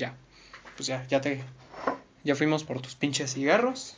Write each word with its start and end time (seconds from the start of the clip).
ya. 0.00 0.14
Pues 0.76 0.86
ya, 0.88 1.06
ya 1.06 1.20
te. 1.20 1.42
Ya 2.24 2.34
fuimos 2.34 2.64
por 2.64 2.80
tus 2.82 2.94
pinches 2.96 3.34
cigarros. 3.34 3.94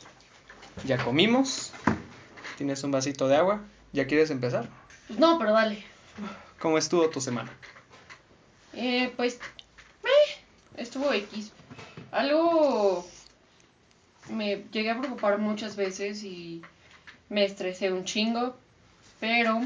Ya 0.85 1.03
comimos. 1.03 1.71
Tienes 2.57 2.83
un 2.83 2.91
vasito 2.91 3.27
de 3.27 3.35
agua. 3.37 3.61
¿Ya 3.91 4.05
quieres 4.07 4.29
empezar? 4.29 4.69
Pues 5.07 5.19
no, 5.19 5.37
pero 5.39 5.51
dale. 5.53 5.83
¿Cómo 6.59 6.77
estuvo 6.77 7.09
tu 7.09 7.19
semana? 7.21 7.51
Eh, 8.73 9.11
pues. 9.17 9.35
eh, 10.03 10.41
estuvo 10.77 11.11
X. 11.11 11.51
Algo. 12.11 13.07
Me 14.29 14.63
llegué 14.71 14.91
a 14.91 14.99
preocupar 14.99 15.37
muchas 15.37 15.75
veces 15.75 16.23
y 16.23 16.61
me 17.29 17.43
estresé 17.45 17.91
un 17.91 18.05
chingo. 18.05 18.55
Pero. 19.19 19.61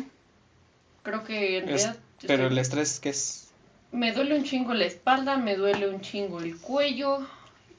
Creo 1.04 1.24
que 1.24 1.60
en 1.60 1.70
Es- 1.70 1.84
realidad. 1.84 1.98
pero 2.22 2.34
estoy- 2.44 2.52
el 2.52 2.58
estrés, 2.58 3.00
¿qué 3.00 3.10
es? 3.10 3.47
Me 3.92 4.12
duele 4.12 4.38
un 4.38 4.44
chingo 4.44 4.74
la 4.74 4.86
espalda, 4.86 5.38
me 5.38 5.56
duele 5.56 5.88
un 5.88 6.02
chingo 6.02 6.40
el 6.40 6.58
cuello, 6.58 7.26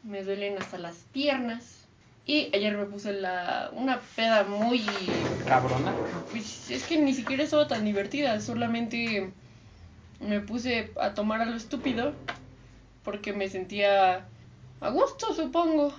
me 0.03 0.23
duelen 0.23 0.57
hasta 0.59 0.79
las 0.79 0.97
piernas. 1.13 1.87
Y 2.27 2.51
ayer 2.55 2.77
me 2.77 2.85
puse 2.85 3.13
la, 3.13 3.71
una 3.73 4.01
peda 4.17 4.45
muy... 4.45 4.85
Cabrona. 5.47 5.95
Pues 6.31 6.71
es 6.71 6.85
que 6.85 6.99
ni 6.99 7.15
siquiera 7.15 7.43
estaba 7.43 7.67
tan 7.69 7.85
divertida, 7.85 8.41
solamente 8.41 9.33
me 10.21 10.41
puse 10.41 10.93
a 11.01 11.15
tomar 11.15 11.41
a 11.41 11.47
lo 11.47 11.57
estúpido 11.57 12.13
porque 13.03 13.33
me 13.33 13.49
sentía 13.49 14.27
a 14.81 14.91
gusto, 14.91 15.33
supongo. 15.35 15.95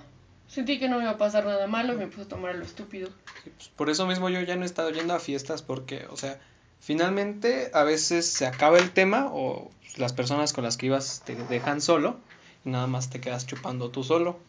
Sentí 0.48 0.80
que 0.80 0.90
no 0.90 0.98
me 0.98 1.04
iba 1.04 1.12
a 1.12 1.18
pasar 1.18 1.46
nada 1.46 1.68
malo 1.68 1.94
y 1.94 1.98
me 1.98 2.08
puse 2.08 2.24
a 2.24 2.28
tomar 2.28 2.52
a 2.52 2.58
lo 2.58 2.64
estúpido. 2.64 3.10
Pues, 3.44 3.70
Por 3.70 3.90
eso 3.90 4.06
mismo 4.06 4.30
yo 4.30 4.42
ya 4.42 4.56
no 4.56 4.64
he 4.64 4.66
estado 4.66 4.90
yendo 4.92 5.14
a 5.14 5.20
fiestas 5.20 5.62
porque, 5.62 6.06
o 6.10 6.18
sea, 6.18 6.40
finalmente 6.80 7.72
a 7.74 7.84
veces 7.84 8.26
se 8.26 8.46
acaba 8.46 8.80
el 8.80 8.92
tema 8.92 9.30
o 9.32 9.70
las 9.98 10.14
personas 10.14 10.54
con 10.54 10.64
las 10.64 10.78
que 10.78 10.88
ibas 10.88 11.22
te 11.26 11.36
dejan 11.36 11.82
solo 11.82 12.18
y 12.66 12.70
nada 12.70 12.88
más 12.88 13.10
te 13.10 13.20
quedas 13.20 13.46
chupando 13.46 13.90
tú 13.90 14.04
solo. 14.04 14.40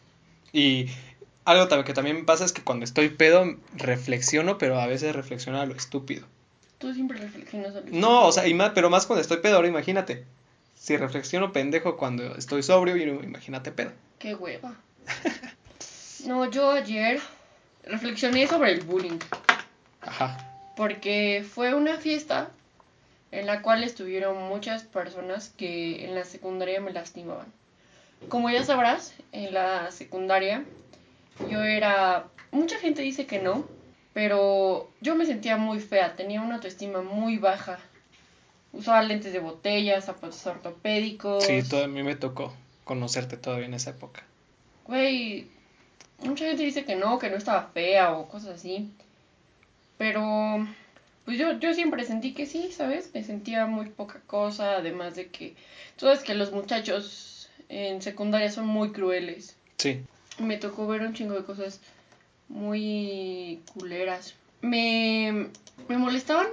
Y 0.53 0.87
algo 1.45 1.83
que 1.83 1.93
también 1.93 2.17
me 2.17 2.23
pasa 2.23 2.45
es 2.45 2.53
que 2.53 2.63
cuando 2.63 2.85
estoy 2.85 3.09
pedo 3.09 3.45
reflexiono, 3.73 4.57
pero 4.57 4.79
a 4.79 4.87
veces 4.87 5.15
reflexiono 5.15 5.59
a 5.59 5.65
lo 5.65 5.75
estúpido. 5.75 6.27
Tú 6.77 6.93
siempre 6.93 7.19
reflexionas 7.19 7.75
a 7.75 7.81
lo 7.81 7.87
No, 7.91 8.25
o 8.25 8.31
sea, 8.31 8.47
y 8.47 8.53
más, 8.53 8.71
pero 8.73 8.89
más 8.89 9.05
cuando 9.05 9.21
estoy 9.21 9.37
pedo, 9.37 9.57
ahora 9.57 9.67
imagínate. 9.67 10.25
Si 10.77 10.97
reflexiono 10.97 11.53
pendejo 11.53 11.95
cuando 11.95 12.35
estoy 12.35 12.63
sobrio, 12.63 12.97
y 12.97 13.03
imagínate 13.03 13.71
pedo. 13.71 13.91
Qué 14.19 14.35
hueva. 14.35 14.75
No, 16.25 16.47
yo 16.51 16.69
ayer 16.69 17.19
reflexioné 17.83 18.47
sobre 18.47 18.71
el 18.73 18.81
bullying. 18.81 19.17
Ajá. 20.01 20.50
Porque 20.75 21.45
fue 21.49 21.73
una 21.73 21.97
fiesta 21.97 22.49
en 23.31 23.45
la 23.45 23.61
cual 23.61 23.83
estuvieron 23.83 24.47
muchas 24.49 24.83
personas 24.83 25.49
que 25.49 26.05
en 26.05 26.15
la 26.15 26.25
secundaria 26.25 26.81
me 26.81 26.91
lastimaban. 26.91 27.47
Como 28.29 28.49
ya 28.49 28.63
sabrás, 28.63 29.13
en 29.31 29.53
la 29.53 29.91
secundaria 29.91 30.63
yo 31.49 31.63
era... 31.63 32.25
Mucha 32.51 32.77
gente 32.77 33.01
dice 33.01 33.25
que 33.25 33.39
no, 33.39 33.65
pero 34.13 34.89
yo 34.99 35.15
me 35.15 35.25
sentía 35.25 35.57
muy 35.57 35.79
fea, 35.79 36.15
tenía 36.15 36.41
una 36.41 36.55
autoestima 36.55 37.01
muy 37.01 37.37
baja. 37.37 37.79
Usaba 38.73 39.01
lentes 39.03 39.33
de 39.33 39.39
botella, 39.39 40.01
zapatos 40.01 40.45
ortopédicos. 40.45 41.45
Sí, 41.45 41.63
todo, 41.67 41.85
a 41.85 41.87
mí 41.87 42.03
me 42.03 42.15
tocó 42.15 42.53
conocerte 42.83 43.37
todavía 43.37 43.67
en 43.67 43.73
esa 43.73 43.91
época. 43.91 44.23
Güey, 44.85 45.47
mucha 46.19 46.45
gente 46.45 46.63
dice 46.63 46.83
que 46.83 46.95
no, 46.95 47.19
que 47.19 47.29
no 47.29 47.37
estaba 47.37 47.69
fea 47.73 48.11
o 48.11 48.27
cosas 48.27 48.55
así. 48.55 48.91
Pero, 50.01 50.67
pues 51.25 51.37
yo, 51.37 51.59
yo 51.59 51.75
siempre 51.75 52.05
sentí 52.05 52.33
que 52.33 52.47
sí, 52.47 52.71
¿sabes? 52.71 53.11
Me 53.13 53.23
sentía 53.23 53.67
muy 53.67 53.87
poca 53.89 54.19
cosa, 54.25 54.77
además 54.77 55.13
de 55.13 55.27
que, 55.27 55.53
tú 55.95 56.07
sabes 56.07 56.21
que 56.23 56.33
los 56.33 56.51
muchachos 56.51 57.51
en 57.69 58.01
secundaria 58.01 58.49
son 58.49 58.65
muy 58.65 58.93
crueles. 58.93 59.55
Sí. 59.77 60.01
Me 60.39 60.57
tocó 60.57 60.87
ver 60.87 61.03
un 61.03 61.13
chingo 61.13 61.35
de 61.35 61.43
cosas 61.43 61.81
muy 62.49 63.61
culeras. 63.75 64.33
Me, 64.61 65.49
me 65.87 65.97
molestaban 65.99 66.47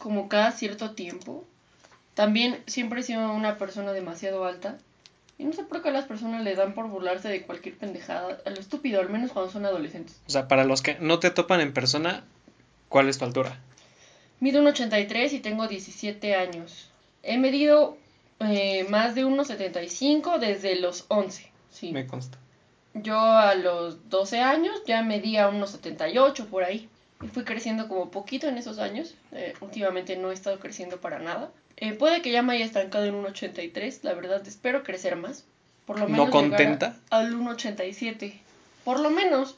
como 0.00 0.28
cada 0.28 0.50
cierto 0.50 0.90
tiempo. 0.90 1.44
También 2.14 2.64
siempre 2.66 2.98
he 2.98 3.04
sido 3.04 3.32
una 3.32 3.58
persona 3.58 3.92
demasiado 3.92 4.44
alta. 4.44 4.76
Y 5.38 5.44
no 5.44 5.52
sé 5.52 5.62
por 5.62 5.82
qué 5.82 5.90
a 5.90 5.92
las 5.92 6.06
personas 6.06 6.42
le 6.42 6.56
dan 6.56 6.74
por 6.74 6.88
burlarse 6.88 7.28
de 7.28 7.42
cualquier 7.42 7.76
pendejada. 7.76 8.40
A 8.44 8.50
lo 8.50 8.58
estúpido, 8.58 9.00
al 9.00 9.08
menos 9.08 9.30
cuando 9.30 9.52
son 9.52 9.66
adolescentes. 9.66 10.20
O 10.26 10.30
sea, 10.30 10.48
para 10.48 10.64
los 10.64 10.82
que 10.82 10.96
no 10.98 11.20
te 11.20 11.30
topan 11.30 11.60
en 11.60 11.72
persona, 11.72 12.24
¿cuál 12.88 13.08
es 13.08 13.18
tu 13.18 13.24
altura? 13.24 13.58
Mido 14.40 14.60
un 14.60 14.66
83 14.66 15.32
y 15.32 15.40
tengo 15.40 15.66
17 15.68 16.34
años. 16.34 16.90
He 17.22 17.38
medido 17.38 17.96
eh, 18.40 18.84
más 18.88 19.14
de 19.14 19.24
1,75 19.26 20.38
desde 20.38 20.76
los 20.76 21.04
11. 21.08 21.50
Sí. 21.70 21.92
Me 21.92 22.06
consta. 22.06 22.38
Yo 22.94 23.18
a 23.20 23.54
los 23.54 24.08
12 24.10 24.40
años 24.40 24.82
ya 24.86 25.02
medía 25.02 25.48
unos 25.48 25.70
78 25.70 26.46
por 26.46 26.64
ahí. 26.64 26.88
Y 27.22 27.28
fui 27.28 27.44
creciendo 27.44 27.88
como 27.88 28.10
poquito 28.10 28.46
en 28.46 28.58
esos 28.58 28.78
años. 28.78 29.14
Eh, 29.32 29.54
últimamente 29.60 30.16
no 30.16 30.30
he 30.30 30.34
estado 30.34 30.58
creciendo 30.58 31.00
para 31.00 31.18
nada. 31.18 31.50
Eh, 31.78 31.92
puede 31.94 32.20
que 32.22 32.30
ya 32.30 32.42
me 32.42 32.54
haya 32.54 32.64
estancado 32.64 33.04
en 33.06 33.14
un 33.14 33.24
83. 33.26 34.00
La 34.04 34.12
verdad, 34.14 34.46
espero 34.46 34.82
crecer 34.82 35.16
más. 35.16 35.44
Por 35.86 35.98
lo 35.98 36.04
¿No 36.06 36.12
menos. 36.12 36.28
a- 36.28 36.30
contenta? 36.30 36.96
Al 37.10 37.34
1,87. 37.34 38.34
Por 38.84 39.00
lo 39.00 39.08
menos. 39.10 39.56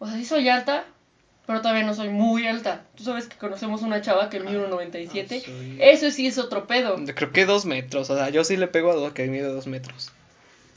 O 0.00 0.06
sea, 0.06 0.16
sí 0.16 0.24
soy 0.24 0.48
alta, 0.48 0.84
pero 1.46 1.60
todavía 1.62 1.84
no 1.84 1.94
soy 1.94 2.08
muy 2.08 2.46
alta. 2.46 2.84
Tú 2.96 3.04
sabes 3.04 3.26
que 3.28 3.36
conocemos 3.36 3.82
una 3.82 4.00
chava 4.02 4.28
que 4.30 4.40
mide 4.40 4.58
1,97. 4.68 5.42
Ah, 5.42 5.44
soy- 5.46 5.78
Eso 5.80 6.10
sí 6.10 6.26
es 6.26 6.38
otro 6.38 6.66
pedo. 6.66 6.96
Creo 7.14 7.32
que 7.32 7.46
dos 7.46 7.64
metros. 7.66 8.10
O 8.10 8.16
sea, 8.16 8.28
yo 8.30 8.42
sí 8.44 8.56
le 8.56 8.66
pego 8.66 8.90
a 8.90 8.94
dos 8.94 9.12
que 9.12 9.26
mide 9.26 9.44
dos 9.44 9.66
metros. 9.66 10.10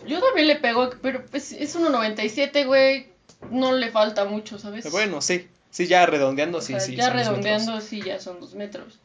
Yo 0.07 0.21
también 0.21 0.47
le 0.47 0.55
pego, 0.55 0.89
pero 1.01 1.25
pues 1.25 1.51
es 1.51 1.75
1,97, 1.75 2.65
güey. 2.65 3.07
No 3.51 3.71
le 3.73 3.89
falta 3.89 4.25
mucho, 4.25 4.59
¿sabes? 4.59 4.83
Pero 4.83 4.91
bueno, 4.93 5.21
sí. 5.21 5.47
Sí, 5.71 5.87
ya 5.87 6.05
redondeando, 6.05 6.57
O 6.57 6.61
sí, 6.61 6.73
sea, 6.73 6.79
sí. 6.79 6.95
ya 6.95 7.09
redondeando, 7.09 7.79
sí, 7.81 8.01
ya 8.01 8.19
son 8.19 8.39
dos 8.39 8.55
metros. 8.55 8.99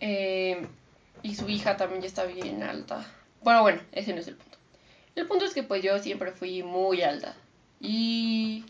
Eh, 0.00 0.66
y 1.22 1.34
su 1.34 1.48
hija 1.48 1.76
también 1.76 2.02
ya 2.02 2.08
está 2.08 2.24
bien 2.24 2.62
alta. 2.62 3.06
Bueno, 3.42 3.62
bueno, 3.62 3.80
ese 3.92 4.12
no 4.12 4.20
es 4.20 4.28
el 4.28 4.34
punto. 4.36 4.58
El 5.16 5.26
punto 5.26 5.44
es 5.44 5.54
que 5.54 5.62
pues 5.62 5.82
yo 5.82 5.98
siempre 5.98 6.32
fui 6.32 6.62
muy 6.62 7.02
alta. 7.02 7.34
Y 7.80 8.64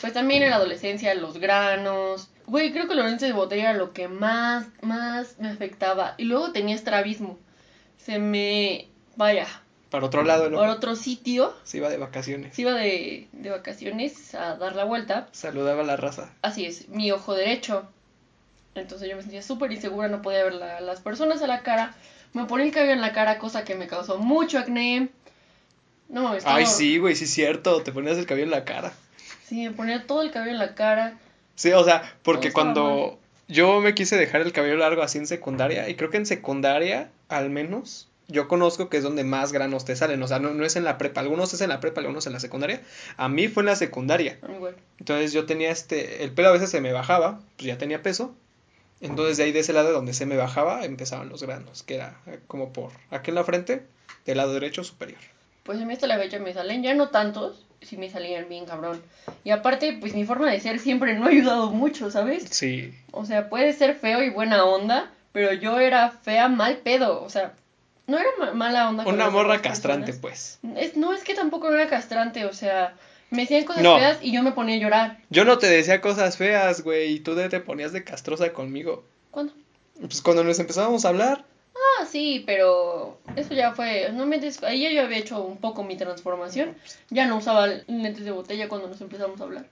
pues 0.00 0.12
también 0.12 0.42
en 0.42 0.50
la 0.50 0.56
adolescencia 0.56 1.14
los 1.14 1.38
granos. 1.38 2.28
Güey, 2.46 2.72
creo 2.72 2.88
que 2.88 2.94
lentes 2.94 3.20
de 3.28 3.32
botella 3.32 3.70
era 3.70 3.78
lo 3.78 3.92
que 3.92 4.08
más, 4.08 4.66
más 4.80 5.38
me 5.38 5.48
afectaba. 5.48 6.14
Y 6.18 6.24
luego 6.24 6.52
tenía 6.52 6.74
estrabismo. 6.74 7.38
Se 7.98 8.18
me... 8.18 8.88
Vaya, 9.16 9.46
Para 9.90 10.06
otro 10.06 10.22
lado, 10.22 10.48
¿no? 10.48 10.58
por 10.58 10.68
otro 10.68 10.94
sitio. 10.96 11.52
Se 11.64 11.78
iba 11.78 11.88
de 11.88 11.96
vacaciones. 11.98 12.54
Se 12.54 12.62
iba 12.62 12.72
de, 12.72 13.28
de 13.32 13.50
vacaciones 13.50 14.34
a 14.34 14.56
dar 14.56 14.76
la 14.76 14.84
vuelta. 14.84 15.28
Saludaba 15.32 15.82
a 15.82 15.84
la 15.86 15.96
raza. 15.96 16.32
Así 16.42 16.64
es, 16.64 16.88
mi 16.88 17.10
ojo 17.10 17.34
derecho. 17.34 17.86
Entonces 18.76 19.08
yo 19.10 19.16
me 19.16 19.22
sentía 19.22 19.42
súper 19.42 19.72
insegura, 19.72 20.06
no 20.08 20.22
podía 20.22 20.44
ver 20.44 20.54
la- 20.54 20.80
las 20.80 21.00
personas 21.00 21.42
a 21.42 21.48
la 21.48 21.62
cara. 21.62 21.94
Me 22.32 22.44
ponía 22.44 22.64
el 22.66 22.72
cabello 22.72 22.92
en 22.92 23.00
la 23.00 23.12
cara, 23.12 23.38
cosa 23.38 23.64
que 23.64 23.74
me 23.74 23.88
causó 23.88 24.18
mucho 24.18 24.58
acné. 24.58 25.08
No, 26.08 26.32
estaba... 26.34 26.56
Ay, 26.56 26.66
sí, 26.66 26.98
güey, 26.98 27.16
sí 27.16 27.24
es 27.24 27.30
cierto. 27.32 27.82
Te 27.82 27.90
ponías 27.92 28.16
el 28.18 28.26
cabello 28.26 28.44
en 28.46 28.52
la 28.52 28.64
cara. 28.64 28.92
Sí, 29.48 29.66
me 29.66 29.70
ponía 29.70 30.06
todo 30.06 30.22
el 30.22 30.30
cabello 30.30 30.52
en 30.52 30.58
la 30.58 30.74
cara. 30.74 31.18
Sí, 31.54 31.72
o 31.72 31.82
sea, 31.82 32.02
porque 32.22 32.52
cuando 32.52 33.18
yo 33.48 33.80
me 33.80 33.94
quise 33.94 34.16
dejar 34.16 34.42
el 34.42 34.52
cabello 34.52 34.76
largo 34.76 35.02
así 35.02 35.16
en 35.16 35.26
secundaria, 35.26 35.88
y 35.88 35.94
creo 35.94 36.10
que 36.10 36.18
en 36.18 36.26
secundaria, 36.26 37.10
al 37.28 37.48
menos, 37.48 38.08
yo 38.26 38.46
conozco 38.46 38.90
que 38.90 38.98
es 38.98 39.02
donde 39.02 39.24
más 39.24 39.52
granos 39.52 39.86
te 39.86 39.96
salen. 39.96 40.22
O 40.22 40.28
sea, 40.28 40.38
no, 40.38 40.52
no 40.52 40.66
es 40.66 40.76
en 40.76 40.84
la 40.84 40.98
prepa. 40.98 41.22
Algunos 41.22 41.54
es 41.54 41.62
en 41.62 41.70
la 41.70 41.80
prepa, 41.80 42.02
algunos 42.02 42.26
en 42.26 42.34
la 42.34 42.40
secundaria. 42.40 42.82
A 43.16 43.30
mí 43.30 43.48
fue 43.48 43.62
en 43.62 43.66
la 43.68 43.76
secundaria. 43.76 44.38
A 44.42 44.48
mí 44.48 44.56
igual. 44.56 44.76
Entonces 44.98 45.32
yo 45.32 45.46
tenía 45.46 45.70
este, 45.70 46.22
el 46.24 46.32
pelo 46.32 46.48
a 46.48 46.52
veces 46.52 46.70
se 46.70 46.82
me 46.82 46.92
bajaba, 46.92 47.40
pues 47.56 47.66
ya 47.66 47.78
tenía 47.78 48.02
peso. 48.02 48.34
Entonces 49.00 49.38
de 49.38 49.44
ahí 49.44 49.52
de 49.52 49.60
ese 49.60 49.72
lado 49.72 49.92
donde 49.92 50.12
se 50.12 50.26
me 50.26 50.36
bajaba 50.36 50.84
empezaban 50.84 51.28
los 51.30 51.42
granos, 51.42 51.82
que 51.84 51.94
era 51.94 52.20
eh, 52.26 52.40
como 52.48 52.72
por 52.72 52.90
aquí 53.10 53.30
en 53.30 53.36
la 53.36 53.44
frente, 53.44 53.86
del 54.26 54.36
lado 54.36 54.52
derecho 54.52 54.84
superior. 54.84 55.20
Pues 55.62 55.80
a 55.80 55.84
mí 55.84 55.92
hasta 55.92 56.06
la 56.06 56.18
fecha 56.18 56.38
me 56.38 56.52
salen, 56.52 56.82
ya 56.82 56.94
no 56.94 57.08
tantos, 57.10 57.64
sí 57.80 57.96
me 57.96 58.10
salían 58.10 58.48
bien 58.48 58.64
cabrón. 58.66 59.00
Y 59.44 59.50
aparte, 59.50 59.96
pues 60.00 60.14
mi 60.14 60.24
forma 60.24 60.50
de 60.50 60.60
ser 60.60 60.78
siempre 60.78 61.14
no 61.14 61.26
ha 61.26 61.28
ayudado 61.28 61.70
mucho, 61.70 62.10
¿sabes? 62.10 62.44
Sí, 62.50 62.92
O 63.12 63.24
sea, 63.24 63.48
puede 63.48 63.72
ser 63.72 63.94
feo 63.96 64.22
y 64.22 64.30
buena 64.30 64.64
onda, 64.64 65.10
pero 65.32 65.52
yo 65.52 65.78
era 65.80 66.10
fea 66.10 66.48
mal 66.48 66.78
pedo. 66.78 67.22
O 67.22 67.30
sea, 67.30 67.52
no 68.06 68.18
era 68.18 68.28
ma- 68.38 68.52
mala 68.52 68.88
onda. 68.88 69.04
una 69.06 69.30
morra 69.30 69.60
castrante 69.62 70.12
personas. 70.12 70.58
pues. 70.62 70.76
Es, 70.76 70.96
no, 70.96 71.12
es 71.12 71.22
que 71.24 71.34
tampoco 71.34 71.72
era 71.72 71.88
castrante, 71.88 72.44
o 72.46 72.52
sea, 72.52 72.94
me 73.30 73.42
decían 73.42 73.64
cosas 73.64 73.82
No. 73.82 73.96
feas 73.96 74.18
y 74.22 74.32
yo 74.32 74.42
me 74.42 74.52
ponía 74.52 74.76
a 74.76 74.78
llorar. 74.78 75.18
Yo 75.30 75.44
no 75.44 75.58
te 75.58 75.66
decía 75.68 76.00
cosas 76.00 76.36
feas, 76.36 76.82
güey, 76.82 77.12
y 77.12 77.20
tú 77.20 77.36
te 77.36 77.60
ponías 77.60 77.92
de 77.92 78.02
castrosa 78.04 78.52
conmigo. 78.52 79.04
¿Cuándo? 79.30 79.52
Pues 80.00 80.22
cuando 80.22 80.42
nos 80.44 80.58
empezábamos 80.58 81.04
a 81.04 81.08
hablar, 81.10 81.44
Ah, 82.00 82.06
sí, 82.06 82.42
pero 82.46 83.18
eso 83.36 83.54
ya 83.54 83.72
fue, 83.72 84.10
no 84.12 84.26
me 84.26 84.38
des- 84.38 84.62
ahí 84.62 84.82
ya 84.82 84.90
yo 84.90 85.02
había 85.02 85.18
hecho 85.18 85.40
un 85.42 85.58
poco 85.58 85.84
mi 85.84 85.96
transformación. 85.96 86.76
Ya 87.10 87.26
no 87.26 87.36
usaba 87.36 87.66
lentes 87.66 88.24
de 88.24 88.30
botella 88.30 88.68
cuando 88.68 88.88
nos 88.88 89.00
empezamos 89.00 89.40
a 89.40 89.44
hablar. 89.44 89.66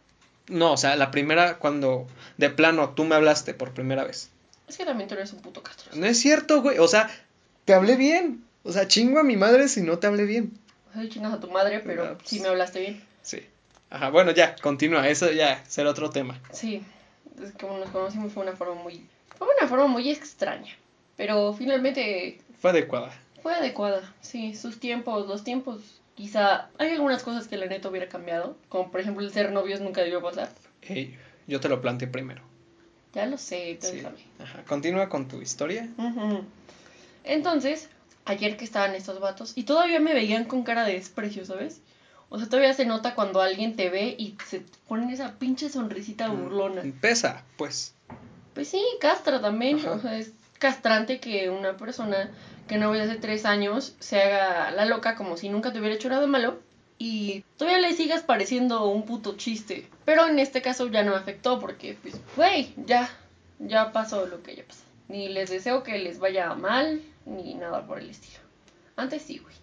no, 0.48 0.72
o 0.72 0.76
sea, 0.76 0.94
la 0.96 1.10
primera 1.10 1.58
cuando 1.58 2.06
de 2.36 2.50
plano 2.50 2.90
tú 2.90 3.04
me 3.04 3.14
hablaste 3.16 3.54
por 3.54 3.72
primera 3.74 4.04
vez. 4.04 4.30
Es 4.68 4.76
que 4.76 4.84
también 4.84 5.08
tú 5.08 5.14
eres 5.14 5.32
un 5.32 5.40
puto 5.40 5.62
castro. 5.62 5.90
No 5.96 6.06
es 6.06 6.18
cierto, 6.18 6.62
güey, 6.62 6.78
o 6.78 6.86
sea, 6.88 7.08
te 7.64 7.74
hablé 7.74 7.96
bien. 7.96 8.44
O 8.62 8.72
sea, 8.72 8.86
chingo 8.88 9.18
a 9.20 9.22
mi 9.24 9.36
madre 9.36 9.68
si 9.68 9.80
no 9.82 9.98
te 9.98 10.06
hablé 10.06 10.24
bien. 10.24 10.52
Ay, 10.94 11.08
chingas 11.08 11.34
a 11.34 11.40
tu 11.40 11.48
madre, 11.50 11.80
pero 11.80 12.04
No, 12.04 12.18
pues- 12.18 12.28
sí 12.28 12.40
me 12.40 12.48
hablaste 12.48 12.80
bien. 12.80 13.04
Sí. 13.22 13.40
Ajá, 13.90 14.10
bueno, 14.10 14.32
ya, 14.32 14.56
continúa, 14.56 15.08
eso 15.08 15.30
ya 15.30 15.62
será 15.68 15.90
otro 15.90 16.10
tema. 16.10 16.40
Sí, 16.52 16.82
es 17.42 17.52
como 17.60 17.78
nos 17.78 17.90
conocimos 17.90 18.32
fue 18.32 18.42
una 18.42 18.56
forma 18.56 18.74
muy... 18.82 19.06
Fue 19.38 19.46
una 19.58 19.68
forma 19.68 19.86
muy 19.86 20.10
extraña, 20.10 20.74
pero 21.16 21.52
finalmente 21.54 22.38
Fue 22.58 22.70
adecuada. 22.70 23.12
fue 23.42 23.54
adecuada. 23.54 24.14
Sí, 24.20 24.54
sus 24.54 24.80
tiempos, 24.80 25.26
los 25.28 25.44
tiempos, 25.44 26.00
quizá 26.14 26.68
hay 26.78 26.90
algunas 26.92 27.22
cosas 27.22 27.46
que 27.48 27.56
la 27.56 27.66
neta 27.66 27.88
hubiera 27.88 28.08
cambiado, 28.08 28.56
como 28.68 28.90
por 28.90 29.00
ejemplo 29.00 29.24
el 29.24 29.32
ser 29.32 29.52
novios 29.52 29.80
nunca 29.80 30.02
debió 30.02 30.22
pasar. 30.22 30.50
Ey, 30.82 31.16
yo 31.46 31.60
te 31.60 31.68
lo 31.68 31.80
planteé 31.80 32.08
primero. 32.08 32.42
Ya 33.14 33.26
lo 33.26 33.38
sé, 33.38 33.78
tú 33.80 33.86
Sí. 33.88 34.02
Ajá, 34.38 34.62
continúa 34.66 35.08
con 35.08 35.26
tu 35.28 35.40
historia. 35.40 35.88
Ujú. 35.96 36.44
Entonces, 37.24 37.88
ayer 38.24 38.56
que 38.56 38.64
estaban 38.64 38.94
estos 38.94 39.20
vatos, 39.20 39.52
y 39.56 39.64
todavía 39.64 40.00
me 40.00 40.14
veían 40.14 40.44
con 40.44 40.62
cara 40.64 40.84
de 40.84 40.92
desprecio, 40.94 41.44
¿sabes? 41.44 41.80
O 42.28 42.38
sea, 42.38 42.48
todavía 42.48 42.74
se 42.74 42.84
nota 42.84 43.14
cuando 43.14 43.40
alguien 43.40 43.76
te 43.76 43.88
ve 43.88 44.14
y 44.18 44.36
se 44.48 44.62
ponen 44.88 45.10
esa 45.10 45.38
pinche 45.38 45.68
sonrisita 45.70 46.28
burlona. 46.28 46.82
Pesa, 47.00 47.44
pues. 47.56 47.94
Pues 48.54 48.68
sí, 48.68 48.82
castra 49.00 49.40
también. 49.40 49.78
Ajá. 49.78 49.92
O 49.92 50.00
sea, 50.00 50.18
es 50.18 50.32
castrante 50.58 51.20
que 51.20 51.50
una 51.50 51.76
persona 51.76 52.30
que 52.66 52.78
no 52.78 52.90
ve 52.90 53.00
hace 53.00 53.16
tres 53.16 53.44
años 53.44 53.94
se 54.00 54.20
haga 54.22 54.70
la 54.72 54.84
loca 54.84 55.14
como 55.14 55.36
si 55.36 55.48
nunca 55.48 55.72
te 55.72 55.78
hubiera 55.78 55.94
hecho 55.94 56.08
nada 56.08 56.26
malo 56.26 56.58
y 56.98 57.44
todavía 57.56 57.80
le 57.80 57.94
sigas 57.94 58.22
pareciendo 58.22 58.88
un 58.88 59.04
puto 59.04 59.36
chiste. 59.36 59.88
Pero 60.04 60.26
en 60.26 60.38
este 60.38 60.62
caso 60.62 60.88
ya 60.88 61.02
no 61.02 61.12
me 61.12 61.18
afectó 61.18 61.60
porque, 61.60 61.96
pues, 62.00 62.20
güey, 62.36 62.72
ya, 62.86 63.08
ya 63.58 63.92
pasó 63.92 64.26
lo 64.26 64.42
que 64.42 64.56
ya 64.56 64.64
pasó. 64.64 64.84
Ni 65.08 65.28
les 65.28 65.50
deseo 65.50 65.82
que 65.82 65.98
les 65.98 66.18
vaya 66.18 66.54
mal, 66.54 67.02
ni 67.26 67.54
nada 67.54 67.86
por 67.86 67.98
el 67.98 68.10
estilo. 68.10 68.40
Antes 68.96 69.22
sí, 69.22 69.38
güey. 69.38 69.54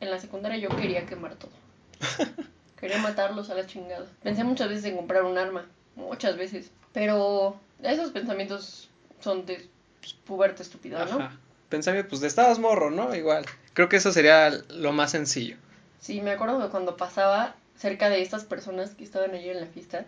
En 0.00 0.10
la 0.10 0.18
secundaria 0.18 0.58
yo 0.58 0.74
quería 0.74 1.06
quemar 1.06 1.36
todo. 1.36 1.52
Quería 2.76 2.98
matarlos 2.98 3.50
a 3.50 3.54
la 3.54 3.66
chingada. 3.66 4.06
Pensé 4.22 4.42
muchas 4.42 4.68
veces 4.68 4.84
en 4.86 4.96
comprar 4.96 5.24
un 5.24 5.38
arma. 5.38 5.66
Muchas 5.96 6.36
veces. 6.36 6.70
Pero 6.92 7.58
esos 7.82 8.10
pensamientos 8.10 8.90
son 9.20 9.46
de 9.46 9.68
pues, 10.04 10.12
puberta 10.14 10.62
estúpida, 10.62 11.04
¿no? 11.06 11.16
Ajá. 11.16 11.36
Pensaba, 11.70 12.02
pues 12.04 12.20
de 12.20 12.28
estabas 12.28 12.58
morro, 12.58 12.90
¿no? 12.90 13.14
Igual. 13.14 13.46
Creo 13.72 13.88
que 13.88 13.96
eso 13.96 14.12
sería 14.12 14.50
lo 14.68 14.92
más 14.92 15.10
sencillo. 15.12 15.56
Sí, 16.00 16.20
me 16.20 16.32
acuerdo 16.32 16.60
que 16.62 16.68
cuando 16.68 16.96
pasaba 16.96 17.54
cerca 17.78 18.10
de 18.10 18.20
estas 18.22 18.44
personas 18.44 18.90
que 18.90 19.02
estaban 19.04 19.32
allí 19.34 19.48
en 19.48 19.60
la 19.60 19.66
fiesta, 19.66 20.04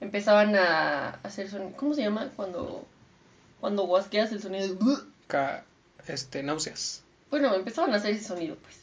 empezaban 0.00 0.54
a 0.56 1.10
hacer 1.22 1.48
sonido. 1.48 1.72
¿Cómo 1.76 1.94
se 1.94 2.02
llama? 2.02 2.30
Cuando, 2.36 2.86
cuando 3.60 3.84
guasqueas 3.84 4.32
el 4.32 4.42
sonido. 4.42 4.74
de- 4.74 4.96
Ca- 5.28 5.64
este, 6.06 6.42
náuseas. 6.42 7.02
Bueno, 7.30 7.54
empezaban 7.54 7.92
a 7.94 7.96
hacer 7.96 8.14
ese 8.14 8.24
sonido, 8.24 8.56
pues. 8.56 8.76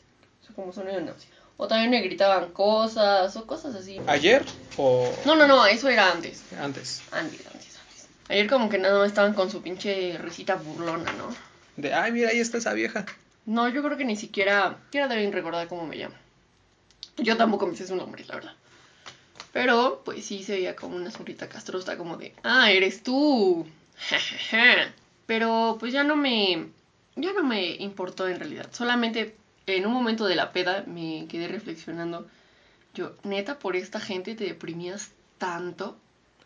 Como 0.56 0.72
sonido 0.72 0.96
de 0.98 1.02
náusea. 1.06 1.30
O 1.58 1.68
también 1.68 1.90
me 1.92 2.02
gritaban 2.02 2.52
cosas 2.52 3.36
o 3.36 3.46
cosas 3.48 3.76
así. 3.76 4.00
¿Ayer 4.08 4.44
o 4.78 5.12
No, 5.26 5.36
no, 5.36 5.48
no, 5.48 5.66
eso 5.66 5.88
era 5.90 6.12
antes? 6.12 6.44
Antes, 6.60 7.02
antes, 7.12 7.46
antes. 7.48 7.73
Ayer 8.30 8.48
como 8.50 8.70
que 8.70 8.78
nada 8.78 9.00
más 9.00 9.08
estaban 9.08 9.34
con 9.34 9.50
su 9.50 9.62
pinche 9.62 10.18
risita 10.18 10.56
burlona, 10.56 11.12
¿no? 11.14 11.36
De, 11.76 11.94
ay, 11.94 12.12
mira, 12.12 12.30
ahí 12.30 12.40
está 12.40 12.58
esa 12.58 12.74
vieja. 12.74 13.06
No, 13.46 13.68
yo 13.68 13.84
creo 13.84 13.98
que 13.98 14.06
ni 14.06 14.16
siquiera, 14.16 14.78
siquiera 14.86 15.08
deben 15.08 15.34
recordar 15.34 15.68
cómo 15.68 15.86
me 15.86 15.98
llamo. 15.98 16.16
Yo 17.18 17.38
tampoco 17.38 17.68
me 17.68 17.76
sé 17.76 17.86
su 17.86 17.96
nombre, 17.96 18.24
la 18.26 18.36
verdad. 18.36 18.56
Pero, 19.52 20.02
pues 20.04 20.26
sí 20.26 20.44
se 20.44 20.54
veía 20.54 20.76
como 20.76 20.96
una 20.96 21.12
sonrita 21.12 21.48
castrosa, 21.48 21.98
como 21.98 22.18
de, 22.18 22.34
ah, 22.44 22.72
eres 22.72 23.04
tú. 23.04 23.68
Pero, 25.28 25.78
pues 25.80 25.94
ya 25.94 26.04
no 26.04 26.16
me, 26.16 26.68
ya 27.16 27.34
no 27.34 27.44
me 27.44 27.76
importó 27.76 28.28
en 28.28 28.40
realidad. 28.40 28.70
Solamente 28.72 29.36
en 29.68 29.86
un 29.86 29.94
momento 29.94 30.26
de 30.26 30.36
la 30.36 30.52
peda 30.52 30.84
me 30.88 31.28
quedé 31.30 31.48
reflexionando. 31.48 32.28
Yo, 32.94 33.16
neta, 33.24 33.60
por 33.60 33.76
esta 33.76 34.00
gente 34.00 34.36
te 34.36 34.46
deprimías 34.46 35.12
tanto. 35.38 35.98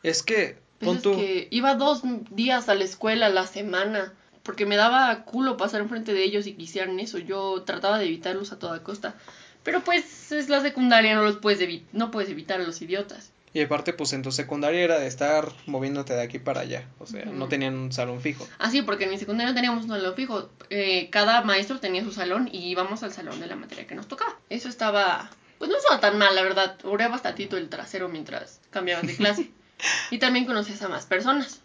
Es 0.04 0.24
que, 0.24 0.58
pon 0.86 0.98
es 0.98 1.02
tú. 1.02 1.16
que 1.16 1.48
iba 1.52 1.76
dos 1.76 2.02
días 2.32 2.70
a 2.70 2.76
la 2.76 2.84
escuela 2.84 3.28
a 3.28 3.30
la 3.30 3.48
semana. 3.48 4.14
Porque 4.44 4.66
me 4.66 4.78
daba 4.78 5.24
culo 5.26 5.58
pasar 5.58 5.82
enfrente 5.82 6.14
de 6.14 6.24
ellos 6.24 6.48
y 6.48 6.54
quisieran 6.54 7.00
eso. 7.02 7.18
Yo 7.18 7.64
trataba 7.64 7.98
de 8.00 8.06
evitarlos 8.06 8.54
a 8.54 8.60
toda 8.60 8.82
costa. 8.82 9.16
Pero 9.64 9.82
pues 9.84 10.32
es 10.32 10.48
la 10.48 10.62
secundaria, 10.62 11.14
no 11.16 11.24
los 11.24 11.36
puedes 11.38 11.60
evi- 11.60 11.84
no 11.92 12.12
puedes 12.12 12.30
evitar 12.30 12.62
a 12.62 12.64
los 12.64 12.82
idiotas. 12.82 13.32
Y 13.54 13.62
aparte, 13.62 13.92
pues 13.92 14.14
en 14.14 14.22
tu 14.22 14.32
secundaria 14.32 14.80
era 14.82 15.00
de 15.00 15.08
estar 15.08 15.52
moviéndote 15.66 16.14
de 16.14 16.22
aquí 16.22 16.40
para 16.40 16.62
allá. 16.62 16.88
O 17.00 17.06
sea, 17.08 17.26
no 17.26 17.48
tenían 17.50 17.76
un 17.76 17.92
salón 17.92 18.22
fijo. 18.22 18.48
Así, 18.60 18.84
porque 18.84 19.06
en 19.06 19.10
mi 19.10 19.18
secundaria 19.18 19.50
no 19.50 19.56
teníamos 19.56 19.84
un 19.84 19.90
salón 19.90 20.16
fijo. 20.16 20.50
Eh, 20.70 21.10
cada 21.10 21.42
maestro 21.42 21.80
tenía 21.82 22.04
su 22.04 22.12
salón 22.14 22.48
y 22.52 22.70
íbamos 22.70 23.04
al 23.04 23.12
salón 23.12 23.40
de 23.42 23.48
la 23.48 23.56
materia 23.58 23.88
que 23.88 23.96
nos 23.96 24.08
tocaba. 24.08 24.38
Eso 24.50 24.70
estaba... 24.70 25.30
Pues 25.58 25.70
no 25.72 25.78
estaba 25.78 26.00
tan 26.00 26.18
mal, 26.20 26.36
la 26.36 26.44
verdad. 26.44 26.78
Oré 26.86 27.08
bastantito 27.10 27.58
el 27.58 27.68
trasero 27.68 28.08
mientras 28.10 28.62
cambiabas 28.70 29.08
de 29.08 29.16
clase. 29.18 29.50
y 30.12 30.18
también 30.20 30.46
conocías 30.46 30.82
a 30.82 30.88
más 30.90 31.06
personas. 31.06 31.62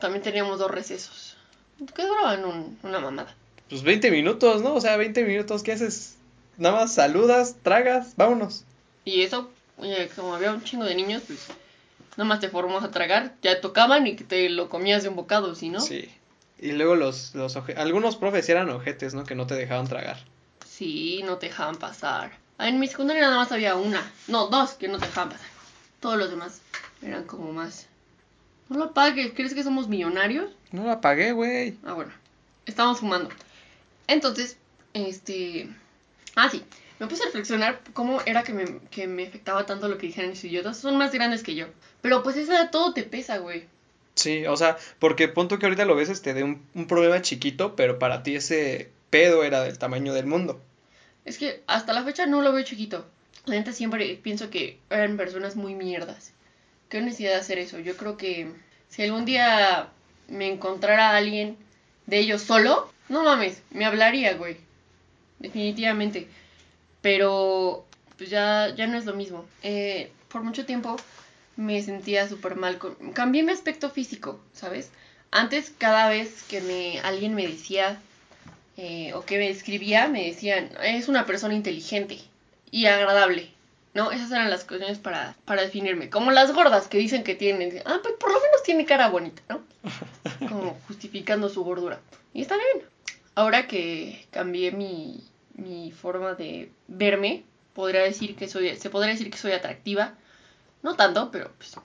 También 0.00 0.22
teníamos 0.22 0.58
dos 0.58 0.70
recesos. 0.70 1.36
Que 1.94 2.06
duraban 2.06 2.44
un- 2.44 2.78
una 2.82 2.98
mamada. 3.00 3.34
Pues 3.68 3.82
20 3.82 4.10
minutos, 4.10 4.62
¿no? 4.62 4.74
O 4.74 4.80
sea, 4.80 4.96
20 4.96 5.24
minutos, 5.24 5.62
¿qué 5.62 5.72
haces? 5.72 6.16
Nada 6.58 6.76
más 6.80 6.94
saludas, 6.94 7.56
tragas, 7.62 8.14
vámonos. 8.16 8.64
Y 9.04 9.22
eso, 9.22 9.50
oye, 9.78 10.08
como 10.14 10.34
había 10.34 10.52
un 10.52 10.62
chingo 10.62 10.84
de 10.84 10.94
niños, 10.94 11.22
pues 11.26 11.46
nada 12.16 12.24
más 12.24 12.40
te 12.40 12.48
formabas 12.50 12.84
a 12.84 12.90
tragar, 12.90 13.34
ya 13.42 13.60
tocaban 13.60 14.06
y 14.06 14.16
que 14.16 14.24
te 14.24 14.48
lo 14.50 14.68
comías 14.68 15.02
de 15.02 15.08
un 15.08 15.16
bocado, 15.16 15.54
¿sí 15.54 15.70
no? 15.70 15.80
Sí. 15.80 16.10
Y 16.60 16.72
luego 16.72 16.94
los, 16.94 17.34
los 17.34 17.56
algunos 17.76 18.16
profes 18.16 18.48
eran 18.48 18.68
ojetes, 18.70 19.14
¿no? 19.14 19.24
Que 19.24 19.34
no 19.34 19.46
te 19.46 19.54
dejaban 19.54 19.88
tragar. 19.88 20.18
Sí, 20.68 21.22
no 21.24 21.38
te 21.38 21.46
dejaban 21.46 21.76
pasar. 21.76 22.32
Ah, 22.58 22.68
En 22.68 22.78
mi 22.78 22.86
secundaria 22.86 23.22
nada 23.22 23.36
más 23.36 23.50
había 23.50 23.74
una, 23.74 24.08
no, 24.28 24.46
dos 24.48 24.72
que 24.74 24.88
no 24.88 24.98
te 24.98 25.06
dejaban 25.06 25.30
pasar. 25.30 25.48
Todos 26.02 26.18
los 26.18 26.30
demás 26.30 26.60
eran 27.00 27.24
como 27.24 27.52
más. 27.52 27.86
No 28.68 28.76
lo 28.76 28.92
pagues, 28.92 29.32
¿crees 29.34 29.54
que 29.54 29.62
somos 29.62 29.86
millonarios? 29.86 30.50
No 30.72 30.84
la 30.84 31.00
pagué, 31.00 31.30
güey. 31.30 31.78
Ah, 31.84 31.92
bueno, 31.92 32.10
estábamos 32.66 32.98
fumando. 32.98 33.30
Entonces, 34.08 34.56
este. 34.94 35.68
Ah, 36.34 36.48
sí. 36.50 36.64
Me 36.98 37.06
puse 37.06 37.22
a 37.22 37.26
reflexionar 37.26 37.80
cómo 37.92 38.20
era 38.26 38.42
que 38.42 38.52
me, 38.52 38.80
que 38.90 39.06
me 39.06 39.28
afectaba 39.28 39.64
tanto 39.64 39.86
lo 39.88 39.96
que 39.96 40.08
dijeran 40.08 40.30
mis 40.30 40.42
idiotas. 40.42 40.76
Son 40.76 40.96
más 40.98 41.12
grandes 41.12 41.44
que 41.44 41.54
yo. 41.54 41.66
Pero 42.00 42.24
pues 42.24 42.36
esa 42.36 42.70
todo 42.72 42.92
te 42.92 43.04
pesa, 43.04 43.38
güey. 43.38 43.66
Sí, 44.16 44.44
o 44.46 44.56
sea, 44.56 44.76
porque 44.98 45.28
punto 45.28 45.60
que 45.60 45.66
ahorita 45.66 45.84
lo 45.84 45.94
ves 45.94 46.08
este 46.08 46.34
de 46.34 46.42
un, 46.42 46.66
un 46.74 46.88
problema 46.88 47.22
chiquito, 47.22 47.76
pero 47.76 48.00
para 48.00 48.24
ti 48.24 48.34
ese 48.34 48.90
pedo 49.10 49.44
era 49.44 49.62
del 49.62 49.78
tamaño 49.78 50.14
del 50.14 50.26
mundo. 50.26 50.60
Es 51.24 51.38
que 51.38 51.62
hasta 51.68 51.92
la 51.92 52.02
fecha 52.02 52.26
no 52.26 52.42
lo 52.42 52.52
veo 52.52 52.64
chiquito. 52.64 53.06
La 53.44 53.72
siempre 53.72 54.20
pienso 54.22 54.50
que 54.50 54.78
eran 54.88 55.16
personas 55.16 55.56
muy 55.56 55.74
mierdas. 55.74 56.32
¿Qué 56.88 57.00
necesidad 57.00 57.32
de 57.32 57.40
hacer 57.40 57.58
eso? 57.58 57.80
Yo 57.80 57.96
creo 57.96 58.16
que 58.16 58.48
si 58.88 59.02
algún 59.02 59.24
día 59.24 59.88
me 60.28 60.48
encontrara 60.48 61.10
a 61.10 61.16
alguien 61.16 61.56
de 62.06 62.20
ellos 62.20 62.42
solo, 62.42 62.92
no 63.08 63.24
mames, 63.24 63.62
me 63.70 63.84
hablaría, 63.84 64.34
güey. 64.34 64.58
Definitivamente. 65.40 66.28
Pero 67.00 67.84
pues 68.16 68.30
ya, 68.30 68.72
ya 68.76 68.86
no 68.86 68.96
es 68.96 69.06
lo 69.06 69.14
mismo. 69.14 69.44
Eh, 69.64 70.12
por 70.28 70.44
mucho 70.44 70.64
tiempo 70.64 70.96
me 71.56 71.82
sentía 71.82 72.28
súper 72.28 72.54
mal. 72.54 72.78
Con... 72.78 72.94
Cambié 73.12 73.42
mi 73.42 73.50
aspecto 73.50 73.90
físico, 73.90 74.40
¿sabes? 74.52 74.92
Antes 75.32 75.72
cada 75.76 76.08
vez 76.08 76.44
que 76.44 76.60
me, 76.60 77.00
alguien 77.00 77.34
me 77.34 77.48
decía 77.48 78.00
eh, 78.76 79.14
o 79.14 79.24
que 79.24 79.38
me 79.38 79.50
escribía, 79.50 80.06
me 80.06 80.26
decían, 80.26 80.70
es 80.84 81.08
una 81.08 81.26
persona 81.26 81.54
inteligente 81.54 82.20
y 82.72 82.86
agradable. 82.86 83.48
¿No? 83.94 84.10
Esas 84.10 84.30
eran 84.32 84.48
las 84.48 84.64
cuestiones 84.64 84.98
para, 84.98 85.36
para 85.44 85.60
definirme. 85.60 86.08
Como 86.08 86.30
las 86.30 86.52
gordas 86.54 86.88
que 86.88 86.96
dicen 86.96 87.22
que 87.24 87.34
tienen. 87.34 87.82
Ah, 87.84 87.98
pues 88.02 88.14
por 88.18 88.32
lo 88.32 88.40
menos 88.40 88.62
tiene 88.64 88.86
cara 88.86 89.08
bonita, 89.10 89.42
¿no? 89.50 89.60
Como 90.48 90.80
justificando 90.88 91.50
su 91.50 91.62
gordura. 91.62 92.00
Y 92.32 92.40
está 92.40 92.56
bien. 92.56 92.86
Ahora 93.34 93.66
que 93.68 94.26
cambié 94.30 94.72
mi, 94.72 95.22
mi 95.54 95.92
forma 95.92 96.32
de 96.32 96.72
verme, 96.88 97.44
podría 97.74 98.00
decir 98.00 98.34
que 98.34 98.48
soy, 98.48 98.74
se 98.76 98.88
podría 98.88 99.12
decir 99.12 99.30
que 99.30 99.36
soy 99.36 99.52
atractiva. 99.52 100.14
No 100.82 100.96
tanto, 100.96 101.30
pero 101.30 101.50
pues 101.58 101.76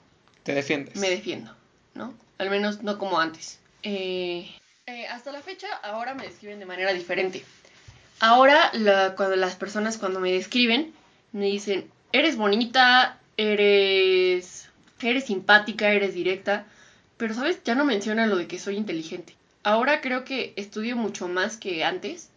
Te 0.44 0.54
defiendes. 0.54 0.96
me 0.96 1.10
defiendo, 1.10 1.54
¿no? 1.94 2.14
Al 2.38 2.48
menos 2.48 2.82
no 2.82 2.96
como 2.96 3.20
antes. 3.20 3.60
Eh, 3.82 4.50
eh, 4.86 5.06
hasta 5.08 5.30
la 5.30 5.42
fecha, 5.42 5.68
ahora 5.82 6.14
me 6.14 6.24
describen 6.24 6.58
de 6.58 6.64
manera 6.64 6.94
diferente. 6.94 7.44
Ahora, 8.20 8.70
la- 8.74 9.14
cuando 9.14 9.36
las 9.36 9.54
personas 9.56 9.98
cuando 9.98 10.20
me 10.20 10.32
describen, 10.32 10.92
me 11.32 11.46
dicen, 11.46 11.88
eres 12.12 12.36
bonita, 12.36 13.18
eres, 13.36 14.68
eres 15.00 15.24
simpática, 15.26 15.92
eres 15.92 16.14
directa, 16.14 16.66
pero, 17.16 17.34
¿sabes? 17.34 17.60
Ya 17.64 17.74
no 17.74 17.84
mencionan 17.84 18.30
lo 18.30 18.36
de 18.36 18.46
que 18.46 18.58
soy 18.58 18.76
inteligente. 18.76 19.34
Ahora 19.62 20.00
creo 20.00 20.24
que 20.24 20.52
estudio 20.56 20.96
mucho 20.96 21.28
más 21.28 21.56
que 21.56 21.84
antes. 21.84 22.30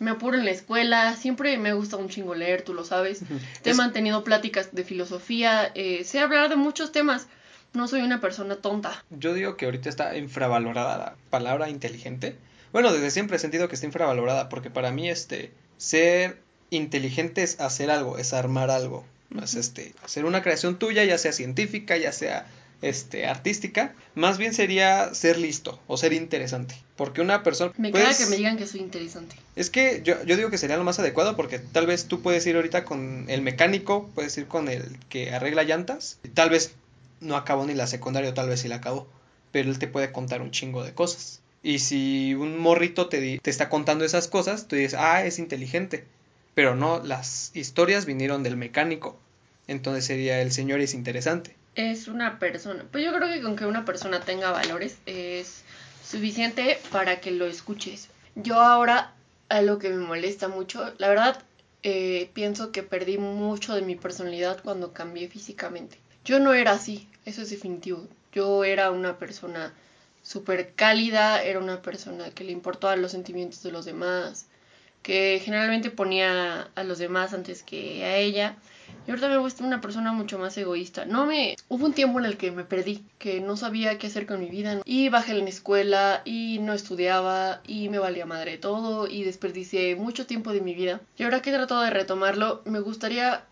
Me 0.00 0.10
apuro 0.10 0.36
en 0.36 0.44
la 0.44 0.50
escuela, 0.50 1.14
siempre 1.16 1.56
me 1.56 1.72
gusta 1.72 1.96
un 1.96 2.08
chingo 2.08 2.34
leer, 2.34 2.62
tú 2.62 2.74
lo 2.74 2.84
sabes. 2.84 3.22
Te 3.62 3.70
he 3.70 3.74
mantenido 3.74 4.24
pláticas 4.24 4.74
de 4.74 4.84
filosofía, 4.84 5.70
eh, 5.74 6.04
sé 6.04 6.18
hablar 6.18 6.48
de 6.48 6.56
muchos 6.56 6.92
temas. 6.92 7.28
No 7.72 7.88
soy 7.88 8.02
una 8.02 8.20
persona 8.20 8.56
tonta. 8.56 9.04
Yo 9.10 9.34
digo 9.34 9.56
que 9.56 9.64
ahorita 9.64 9.88
está 9.88 10.16
infravalorada 10.16 10.98
la 10.98 11.16
palabra 11.30 11.68
inteligente. 11.70 12.36
Bueno, 12.74 12.92
desde 12.92 13.12
siempre 13.12 13.36
he 13.36 13.38
sentido 13.38 13.68
que 13.68 13.76
está 13.76 13.86
infravalorada, 13.86 14.48
porque 14.48 14.68
para 14.68 14.90
mí 14.90 15.08
este 15.08 15.52
ser 15.76 16.40
inteligente 16.70 17.44
es 17.44 17.60
hacer 17.60 17.88
algo, 17.88 18.18
es 18.18 18.32
armar 18.32 18.68
algo. 18.68 19.04
Es 19.40 19.54
este, 19.54 19.94
hacer 20.02 20.24
una 20.24 20.42
creación 20.42 20.76
tuya, 20.76 21.04
ya 21.04 21.16
sea 21.16 21.32
científica, 21.32 21.96
ya 21.96 22.10
sea 22.10 22.48
este, 22.82 23.26
artística, 23.26 23.94
más 24.16 24.38
bien 24.38 24.54
sería 24.54 25.14
ser 25.14 25.38
listo 25.38 25.78
o 25.86 25.96
ser 25.96 26.14
interesante. 26.14 26.74
Porque 26.96 27.20
una 27.20 27.44
persona... 27.44 27.72
Me 27.76 27.92
pues, 27.92 28.02
caga 28.02 28.18
que 28.18 28.26
me 28.26 28.36
digan 28.38 28.56
que 28.56 28.66
soy 28.66 28.80
interesante. 28.80 29.36
Es 29.54 29.70
que 29.70 30.00
yo, 30.02 30.24
yo 30.24 30.36
digo 30.36 30.50
que 30.50 30.58
sería 30.58 30.76
lo 30.76 30.82
más 30.82 30.98
adecuado 30.98 31.36
porque 31.36 31.60
tal 31.60 31.86
vez 31.86 32.06
tú 32.06 32.22
puedes 32.22 32.44
ir 32.44 32.56
ahorita 32.56 32.84
con 32.84 33.26
el 33.28 33.40
mecánico, 33.40 34.10
puedes 34.16 34.36
ir 34.36 34.48
con 34.48 34.66
el 34.66 34.98
que 35.08 35.30
arregla 35.30 35.62
llantas, 35.62 36.18
y 36.24 36.28
tal 36.30 36.50
vez 36.50 36.72
no 37.20 37.36
acabó 37.36 37.66
ni 37.66 37.74
la 37.74 37.86
secundaria 37.86 38.30
o 38.30 38.34
tal 38.34 38.48
vez 38.48 38.62
sí 38.62 38.66
la 38.66 38.76
acabó, 38.76 39.06
pero 39.52 39.70
él 39.70 39.78
te 39.78 39.86
puede 39.86 40.10
contar 40.10 40.42
un 40.42 40.50
chingo 40.50 40.82
de 40.82 40.92
cosas. 40.92 41.40
Y 41.64 41.78
si 41.78 42.34
un 42.34 42.58
morrito 42.58 43.08
te, 43.08 43.38
te 43.38 43.50
está 43.50 43.70
contando 43.70 44.04
esas 44.04 44.28
cosas, 44.28 44.68
tú 44.68 44.76
dices, 44.76 44.94
ah, 45.00 45.24
es 45.24 45.38
inteligente. 45.38 46.04
Pero 46.54 46.76
no, 46.76 47.02
las 47.02 47.50
historias 47.54 48.04
vinieron 48.04 48.42
del 48.42 48.58
mecánico. 48.58 49.18
Entonces 49.66 50.04
sería 50.04 50.42
el 50.42 50.52
señor 50.52 50.80
es 50.80 50.92
interesante. 50.92 51.56
Es 51.74 52.06
una 52.06 52.38
persona. 52.38 52.84
Pues 52.92 53.02
yo 53.02 53.14
creo 53.14 53.32
que 53.32 53.40
con 53.40 53.56
que 53.56 53.64
una 53.64 53.86
persona 53.86 54.20
tenga 54.20 54.50
valores 54.50 54.98
es 55.06 55.64
suficiente 56.04 56.78
para 56.92 57.20
que 57.20 57.30
lo 57.30 57.46
escuches. 57.46 58.08
Yo 58.34 58.60
ahora, 58.60 59.14
algo 59.48 59.78
que 59.78 59.88
me 59.88 60.04
molesta 60.04 60.48
mucho, 60.48 60.92
la 60.98 61.08
verdad, 61.08 61.42
eh, 61.82 62.28
pienso 62.34 62.72
que 62.72 62.82
perdí 62.82 63.16
mucho 63.16 63.74
de 63.74 63.80
mi 63.80 63.96
personalidad 63.96 64.62
cuando 64.62 64.92
cambié 64.92 65.28
físicamente. 65.28 65.96
Yo 66.26 66.40
no 66.40 66.52
era 66.52 66.72
así, 66.72 67.08
eso 67.24 67.40
es 67.40 67.48
definitivo. 67.48 68.06
Yo 68.32 68.64
era 68.64 68.90
una 68.90 69.18
persona 69.18 69.72
súper 70.24 70.72
cálida, 70.74 71.42
era 71.44 71.60
una 71.60 71.82
persona 71.82 72.30
que 72.30 72.44
le 72.44 72.50
importaban 72.50 73.02
los 73.02 73.12
sentimientos 73.12 73.62
de 73.62 73.70
los 73.70 73.84
demás, 73.84 74.48
que 75.02 75.40
generalmente 75.44 75.90
ponía 75.90 76.70
a 76.74 76.82
los 76.82 76.98
demás 76.98 77.34
antes 77.34 77.62
que 77.62 78.04
a 78.04 78.16
ella. 78.16 78.56
Y 79.06 79.10
ahorita 79.10 79.28
me 79.28 79.36
gusta 79.36 79.62
una 79.62 79.82
persona 79.82 80.12
mucho 80.14 80.38
más 80.38 80.56
egoísta. 80.56 81.04
No 81.04 81.26
me. 81.26 81.56
Hubo 81.68 81.84
un 81.84 81.92
tiempo 81.92 82.18
en 82.18 82.24
el 82.24 82.38
que 82.38 82.50
me 82.50 82.64
perdí, 82.64 83.04
que 83.18 83.40
no 83.40 83.58
sabía 83.58 83.98
qué 83.98 84.06
hacer 84.06 84.24
con 84.26 84.40
mi 84.40 84.48
vida. 84.48 84.80
Y 84.86 85.10
bajé 85.10 85.32
en 85.32 85.44
la 85.44 85.50
escuela, 85.50 86.22
y 86.24 86.58
no 86.60 86.72
estudiaba, 86.72 87.60
y 87.66 87.90
me 87.90 87.98
valía 87.98 88.24
madre 88.24 88.56
todo, 88.56 89.06
y 89.06 89.24
desperdicié 89.24 89.94
mucho 89.94 90.26
tiempo 90.26 90.54
de 90.54 90.62
mi 90.62 90.74
vida. 90.74 91.02
Y 91.18 91.24
ahora 91.24 91.42
que 91.42 91.50
he 91.50 91.52
tratado 91.52 91.82
de 91.82 91.90
retomarlo, 91.90 92.62
me 92.64 92.80
gustaría 92.80 93.44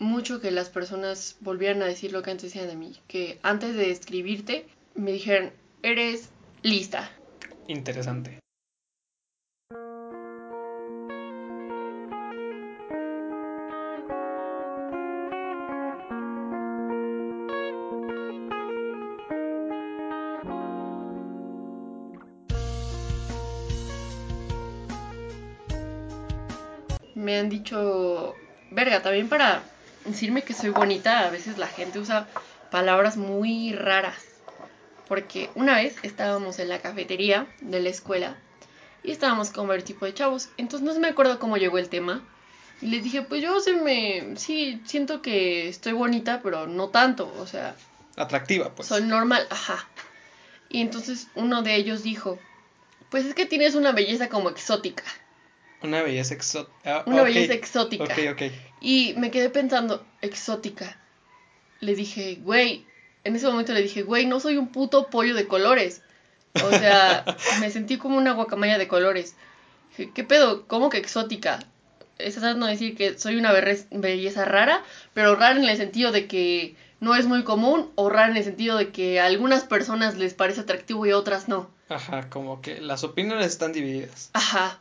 mucho 0.00 0.40
que 0.40 0.50
las 0.50 0.70
personas 0.70 1.36
volvieran 1.38 1.82
a 1.82 1.86
decir 1.86 2.10
lo 2.10 2.22
que 2.22 2.32
antes 2.32 2.52
decían 2.52 2.66
de 2.66 2.74
mí. 2.74 2.98
Que 3.06 3.38
antes 3.44 3.76
de 3.76 3.92
escribirte, 3.92 4.66
me 4.96 5.12
dijeran, 5.12 5.52
eres 5.86 6.30
lista. 6.62 7.08
Interesante. 7.68 8.40
me 27.14 27.38
han 27.38 27.48
dicho, 27.48 28.34
verga, 28.70 29.02
también 29.02 29.28
para 29.28 29.62
decirme 30.04 30.42
que 30.42 30.52
soy 30.52 30.70
bonita, 30.70 31.26
a 31.26 31.30
veces 31.30 31.58
la 31.58 31.66
gente 31.66 31.98
usa 31.98 32.28
palabras 32.70 33.16
muy 33.16 33.72
raras. 33.72 34.25
Porque 35.08 35.50
una 35.54 35.76
vez 35.76 35.96
estábamos 36.02 36.58
en 36.58 36.68
la 36.68 36.80
cafetería 36.80 37.46
de 37.60 37.80
la 37.80 37.88
escuela 37.88 38.36
y 39.02 39.12
estábamos 39.12 39.50
con 39.50 39.68
varios 39.68 39.84
tipos 39.84 40.08
de 40.08 40.14
chavos. 40.14 40.48
Entonces 40.56 40.86
no 40.86 40.98
me 40.98 41.08
acuerdo 41.08 41.38
cómo 41.38 41.56
llegó 41.56 41.78
el 41.78 41.88
tema. 41.88 42.22
Y 42.80 42.86
les 42.88 43.04
dije, 43.04 43.22
pues 43.22 43.42
yo 43.42 43.58
se 43.60 43.74
me... 43.74 44.36
Sí, 44.36 44.82
siento 44.84 45.22
que 45.22 45.68
estoy 45.68 45.92
bonita, 45.92 46.40
pero 46.42 46.66
no 46.66 46.88
tanto. 46.88 47.32
O 47.38 47.46
sea, 47.46 47.74
Atractiva, 48.16 48.74
pues. 48.74 48.88
soy 48.88 49.02
normal, 49.02 49.46
ajá. 49.50 49.88
Y 50.68 50.80
entonces 50.80 51.28
uno 51.34 51.62
de 51.62 51.76
ellos 51.76 52.02
dijo, 52.02 52.38
pues 53.10 53.24
es 53.24 53.34
que 53.34 53.46
tienes 53.46 53.74
una 53.74 53.92
belleza 53.92 54.28
como 54.28 54.50
exótica. 54.50 55.04
Una 55.82 56.02
belleza 56.02 56.34
exótica. 56.34 57.04
Una 57.06 57.22
belleza 57.22 57.54
exótica. 57.54 58.04
Ok, 58.04 58.18
ok. 58.32 58.42
Y 58.80 59.14
me 59.16 59.30
quedé 59.30 59.50
pensando, 59.50 60.04
exótica. 60.20 60.98
Le 61.80 61.94
dije, 61.94 62.38
güey, 62.42 62.86
en 63.26 63.36
ese 63.36 63.46
momento 63.46 63.72
le 63.72 63.82
dije, 63.82 64.02
güey, 64.02 64.26
no 64.26 64.40
soy 64.40 64.56
un 64.56 64.68
puto 64.68 65.08
pollo 65.08 65.34
de 65.34 65.48
colores. 65.48 66.02
O 66.54 66.70
sea, 66.70 67.24
me 67.60 67.70
sentí 67.70 67.98
como 67.98 68.16
una 68.16 68.32
guacamaya 68.32 68.78
de 68.78 68.88
colores. 68.88 69.34
Dije, 69.90 70.12
¿Qué 70.14 70.24
pedo? 70.24 70.66
¿Cómo 70.66 70.90
que 70.90 70.98
exótica? 70.98 71.58
Estás 72.18 72.42
tratando 72.42 72.66
de 72.66 72.72
decir 72.72 72.96
que 72.96 73.18
soy 73.18 73.36
una 73.36 73.52
belleza 73.52 74.44
rara, 74.44 74.82
pero 75.12 75.34
rara 75.34 75.58
en 75.58 75.68
el 75.68 75.76
sentido 75.76 76.12
de 76.12 76.26
que 76.26 76.76
no 77.00 77.14
es 77.14 77.26
muy 77.26 77.44
común, 77.44 77.90
o 77.94 78.08
rara 78.08 78.30
en 78.30 78.38
el 78.38 78.44
sentido 78.44 78.78
de 78.78 78.90
que 78.90 79.20
a 79.20 79.26
algunas 79.26 79.64
personas 79.64 80.16
les 80.16 80.32
parece 80.32 80.62
atractivo 80.62 81.04
y 81.04 81.10
a 81.10 81.18
otras 81.18 81.46
no. 81.46 81.68
Ajá, 81.88 82.30
como 82.30 82.62
que 82.62 82.80
las 82.80 83.04
opiniones 83.04 83.46
están 83.46 83.72
divididas. 83.72 84.30
Ajá. 84.32 84.78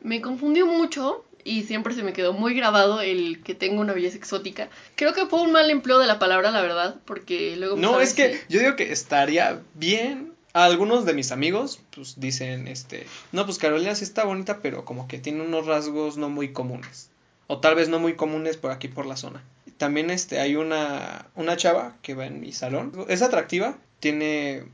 Me 0.00 0.20
confundió 0.20 0.66
mucho 0.66 1.24
y 1.46 1.62
siempre 1.62 1.94
se 1.94 2.02
me 2.02 2.12
quedó 2.12 2.32
muy 2.32 2.54
grabado 2.54 3.00
el 3.00 3.42
que 3.42 3.54
tengo 3.54 3.80
una 3.80 3.92
belleza 3.92 4.16
exótica. 4.16 4.68
Creo 4.96 5.14
que 5.14 5.26
fue 5.26 5.40
un 5.40 5.52
mal 5.52 5.70
empleo 5.70 5.98
de 5.98 6.06
la 6.06 6.18
palabra, 6.18 6.50
la 6.50 6.60
verdad, 6.60 6.96
porque 7.04 7.56
luego... 7.56 7.76
No, 7.76 7.92
¿sabes 7.92 8.10
es 8.10 8.14
que 8.14 8.40
yo 8.48 8.60
digo 8.60 8.76
que 8.76 8.92
estaría 8.92 9.62
bien. 9.74 10.32
Algunos 10.52 11.04
de 11.04 11.12
mis 11.12 11.32
amigos, 11.32 11.80
pues 11.94 12.18
dicen, 12.18 12.66
este, 12.66 13.06
no, 13.30 13.44
pues 13.44 13.58
Carolina 13.58 13.94
sí 13.94 14.04
está 14.04 14.24
bonita, 14.24 14.60
pero 14.62 14.86
como 14.86 15.06
que 15.06 15.18
tiene 15.18 15.42
unos 15.42 15.66
rasgos 15.66 16.16
no 16.16 16.30
muy 16.30 16.52
comunes. 16.52 17.10
O 17.46 17.60
tal 17.60 17.74
vez 17.74 17.90
no 17.90 17.98
muy 17.98 18.14
comunes 18.14 18.56
por 18.56 18.70
aquí 18.70 18.88
por 18.88 19.04
la 19.04 19.18
zona. 19.18 19.44
También 19.76 20.08
este, 20.08 20.40
hay 20.40 20.56
una, 20.56 21.26
una 21.34 21.58
chava 21.58 21.96
que 22.00 22.14
va 22.14 22.24
en 22.24 22.40
mi 22.40 22.52
salón. 22.52 22.92
Es 23.08 23.20
atractiva, 23.20 23.76
tiene 24.00 24.64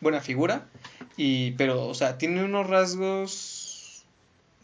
buena 0.00 0.20
figura, 0.20 0.66
y, 1.16 1.52
pero, 1.52 1.86
o 1.86 1.94
sea, 1.94 2.18
tiene 2.18 2.44
unos 2.44 2.66
rasgos, 2.68 3.67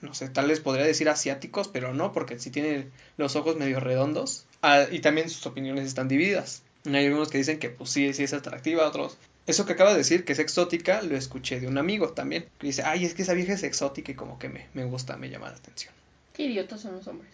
no 0.04 0.14
sé, 0.14 0.28
tal 0.28 0.48
vez 0.48 0.60
podría 0.60 0.86
decir 0.86 1.08
asiáticos, 1.08 1.68
pero 1.68 1.92
no, 1.94 2.12
porque 2.12 2.38
sí 2.38 2.50
tiene 2.50 2.88
los 3.16 3.34
ojos 3.36 3.56
medio 3.56 3.80
redondos. 3.80 4.44
Ah, 4.62 4.84
y 4.90 5.00
también 5.00 5.28
sus 5.28 5.46
opiniones 5.46 5.86
están 5.86 6.08
divididas. 6.08 6.62
Hay 6.86 7.06
algunos 7.06 7.30
que 7.30 7.38
dicen 7.38 7.58
que 7.58 7.70
pues 7.70 7.90
sí, 7.90 8.12
sí 8.12 8.24
es 8.24 8.32
atractiva, 8.32 8.86
otros... 8.86 9.16
Eso 9.46 9.66
que 9.66 9.74
acaba 9.74 9.90
de 9.90 9.98
decir, 9.98 10.24
que 10.24 10.32
es 10.32 10.38
exótica, 10.38 11.02
lo 11.02 11.16
escuché 11.16 11.60
de 11.60 11.66
un 11.66 11.76
amigo 11.76 12.10
también. 12.10 12.46
Que 12.58 12.68
dice, 12.68 12.82
ay, 12.82 13.04
es 13.04 13.12
que 13.12 13.20
esa 13.22 13.34
vieja 13.34 13.52
es 13.52 13.62
exótica 13.62 14.12
y 14.12 14.14
como 14.14 14.38
que 14.38 14.48
me, 14.48 14.68
me 14.72 14.84
gusta, 14.86 15.18
me 15.18 15.28
llama 15.28 15.50
la 15.50 15.56
atención. 15.56 15.92
Qué 16.32 16.44
idiotas 16.44 16.80
son 16.80 16.92
los 16.96 17.06
hombres. 17.06 17.30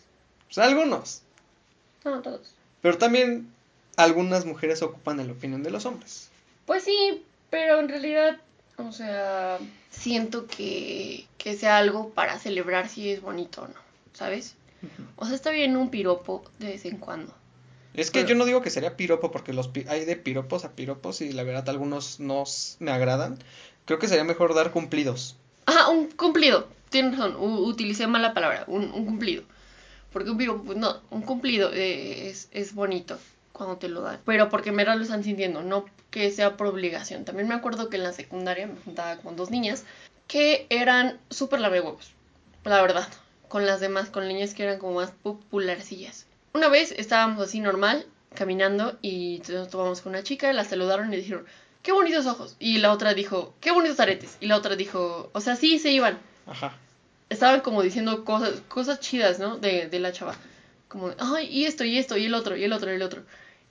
Pues 0.47 0.59
algunos. 0.59 1.23
No, 2.05 2.21
todos. 2.21 2.53
Pero 2.83 2.99
también 2.99 3.49
algunas 3.97 4.45
mujeres 4.45 4.83
ocupan 4.83 5.19
la 5.19 5.33
opinión 5.33 5.63
de 5.63 5.71
los 5.71 5.87
hombres. 5.87 6.31
Pues 6.67 6.83
sí, 6.83 7.25
pero 7.49 7.79
en 7.79 7.89
realidad, 7.89 8.41
o 8.89 8.93
sea, 8.93 9.59
siento 9.91 10.47
que, 10.47 11.27
que 11.39 11.57
sea 11.57 11.79
algo 11.79 12.11
para 12.11 12.39
celebrar 12.39 12.89
si 12.89 13.11
es 13.11 13.21
bonito 13.23 13.63
o 13.63 13.69
no, 13.69 13.75
¿sabes? 14.13 14.55
O 15.17 15.27
sea, 15.27 15.35
está 15.35 15.51
bien 15.51 15.77
un 15.77 15.91
piropo 15.91 16.43
de 16.59 16.69
vez 16.69 16.85
en 16.87 16.97
cuando. 16.99 17.35
Es 17.95 18.11
que 18.11 18.21
Pero- 18.21 18.29
yo 18.31 18.35
no 18.37 18.45
digo 18.47 18.63
que 18.63 18.71
sería 18.71 18.97
piropo 18.97 19.31
porque 19.31 19.53
los 19.53 19.69
pi- 19.69 19.85
hay 19.89 20.05
de 20.05 20.17
piropos 20.17 20.65
a 20.65 20.73
piropos 20.73 21.21
y 21.21 21.33
la 21.33 21.43
verdad 21.43 21.69
algunos 21.69 22.21
no 22.21 22.45
me 22.79 22.91
agradan. 22.93 23.39
Creo 23.85 23.99
que 23.99 24.09
sería 24.09 24.25
mejor 24.25 24.55
dar 24.55 24.71
cumplidos. 24.71 25.37
Ajá, 25.67 25.89
un 25.91 26.07
cumplido. 26.13 26.69
Tienes 26.89 27.19
razón, 27.19 27.37
u- 27.37 27.67
utilicé 27.67 28.07
mal 28.07 28.23
la 28.23 28.33
palabra, 28.35 28.65
un, 28.69 28.85
un 28.93 29.05
cumplido. 29.05 29.43
Porque 30.13 30.31
un 30.31 30.39
piropo, 30.39 30.65
pues 30.65 30.79
no, 30.79 30.97
un 31.11 31.23
cumplido 31.23 31.73
eh, 31.73 32.29
es, 32.29 32.49
es 32.53 32.75
bonito 32.75 33.19
cuando 33.61 33.77
te 33.77 33.91
lo 33.91 34.01
dan. 34.01 34.21
Pero 34.25 34.49
porque 34.49 34.71
en 34.71 34.77
verdad 34.77 34.97
lo 34.97 35.03
están 35.03 35.23
sintiendo, 35.23 35.63
no 35.63 35.85
que 36.11 36.31
sea 36.31 36.57
por 36.57 36.67
obligación. 36.67 37.27
También 37.27 37.47
me 37.47 37.55
acuerdo 37.55 37.91
que 37.91 37.99
en 37.99 38.05
la 38.05 38.13
secundaria 38.15 38.67
me 38.67 38.81
juntaba 38.83 39.19
con 39.19 39.37
dos 39.37 39.51
niñas 39.51 39.85
que 40.27 40.67
eran 40.71 41.19
súper 41.29 41.61
huevos, 41.61 42.13
la 42.65 42.81
verdad. 42.81 43.07
Con 43.49 43.67
las 43.67 43.81
demás, 43.81 44.09
con 44.09 44.27
niñas 44.29 44.55
que 44.55 44.63
eran 44.63 44.79
como 44.79 44.95
más 44.95 45.11
popularcillas. 45.11 46.27
Una 46.55 46.69
vez 46.69 46.93
estábamos 46.93 47.47
así 47.47 47.61
normal, 47.61 48.07
caminando, 48.35 48.97
y 49.03 49.43
nos 49.49 49.69
tomamos 49.69 50.01
con 50.01 50.13
una 50.13 50.23
chica, 50.23 50.53
la 50.53 50.65
saludaron 50.65 51.13
y 51.13 51.17
dijeron, 51.17 51.45
qué 51.83 51.93
bonitos 51.93 52.27
ojos. 52.27 52.57
Y 52.59 52.79
la 52.79 52.93
otra 52.93 53.13
dijo, 53.13 53.55
qué 53.61 53.73
bonitos 53.73 54.01
aretes. 54.01 54.39
Y 54.41 54.47
la 54.47 54.57
otra 54.57 54.75
dijo, 54.75 55.29
o 55.35 55.41
sea, 55.43 55.57
sí, 55.57 55.79
se 55.79 55.91
iban. 55.91 56.19
Ajá. 56.47 56.73
Estaban 57.29 57.61
como 57.61 57.83
diciendo 57.83 58.25
cosas, 58.25 58.63
cosas 58.69 59.01
chidas, 59.01 59.39
¿no? 59.39 59.59
De, 59.59 59.89
de 59.89 60.01
la 60.01 60.13
chava. 60.13 60.35
Como, 60.89 61.11
ay, 61.19 61.47
y 61.47 61.67
esto, 61.67 61.85
y 61.85 61.99
esto, 61.99 62.17
y 62.17 62.27
el 62.27 62.35
otro, 62.35 62.57
y 62.57 62.65
el 62.65 62.73
otro, 62.73 62.91
y 62.91 62.95
el 62.95 63.03
otro. 63.03 63.23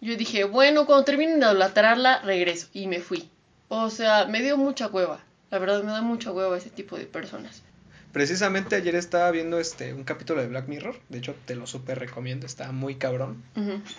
Yo 0.01 0.15
dije, 0.15 0.46
bueno, 0.46 0.86
cuando 0.86 1.06
terminen 1.06 1.39
de 1.39 1.46
idolatrarla, 1.46 2.20
regreso. 2.22 2.68
Y 2.74 2.88
me 2.88 3.00
fui. 3.00 3.29
O 3.68 3.89
sea, 3.89 4.25
me 4.25 4.41
dio 4.41 4.58
mucha 4.58 4.88
hueva. 4.88 5.24
La 5.51 5.60
verdad, 5.60 5.84
me 5.84 5.91
da 5.91 6.01
mucha 6.01 6.32
hueva 6.32 6.58
ese 6.58 6.70
tipo 6.70 6.98
de 6.98 7.06
personas. 7.06 7.63
Precisamente 8.12 8.75
ayer 8.75 8.96
estaba 8.96 9.29
viendo 9.29 9.60
este 9.60 9.94
un 9.94 10.03
capítulo 10.03 10.41
de 10.41 10.48
Black 10.48 10.68
Mirror. 10.68 11.00
De 11.10 11.20
hecho, 11.20 11.36
te 11.46 11.56
lo 11.56 11.68
súper 11.68 12.00
recomiendo. 12.00 12.46
Está 12.46 12.72
muy 12.72 12.96
cabrón. 12.96 13.44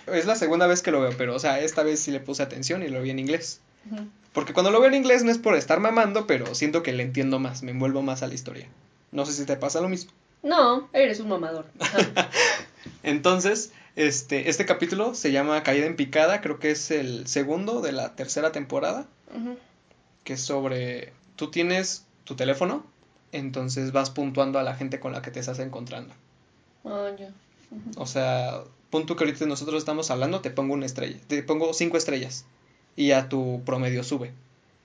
Es 0.07 0.25
la 0.25 0.35
segunda 0.35 0.67
vez 0.67 0.81
que 0.81 0.91
lo 0.91 1.01
veo, 1.01 1.13
pero 1.17 1.35
o 1.35 1.39
sea, 1.39 1.59
esta 1.61 1.83
vez 1.83 2.01
sí 2.01 2.11
le 2.11 2.19
puse 2.19 2.43
atención 2.43 2.83
y 2.83 2.89
lo 2.89 3.01
vi 3.01 3.11
en 3.11 3.19
inglés. 3.19 3.61
Porque 4.33 4.53
cuando 4.53 4.71
lo 4.71 4.79
veo 4.79 4.89
en 4.89 4.95
inglés 4.95 5.23
no 5.23 5.31
es 5.31 5.37
por 5.37 5.55
estar 5.55 5.79
mamando, 5.79 6.27
pero 6.27 6.53
siento 6.55 6.83
que 6.83 6.93
le 6.93 7.03
entiendo 7.03 7.39
más, 7.39 7.63
me 7.63 7.71
envuelvo 7.71 8.01
más 8.01 8.21
a 8.21 8.27
la 8.27 8.33
historia. 8.33 8.67
No 9.11 9.25
sé 9.25 9.33
si 9.33 9.45
te 9.45 9.55
pasa 9.55 9.81
lo 9.81 9.89
mismo. 9.89 10.11
No, 10.43 10.89
eres 10.93 11.19
un 11.19 11.29
mamador. 11.29 11.65
Entonces, 13.03 13.71
este, 13.95 14.49
este 14.49 14.65
capítulo 14.65 15.15
se 15.15 15.31
llama 15.31 15.63
Caída 15.63 15.85
en 15.85 15.95
Picada, 15.95 16.41
creo 16.41 16.59
que 16.59 16.71
es 16.71 16.91
el 16.91 17.27
segundo 17.27 17.81
de 17.81 17.91
la 17.91 18.15
tercera 18.15 18.51
temporada, 18.51 19.07
que 20.23 20.33
es 20.33 20.41
sobre, 20.41 21.13
tú 21.35 21.51
tienes 21.51 22.05
tu 22.23 22.35
teléfono, 22.35 22.85
entonces 23.31 23.91
vas 23.91 24.09
puntuando 24.09 24.59
a 24.59 24.63
la 24.63 24.75
gente 24.75 24.99
con 24.99 25.11
la 25.11 25.21
que 25.21 25.31
te 25.31 25.39
estás 25.39 25.59
encontrando. 25.59 26.13
Ah. 26.85 27.11
O 27.97 28.05
sea, 28.05 28.63
punto 28.89 29.15
que 29.15 29.23
ahorita 29.23 29.45
nosotros 29.45 29.77
estamos 29.77 30.11
hablando, 30.11 30.41
te 30.41 30.51
pongo 30.51 30.73
una 30.73 30.85
estrella, 30.85 31.17
te 31.27 31.43
pongo 31.43 31.73
cinco 31.73 31.97
estrellas 31.97 32.45
y 32.95 33.07
ya 33.07 33.29
tu 33.29 33.61
promedio 33.65 34.03
sube. 34.03 34.33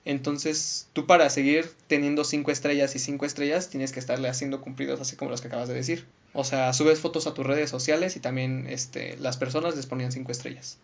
Entonces, 0.05 0.87
tú 0.93 1.05
para 1.05 1.29
seguir 1.29 1.69
teniendo 1.87 2.23
cinco 2.23 2.51
estrellas 2.51 2.95
y 2.95 2.99
cinco 2.99 3.25
estrellas, 3.25 3.69
tienes 3.69 3.91
que 3.91 3.99
estarle 3.99 4.29
haciendo 4.29 4.61
cumplidos 4.61 5.01
así 5.01 5.17
como 5.17 5.31
los 5.31 5.41
que 5.41 5.49
acabas 5.49 5.67
de 5.67 5.73
decir. 5.73 6.05
O 6.33 6.43
sea, 6.43 6.73
subes 6.73 6.99
fotos 6.99 7.27
a 7.27 7.33
tus 7.33 7.45
redes 7.45 7.69
sociales 7.69 8.15
y 8.15 8.19
también 8.19 8.67
este, 8.69 9.17
las 9.17 9.37
personas 9.37 9.75
les 9.75 9.85
ponían 9.85 10.11
cinco 10.11 10.31
estrellas. 10.31 10.77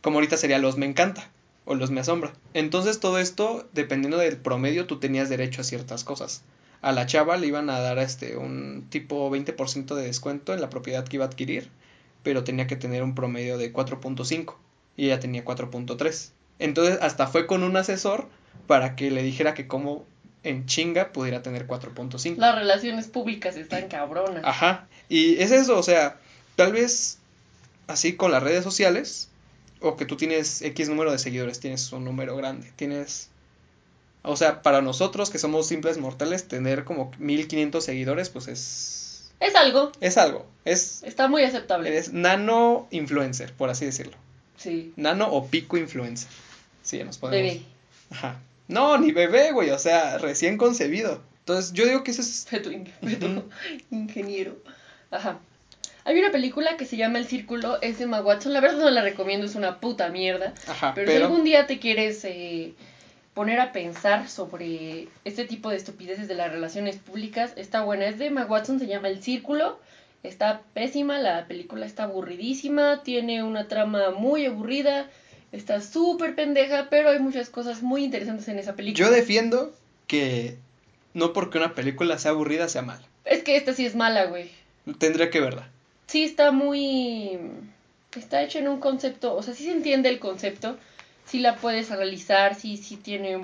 Como 0.00 0.16
ahorita 0.16 0.36
sería 0.36 0.58
los 0.58 0.76
me 0.76 0.86
encanta 0.86 1.30
o 1.64 1.74
los 1.74 1.90
me 1.90 2.00
asombra. 2.00 2.32
Entonces, 2.52 3.00
todo 3.00 3.18
esto, 3.18 3.68
dependiendo 3.72 4.18
del 4.18 4.36
promedio, 4.36 4.86
tú 4.86 4.98
tenías 4.98 5.28
derecho 5.28 5.60
a 5.60 5.64
ciertas 5.64 6.04
cosas. 6.04 6.42
A 6.82 6.92
la 6.92 7.06
chava 7.06 7.36
le 7.36 7.46
iban 7.46 7.70
a 7.70 7.80
dar 7.80 7.98
este 7.98 8.36
un 8.36 8.86
tipo 8.90 9.30
20% 9.30 9.94
de 9.94 10.04
descuento 10.04 10.52
en 10.52 10.60
la 10.60 10.68
propiedad 10.68 11.06
que 11.06 11.16
iba 11.16 11.24
a 11.24 11.28
adquirir, 11.28 11.70
pero 12.22 12.44
tenía 12.44 12.66
que 12.66 12.76
tener 12.76 13.02
un 13.02 13.14
promedio 13.14 13.56
de 13.56 13.72
4.5 13.72 14.56
y 14.96 15.06
ella 15.06 15.20
tenía 15.20 15.44
4.3. 15.44 16.30
Entonces, 16.58 16.98
hasta 17.00 17.26
fue 17.26 17.46
con 17.46 17.62
un 17.62 17.76
asesor 17.76 18.28
para 18.66 18.96
que 18.96 19.10
le 19.10 19.22
dijera 19.22 19.54
que 19.54 19.66
como 19.66 20.04
en 20.44 20.66
chinga 20.66 21.12
pudiera 21.12 21.42
tener 21.42 21.66
4.5. 21.66 22.36
Las 22.36 22.54
relaciones 22.54 23.06
públicas 23.08 23.56
están 23.56 23.88
cabronas. 23.88 24.44
Ajá. 24.44 24.86
Y 25.08 25.38
es 25.42 25.50
eso, 25.50 25.78
o 25.78 25.82
sea, 25.82 26.18
tal 26.56 26.72
vez 26.72 27.18
así 27.86 28.14
con 28.16 28.30
las 28.30 28.42
redes 28.42 28.62
sociales, 28.64 29.28
o 29.80 29.96
que 29.96 30.06
tú 30.06 30.16
tienes 30.16 30.62
X 30.62 30.88
número 30.88 31.12
de 31.12 31.18
seguidores, 31.18 31.60
tienes 31.60 31.92
un 31.92 32.04
número 32.04 32.36
grande, 32.36 32.70
tienes... 32.76 33.28
O 34.22 34.36
sea, 34.36 34.62
para 34.62 34.80
nosotros 34.80 35.28
que 35.28 35.38
somos 35.38 35.66
simples 35.66 35.98
mortales, 35.98 36.48
tener 36.48 36.84
como 36.84 37.10
1500 37.18 37.84
seguidores, 37.84 38.30
pues 38.30 38.48
es... 38.48 39.30
Es 39.40 39.54
algo. 39.54 39.92
Es 40.00 40.16
algo, 40.16 40.46
es, 40.64 41.02
Está 41.02 41.28
muy 41.28 41.42
aceptable. 41.42 41.94
es 41.98 42.12
nano 42.12 42.86
influencer, 42.90 43.52
por 43.52 43.68
así 43.68 43.84
decirlo. 43.84 44.16
Sí. 44.56 44.94
Nano 44.96 45.28
o 45.30 45.48
pico 45.48 45.76
influencer. 45.76 46.30
Sí, 46.82 47.02
nos 47.04 47.18
podemos... 47.18 47.52
Bebé. 47.52 47.62
Ajá. 48.10 48.40
No, 48.68 48.96
ni 48.98 49.12
bebé, 49.12 49.52
güey, 49.52 49.70
o 49.70 49.78
sea, 49.78 50.18
recién 50.18 50.56
concebido. 50.56 51.22
Entonces, 51.40 51.72
yo 51.72 51.84
digo 51.86 52.02
que 52.02 52.10
eso 52.12 52.22
es... 52.22 52.46
Feto, 52.48 52.70
in- 52.70 52.86
feto 52.86 53.44
ingeniero. 53.90 54.56
Ajá. 55.10 55.38
Hay 56.06 56.18
una 56.18 56.30
película 56.32 56.76
que 56.76 56.86
se 56.86 56.96
llama 56.96 57.18
El 57.18 57.26
Círculo, 57.26 57.80
es 57.82 57.98
de 57.98 58.04
Emma 58.04 58.20
Watson. 58.20 58.52
La 58.52 58.60
verdad 58.60 58.78
no 58.78 58.90
la 58.90 59.02
recomiendo, 59.02 59.46
es 59.46 59.54
una 59.54 59.80
puta 59.80 60.08
mierda. 60.08 60.52
Ajá, 60.66 60.92
Pero, 60.94 61.06
pero... 61.06 61.18
si 61.18 61.24
algún 61.24 61.44
día 61.44 61.66
te 61.66 61.78
quieres 61.78 62.24
eh, 62.24 62.74
poner 63.34 63.60
a 63.60 63.72
pensar 63.72 64.28
sobre 64.28 65.08
este 65.24 65.44
tipo 65.46 65.70
de 65.70 65.76
estupideces 65.76 66.28
de 66.28 66.34
las 66.34 66.50
relaciones 66.52 66.96
públicas, 66.96 67.52
está 67.56 67.82
buena. 67.82 68.06
Es 68.06 68.18
de 68.18 68.26
Emma 68.26 68.44
Watson, 68.46 68.78
se 68.78 68.86
llama 68.86 69.08
El 69.08 69.22
Círculo. 69.22 69.78
Está 70.22 70.62
pésima, 70.72 71.18
la 71.18 71.46
película 71.46 71.84
está 71.84 72.04
aburridísima, 72.04 73.02
tiene 73.02 73.42
una 73.42 73.68
trama 73.68 74.10
muy 74.10 74.46
aburrida, 74.46 75.06
está 75.54 75.80
súper 75.80 76.34
pendeja, 76.34 76.88
pero 76.90 77.10
hay 77.10 77.18
muchas 77.18 77.48
cosas 77.48 77.82
muy 77.82 78.04
interesantes 78.04 78.48
en 78.48 78.58
esa 78.58 78.74
película. 78.74 79.06
Yo 79.06 79.12
defiendo 79.12 79.72
que 80.06 80.56
no 81.14 81.32
porque 81.32 81.58
una 81.58 81.74
película 81.74 82.18
sea 82.18 82.32
aburrida 82.32 82.68
sea 82.68 82.82
mala. 82.82 83.06
Es 83.24 83.42
que 83.42 83.56
esta 83.56 83.72
sí 83.72 83.86
es 83.86 83.94
mala, 83.94 84.26
güey. 84.26 84.50
Tendría 84.98 85.30
que 85.30 85.40
verla. 85.40 85.68
Sí 86.06 86.24
está 86.24 86.50
muy... 86.50 87.38
Está 88.16 88.42
hecha 88.42 88.58
en 88.58 88.68
un 88.68 88.78
concepto, 88.78 89.34
o 89.34 89.42
sea, 89.42 89.54
sí 89.54 89.64
se 89.64 89.72
entiende 89.72 90.08
el 90.08 90.20
concepto, 90.20 90.76
sí 91.24 91.40
la 91.40 91.56
puedes 91.56 91.90
analizar, 91.90 92.54
sí, 92.54 92.76
sí 92.76 92.96
tiene... 92.96 93.40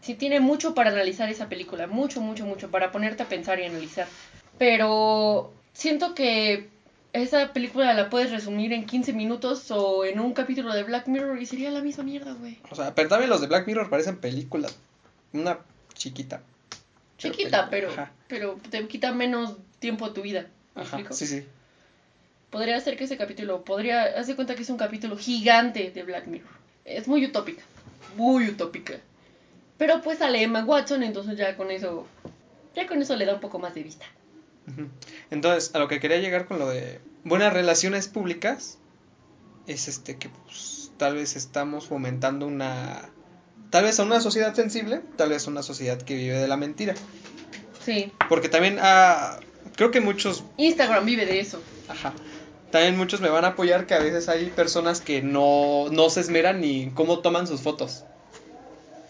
Sí 0.00 0.14
tiene 0.14 0.40
mucho 0.40 0.74
para 0.74 0.90
analizar 0.90 1.28
esa 1.28 1.48
película, 1.48 1.86
mucho, 1.86 2.22
mucho, 2.22 2.46
mucho, 2.46 2.70
para 2.70 2.90
ponerte 2.90 3.22
a 3.22 3.28
pensar 3.28 3.60
y 3.60 3.64
analizar. 3.64 4.08
Pero 4.56 5.52
siento 5.74 6.14
que 6.14 6.68
esa 7.12 7.52
película 7.52 7.92
la 7.94 8.08
puedes 8.10 8.30
resumir 8.30 8.72
en 8.72 8.86
15 8.86 9.12
minutos 9.12 9.70
o 9.70 10.04
en 10.04 10.20
un 10.20 10.32
capítulo 10.32 10.72
de 10.74 10.82
Black 10.84 11.08
Mirror 11.08 11.40
y 11.40 11.46
sería 11.46 11.70
la 11.70 11.80
misma 11.82 12.04
mierda, 12.04 12.32
güey. 12.34 12.58
O 12.70 12.74
sea, 12.74 12.94
pero 12.94 13.08
también 13.08 13.30
los 13.30 13.40
de 13.40 13.46
Black 13.48 13.66
Mirror 13.66 13.90
parecen 13.90 14.18
películas. 14.18 14.76
Una 15.32 15.58
chiquita. 15.94 16.42
Pero 17.20 17.34
Chiquita, 17.34 17.68
película. 17.68 18.12
pero, 18.28 18.58
pero 18.58 18.70
te 18.70 18.86
quita 18.88 19.12
menos 19.12 19.56
tiempo 19.78 20.06
a 20.06 20.14
tu 20.14 20.22
vida. 20.22 20.46
¿Me 20.74 20.82
ajá, 20.82 20.98
explico? 20.98 21.14
sí, 21.14 21.26
sí. 21.26 21.44
Podría 22.50 22.80
ser 22.80 22.96
que 22.96 23.04
ese 23.04 23.16
capítulo, 23.16 23.62
podría, 23.64 24.02
haz 24.18 24.26
de 24.26 24.34
cuenta 24.34 24.54
que 24.56 24.62
es 24.62 24.70
un 24.70 24.76
capítulo 24.76 25.16
gigante 25.16 25.90
de 25.90 26.02
Black 26.02 26.26
Mirror. 26.26 26.50
Es 26.84 27.06
muy 27.06 27.24
utópica, 27.24 27.62
muy 28.16 28.48
utópica. 28.48 28.94
Pero 29.78 30.02
pues 30.02 30.18
sale 30.18 30.42
Emma 30.42 30.64
Watson, 30.64 31.02
entonces 31.02 31.38
ya 31.38 31.56
con 31.56 31.70
eso, 31.70 32.06
ya 32.74 32.86
con 32.86 33.00
eso 33.00 33.14
le 33.16 33.24
da 33.26 33.34
un 33.34 33.40
poco 33.40 33.58
más 33.58 33.74
de 33.74 33.82
vista. 33.82 34.04
Entonces, 35.30 35.74
a 35.74 35.78
lo 35.78 35.88
que 35.88 36.00
quería 36.00 36.18
llegar 36.18 36.46
con 36.46 36.58
lo 36.58 36.68
de 36.68 37.00
buenas 37.24 37.52
relaciones 37.52 38.08
públicas 38.08 38.78
es 39.66 39.88
este 39.88 40.16
que 40.16 40.28
pues, 40.28 40.90
tal 40.96 41.14
vez 41.14 41.36
estamos 41.36 41.86
fomentando 41.86 42.46
una 42.46 43.10
tal 43.70 43.84
vez 43.84 44.00
a 44.00 44.02
una 44.02 44.20
sociedad 44.20 44.54
sensible, 44.54 45.00
tal 45.16 45.28
vez 45.30 45.46
a 45.46 45.50
una 45.50 45.62
sociedad 45.62 46.00
que 46.00 46.14
vive 46.16 46.38
de 46.38 46.48
la 46.48 46.56
mentira, 46.56 46.94
Sí, 47.84 48.12
porque 48.28 48.48
también 48.48 48.78
ah, 48.80 49.38
creo 49.76 49.90
que 49.90 50.00
muchos 50.00 50.44
Instagram 50.58 51.04
vive 51.06 51.24
de 51.24 51.40
eso. 51.40 51.62
Ajá. 51.88 52.12
También 52.70 52.96
muchos 52.96 53.20
me 53.20 53.28
van 53.30 53.44
a 53.44 53.48
apoyar 53.48 53.86
que 53.86 53.94
a 53.94 53.98
veces 53.98 54.28
hay 54.28 54.46
personas 54.50 55.00
que 55.00 55.22
no, 55.22 55.86
no 55.90 56.10
se 56.10 56.20
esmeran 56.20 56.60
ni 56.60 56.90
cómo 56.90 57.20
toman 57.20 57.46
sus 57.46 57.62
fotos. 57.62 58.04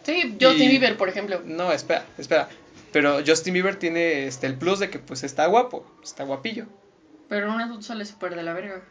Sí, 0.04 0.36
Justin 0.40 0.62
Y- 0.62 0.68
Bieber, 0.68 0.96
por 0.96 1.08
ejemplo. 1.08 1.42
No, 1.44 1.70
espera, 1.72 2.06
espera. 2.16 2.48
Pero 2.92 3.18
Justin 3.26 3.54
Bieber 3.54 3.76
tiene 3.78 4.26
este 4.26 4.46
el 4.46 4.56
plus 4.56 4.78
de 4.78 4.90
que 4.90 4.98
pues 4.98 5.22
está 5.22 5.46
guapo, 5.46 5.84
está 6.02 6.24
guapillo. 6.24 6.66
Pero 7.28 7.52
una 7.54 7.68
foto 7.68 7.82
sale 7.82 8.04
súper 8.04 8.34
de 8.34 8.42
la 8.42 8.52
verga. 8.52 8.82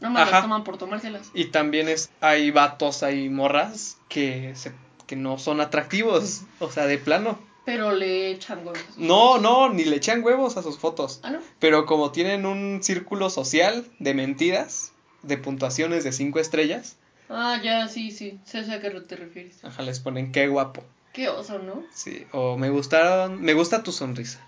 No 0.00 0.10
las 0.10 0.28
Ajá. 0.28 0.42
toman 0.42 0.62
por 0.62 0.78
tomárselas. 0.78 1.30
Y 1.34 1.46
también 1.46 1.88
es, 1.88 2.10
hay 2.20 2.52
vatos, 2.52 3.02
hay 3.02 3.28
morras 3.28 3.96
que, 4.08 4.54
se, 4.54 4.72
que 5.08 5.16
no 5.16 5.36
son 5.38 5.60
atractivos, 5.60 6.42
o 6.60 6.70
sea, 6.70 6.86
de 6.86 6.98
plano. 6.98 7.40
Pero 7.64 7.90
le 7.92 8.30
echan 8.30 8.60
huevos. 8.60 8.80
No, 8.96 9.38
no, 9.38 9.68
ni 9.68 9.84
le 9.84 9.96
echan 9.96 10.22
huevos 10.22 10.56
a 10.56 10.62
sus 10.62 10.78
fotos. 10.78 11.18
Ah, 11.24 11.30
no. 11.30 11.40
Pero 11.58 11.86
como 11.86 12.12
tienen 12.12 12.46
un 12.46 12.80
círculo 12.82 13.30
social 13.30 13.84
de 13.98 14.14
mentiras, 14.14 14.92
de 15.22 15.36
puntuaciones 15.36 16.04
de 16.04 16.12
cinco 16.12 16.38
estrellas, 16.38 16.96
Ah, 17.28 17.60
ya, 17.62 17.88
sí, 17.88 18.10
sí. 18.10 18.38
Sé 18.44 18.60
a 18.60 18.80
qué 18.80 18.90
te 18.90 19.16
refieres. 19.16 19.62
ajá, 19.64 19.82
les 19.82 20.00
ponen 20.00 20.32
qué 20.32 20.46
guapo. 20.48 20.82
Qué 21.12 21.28
oso, 21.28 21.58
¿no? 21.58 21.84
Sí, 21.92 22.26
o 22.32 22.56
me 22.56 22.70
gustaron, 22.70 23.40
me 23.42 23.54
gusta 23.54 23.82
tu 23.82 23.92
sonrisa. 23.92 24.40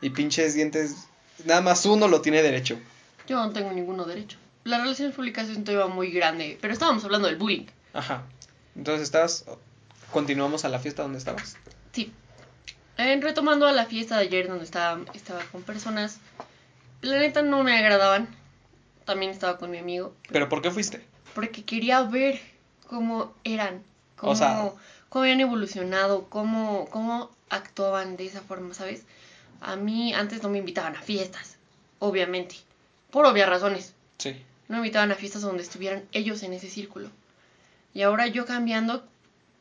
Y 0.00 0.10
pinches 0.10 0.54
dientes, 0.54 1.06
nada 1.44 1.60
más 1.60 1.84
uno 1.86 2.08
lo 2.08 2.20
tiene 2.20 2.42
derecho. 2.42 2.78
Yo 3.26 3.36
no 3.36 3.52
tengo 3.52 3.72
ninguno 3.72 4.04
derecho. 4.04 4.38
Las 4.64 4.80
relaciones 4.80 5.14
públicas 5.14 5.48
es 5.48 5.56
un 5.56 5.64
tema 5.64 5.86
muy 5.88 6.10
grande, 6.10 6.58
pero 6.60 6.72
estábamos 6.72 7.04
hablando 7.04 7.28
del 7.28 7.36
bullying. 7.36 7.66
Ajá. 7.92 8.22
Entonces 8.76 9.02
estabas, 9.04 9.44
continuamos 10.12 10.64
a 10.64 10.68
la 10.68 10.78
fiesta 10.78 11.02
donde 11.02 11.18
estabas. 11.18 11.56
Sí. 11.92 12.12
Eh, 12.98 13.18
retomando 13.20 13.66
a 13.66 13.72
la 13.72 13.86
fiesta 13.86 14.16
de 14.18 14.24
ayer 14.24 14.48
donde 14.48 14.64
estaba, 14.64 15.00
estaba 15.14 15.40
con 15.50 15.62
personas, 15.62 16.18
la 17.00 17.18
neta 17.18 17.42
no 17.42 17.62
me 17.64 17.76
agradaban. 17.76 18.28
También 19.04 19.32
estaba 19.32 19.58
con 19.58 19.70
mi 19.70 19.78
amigo, 19.78 20.14
Pero 20.30 20.48
¿por 20.48 20.62
qué 20.62 20.70
fuiste? 20.70 21.04
porque 21.34 21.64
quería 21.64 22.02
ver 22.02 22.40
cómo 22.86 23.34
eran, 23.42 23.82
cómo, 24.22 24.32
O 24.32 24.36
sea- 24.36 24.70
cómo 25.08 25.24
habían 25.24 25.40
evolucionado, 25.40 26.28
cómo, 26.30 26.88
cómo 26.90 27.28
actuaban 27.50 28.16
de 28.16 28.26
esa 28.26 28.40
forma, 28.40 28.72
¿sabes? 28.72 29.02
A 29.60 29.74
mí 29.76 30.14
antes 30.14 30.42
no 30.44 30.48
me 30.48 30.58
invitaban 30.58 30.94
a 30.96 31.02
fiestas, 31.02 31.56
obviamente, 31.98 32.54
por 33.10 33.26
obvias 33.26 33.48
razones. 33.48 33.94
Sí. 34.18 34.36
No 34.68 34.76
me 34.76 34.86
invitaban 34.86 35.10
a 35.10 35.16
fiestas 35.16 35.42
donde 35.42 35.64
estuvieran 35.64 36.04
ellos 36.12 36.42
en 36.44 36.52
ese 36.52 36.70
círculo. 36.70 37.08
Y 37.94 38.02
ahora 38.02 38.28
yo 38.28 38.46
cambiando, 38.46 39.04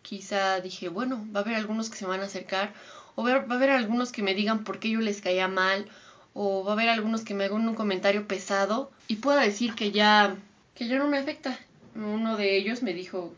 quizá 0.03 0.59
dije, 0.61 0.89
bueno, 0.89 1.25
va 1.35 1.39
a 1.39 1.43
haber 1.43 1.55
algunos 1.55 1.89
que 1.89 1.97
se 1.97 2.05
van 2.05 2.21
a 2.21 2.25
acercar, 2.25 2.71
o 3.15 3.23
va 3.23 3.39
va 3.39 3.55
a 3.55 3.57
haber 3.57 3.71
algunos 3.71 4.11
que 4.11 4.21
me 4.21 4.35
digan 4.35 4.63
por 4.63 4.79
qué 4.79 4.91
yo 4.91 4.99
les 5.01 5.21
caía 5.21 5.47
mal, 5.47 5.87
o 6.35 6.63
va 6.63 6.71
a 6.71 6.73
haber 6.75 6.89
algunos 6.89 7.21
que 7.23 7.33
me 7.33 7.45
hagan 7.45 7.67
un 7.67 7.75
comentario 7.75 8.27
pesado 8.27 8.91
y 9.07 9.15
pueda 9.17 9.41
decir 9.41 9.73
que 9.73 9.91
ya, 9.91 10.35
que 10.75 10.87
ya 10.87 10.97
no 10.99 11.07
me 11.07 11.17
afecta. 11.17 11.57
Uno 11.95 12.37
de 12.37 12.55
ellos 12.57 12.83
me 12.83 12.93
dijo 12.93 13.33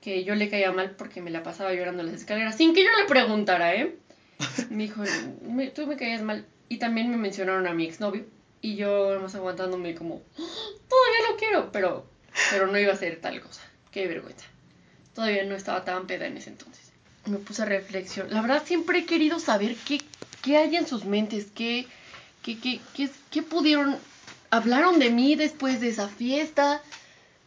que 0.00 0.24
yo 0.24 0.34
le 0.34 0.48
caía 0.48 0.72
mal 0.72 0.92
porque 0.96 1.20
me 1.20 1.30
la 1.30 1.42
pasaba 1.42 1.72
llorando 1.74 2.00
en 2.02 2.06
las 2.12 2.16
escaleras, 2.20 2.56
sin 2.56 2.74
que 2.74 2.82
yo 2.84 2.90
le 2.98 3.04
preguntara, 3.06 3.74
¿eh? 3.74 3.96
Me 4.70 4.84
dijo, 4.84 5.02
"Me- 5.42 5.70
tú 5.70 5.86
me 5.86 5.96
caías 5.96 6.22
mal. 6.22 6.46
Y 6.68 6.78
también 6.78 7.10
me 7.10 7.16
mencionaron 7.16 7.66
a 7.66 7.74
mi 7.74 7.84
exnovio. 7.86 8.24
Y 8.62 8.76
yo 8.76 9.14
nomás 9.14 9.34
aguantándome 9.34 9.94
como, 9.94 10.22
"Ah, 10.38 10.66
todavía 10.88 11.30
lo 11.30 11.36
quiero, 11.36 11.72
pero, 11.72 12.06
pero 12.50 12.66
no 12.66 12.78
iba 12.78 12.92
a 12.92 12.96
ser 12.96 13.20
tal 13.20 13.40
cosa. 13.40 13.62
Qué 13.90 14.06
vergüenza. 14.06 14.46
Todavía 15.14 15.44
no 15.44 15.54
estaba 15.54 15.84
tan 15.84 16.06
peda 16.06 16.26
en 16.26 16.36
ese 16.36 16.50
entonces. 16.50 16.92
Me 17.26 17.36
puse 17.38 17.62
a 17.62 17.64
reflexionar. 17.66 18.32
La 18.32 18.40
verdad 18.40 18.62
siempre 18.64 19.00
he 19.00 19.04
querido 19.04 19.38
saber 19.40 19.76
qué, 19.86 20.00
qué 20.42 20.56
hay 20.56 20.76
en 20.76 20.86
sus 20.86 21.04
mentes, 21.04 21.46
qué, 21.54 21.86
¿Qué, 22.42 22.58
qué, 22.58 22.80
qué, 22.94 23.10
qué 23.30 23.42
pudieron... 23.42 23.98
Hablaron 24.50 24.98
de 24.98 25.10
mí 25.10 25.34
después 25.36 25.80
de 25.80 25.88
esa 25.90 26.08
fiesta. 26.08 26.80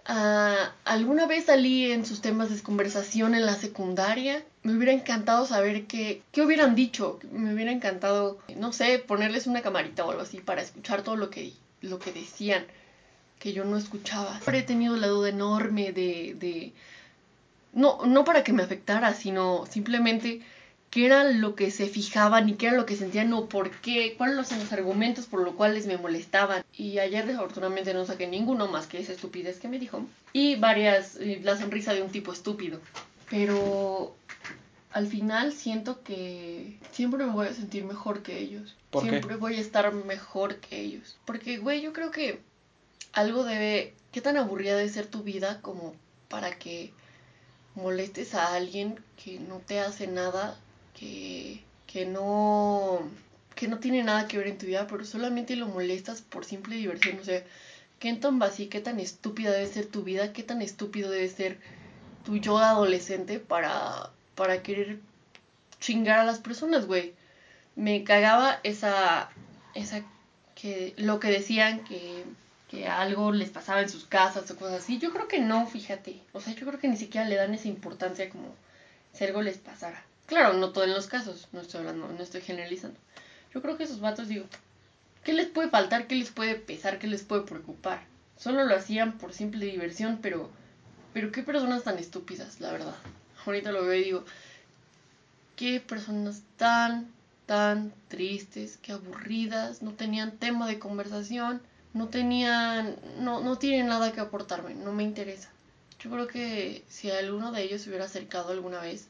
Ah, 0.06 0.74
alguna 0.84 1.28
vez 1.28 1.46
salí 1.46 1.92
en 1.92 2.06
sus 2.06 2.22
temas 2.22 2.50
de 2.50 2.62
conversación 2.62 3.36
en 3.36 3.46
la 3.46 3.56
secundaria. 3.56 4.44
Me 4.62 4.76
hubiera 4.76 4.92
encantado 4.92 5.46
saber 5.46 5.86
qué, 5.86 6.22
qué 6.32 6.42
hubieran 6.42 6.76
dicho. 6.76 7.20
Me 7.32 7.54
hubiera 7.54 7.72
encantado, 7.72 8.40
no 8.58 8.74
sé, 8.74 9.00
ponerles 9.00 9.48
una 9.48 9.62
camarita 9.62 10.06
o 10.06 10.12
algo 10.12 10.24
así 10.24 10.40
para 10.40 10.62
escuchar 10.62 11.04
todo 11.04 11.16
lo 11.16 11.30
que, 11.30 11.54
lo 11.82 12.00
que 12.00 12.12
decían 12.12 12.66
que 13.40 13.54
yo 13.54 13.64
no 13.66 13.78
escuchaba. 13.78 14.32
Siempre 14.32 14.60
he 14.60 14.64
tenido 14.64 14.96
la 14.98 15.08
duda 15.08 15.30
enorme 15.30 15.92
de, 15.94 16.36
de... 16.40 16.74
No, 17.74 18.06
no 18.06 18.24
para 18.24 18.44
que 18.44 18.54
me 18.54 18.64
afectara, 18.64 19.14
sino 19.14 19.66
simplemente 19.70 20.42
qué 20.94 21.08
era 21.08 21.24
lo 21.24 21.56
que 21.56 21.72
se 21.72 21.88
fijaban 21.88 22.48
y 22.50 22.54
qué 22.54 22.68
era 22.68 22.78
lo 22.78 22.86
que 22.86 22.96
sentían 22.96 23.34
o 23.34 23.50
por 23.50 23.72
qué, 23.72 24.14
cuáles 24.16 24.52
eran 24.52 24.64
los 24.64 24.74
argumentos 24.74 25.26
por 25.26 25.42
los 25.42 25.56
cuales 25.56 25.88
me 25.88 25.98
molestaban. 25.98 26.64
Y 26.72 27.00
ayer 27.00 27.26
desafortunadamente 27.26 27.96
no 27.96 28.06
saqué 28.06 28.28
ninguno 28.28 28.68
más 28.68 28.86
que 28.86 29.00
esa 29.00 29.14
estupidez 29.14 29.60
que 29.60 29.68
me 29.68 29.80
dijo. 29.80 30.06
Y 30.34 30.56
varias, 30.56 31.18
la 31.42 31.58
sonrisa 31.58 31.96
de 31.96 32.04
un 32.04 32.12
tipo 32.12 32.32
estúpido. 32.32 32.80
Pero 33.28 34.16
al 34.92 35.08
final 35.08 35.54
siento 35.54 36.04
que 36.04 36.78
siempre 36.92 37.26
me 37.26 37.32
voy 37.32 37.48
a 37.48 37.56
sentir 37.56 37.86
mejor 37.86 38.22
que 38.22 38.38
ellos. 38.38 38.76
¿Por 38.92 39.02
qué? 39.02 39.10
siempre 39.10 39.38
voy 39.38 39.56
a 39.56 39.62
estar 39.62 39.92
mejor 39.96 40.58
que 40.58 40.80
ellos. 40.80 41.18
Porque, 41.26 41.58
güey, 41.58 41.82
yo 41.82 41.92
creo 41.92 42.12
que 42.12 42.40
algo 43.14 43.44
debe... 43.46 43.96
¿Qué 44.12 44.22
tan 44.22 44.38
aburrida 44.38 44.78
debe 44.78 44.90
ser 44.90 45.08
tu 45.08 45.24
vida 45.24 45.60
como 45.62 45.96
para 46.30 46.52
que 46.60 46.94
molestes 47.74 48.36
a 48.36 48.54
alguien 48.54 49.00
que 49.24 49.40
no 49.40 49.58
te 49.58 49.80
hace 49.80 50.06
nada, 50.06 50.56
que, 50.94 51.64
que 51.88 52.06
no 52.06 53.02
que 53.56 53.68
no 53.68 53.80
tiene 53.80 54.04
nada 54.04 54.28
que 54.28 54.38
ver 54.38 54.48
en 54.48 54.58
tu 54.58 54.66
vida, 54.66 54.88
pero 54.88 55.06
solamente 55.06 55.56
lo 55.56 55.68
molestas 55.68 56.22
por 56.22 56.44
simple 56.44 56.76
diversión, 56.76 57.20
o 57.20 57.24
sea, 57.24 57.44
qué 58.00 58.14
tan 58.14 58.40
vacía, 58.40 58.70
qué 58.70 58.82
tan 58.82 59.00
estúpida 59.00 59.52
debe 59.52 59.68
ser 59.68 59.86
tu 59.86 60.04
vida, 60.04 60.34
qué 60.34 60.44
tan 60.44 60.62
estúpido 60.62 61.12
debe 61.12 61.30
ser 61.30 61.60
tu 62.26 62.38
yo 62.38 62.58
adolescente 62.58 63.40
para 63.40 64.12
para 64.36 64.64
querer 64.64 65.00
chingar 65.80 66.20
a 66.20 66.26
las 66.26 66.40
personas, 66.40 66.88
güey. 66.88 67.14
Me 67.76 68.04
cagaba 68.04 68.60
esa 68.64 69.30
esa 69.76 70.04
que 70.56 70.94
lo 70.98 71.20
que 71.20 71.30
decían 71.30 71.84
que 71.84 72.24
que 72.70 72.88
algo 72.88 73.32
les 73.32 73.50
pasaba 73.52 73.82
en 73.82 73.90
sus 73.90 74.06
casas 74.06 74.50
o 74.50 74.56
cosas 74.58 74.84
así. 74.84 74.98
Yo 74.98 75.14
creo 75.14 75.28
que 75.28 75.40
no, 75.40 75.68
fíjate. 75.68 76.20
O 76.34 76.42
sea, 76.42 76.54
yo 76.56 76.66
creo 76.66 76.80
que 76.80 76.88
ni 76.88 76.98
siquiera 76.98 77.28
le 77.28 77.36
dan 77.36 77.54
esa 77.54 77.68
importancia 77.68 78.30
como 78.30 78.56
si 79.14 79.24
algo 79.26 79.44
les 79.44 79.60
pasara. 79.60 80.04
Claro, 80.26 80.54
no 80.54 80.72
todo 80.72 80.84
en 80.84 80.94
los 80.94 81.08
casos, 81.08 81.48
no 81.52 81.62
estoy 81.62 81.80
hablando, 81.80 82.08
no 82.08 82.24
estoy 82.24 82.42
generalizando. 82.42 83.00
Yo 83.54 83.62
creo 83.62 83.78
que 83.78 83.84
esos 83.84 84.00
vatos, 84.00 84.28
digo, 84.28 84.46
¿qué 85.24 85.34
les 85.34 85.48
puede 85.48 85.70
faltar? 85.70 86.08
¿Qué 86.08 86.16
les 86.16 86.32
puede 86.32 86.56
pesar? 86.56 87.00
¿Qué 87.00 87.08
les 87.08 87.24
puede 87.24 87.44
preocupar? 87.44 88.04
Solo 88.38 88.66
lo 88.66 88.76
hacían 88.76 89.18
por 89.18 89.34
simple 89.34 89.66
diversión, 89.66 90.20
pero, 90.22 90.50
pero 91.14 91.32
qué 91.32 91.44
personas 91.44 91.84
tan 91.84 92.00
estúpidas, 92.00 92.60
la 92.60 92.72
verdad. 92.72 92.96
Ahorita 93.46 93.72
lo 93.72 93.84
veo 93.84 93.94
y 93.96 94.04
digo, 94.04 94.26
qué 95.56 95.80
personas 95.80 96.42
tan, 96.58 97.12
tan 97.46 97.94
tristes, 98.08 98.80
qué 98.82 98.94
aburridas, 98.94 99.82
no 99.82 99.92
tenían 99.92 100.38
tema 100.38 100.68
de 100.68 100.80
conversación 100.80 101.62
no 101.94 102.08
tenían, 102.08 102.96
no, 103.20 103.42
no 103.42 103.58
tienen 103.58 103.88
nada 103.88 104.12
que 104.12 104.20
aportarme, 104.20 104.74
no 104.74 104.92
me 104.92 105.04
interesa. 105.04 105.50
Yo 106.00 106.10
creo 106.10 106.28
que 106.28 106.84
si 106.90 107.10
alguno 107.12 107.52
de 107.52 107.64
ellos 107.64 107.82
se 107.82 107.90
hubiera 107.90 108.06
acercado 108.06 108.52
alguna 108.52 108.82
vez 108.82 109.08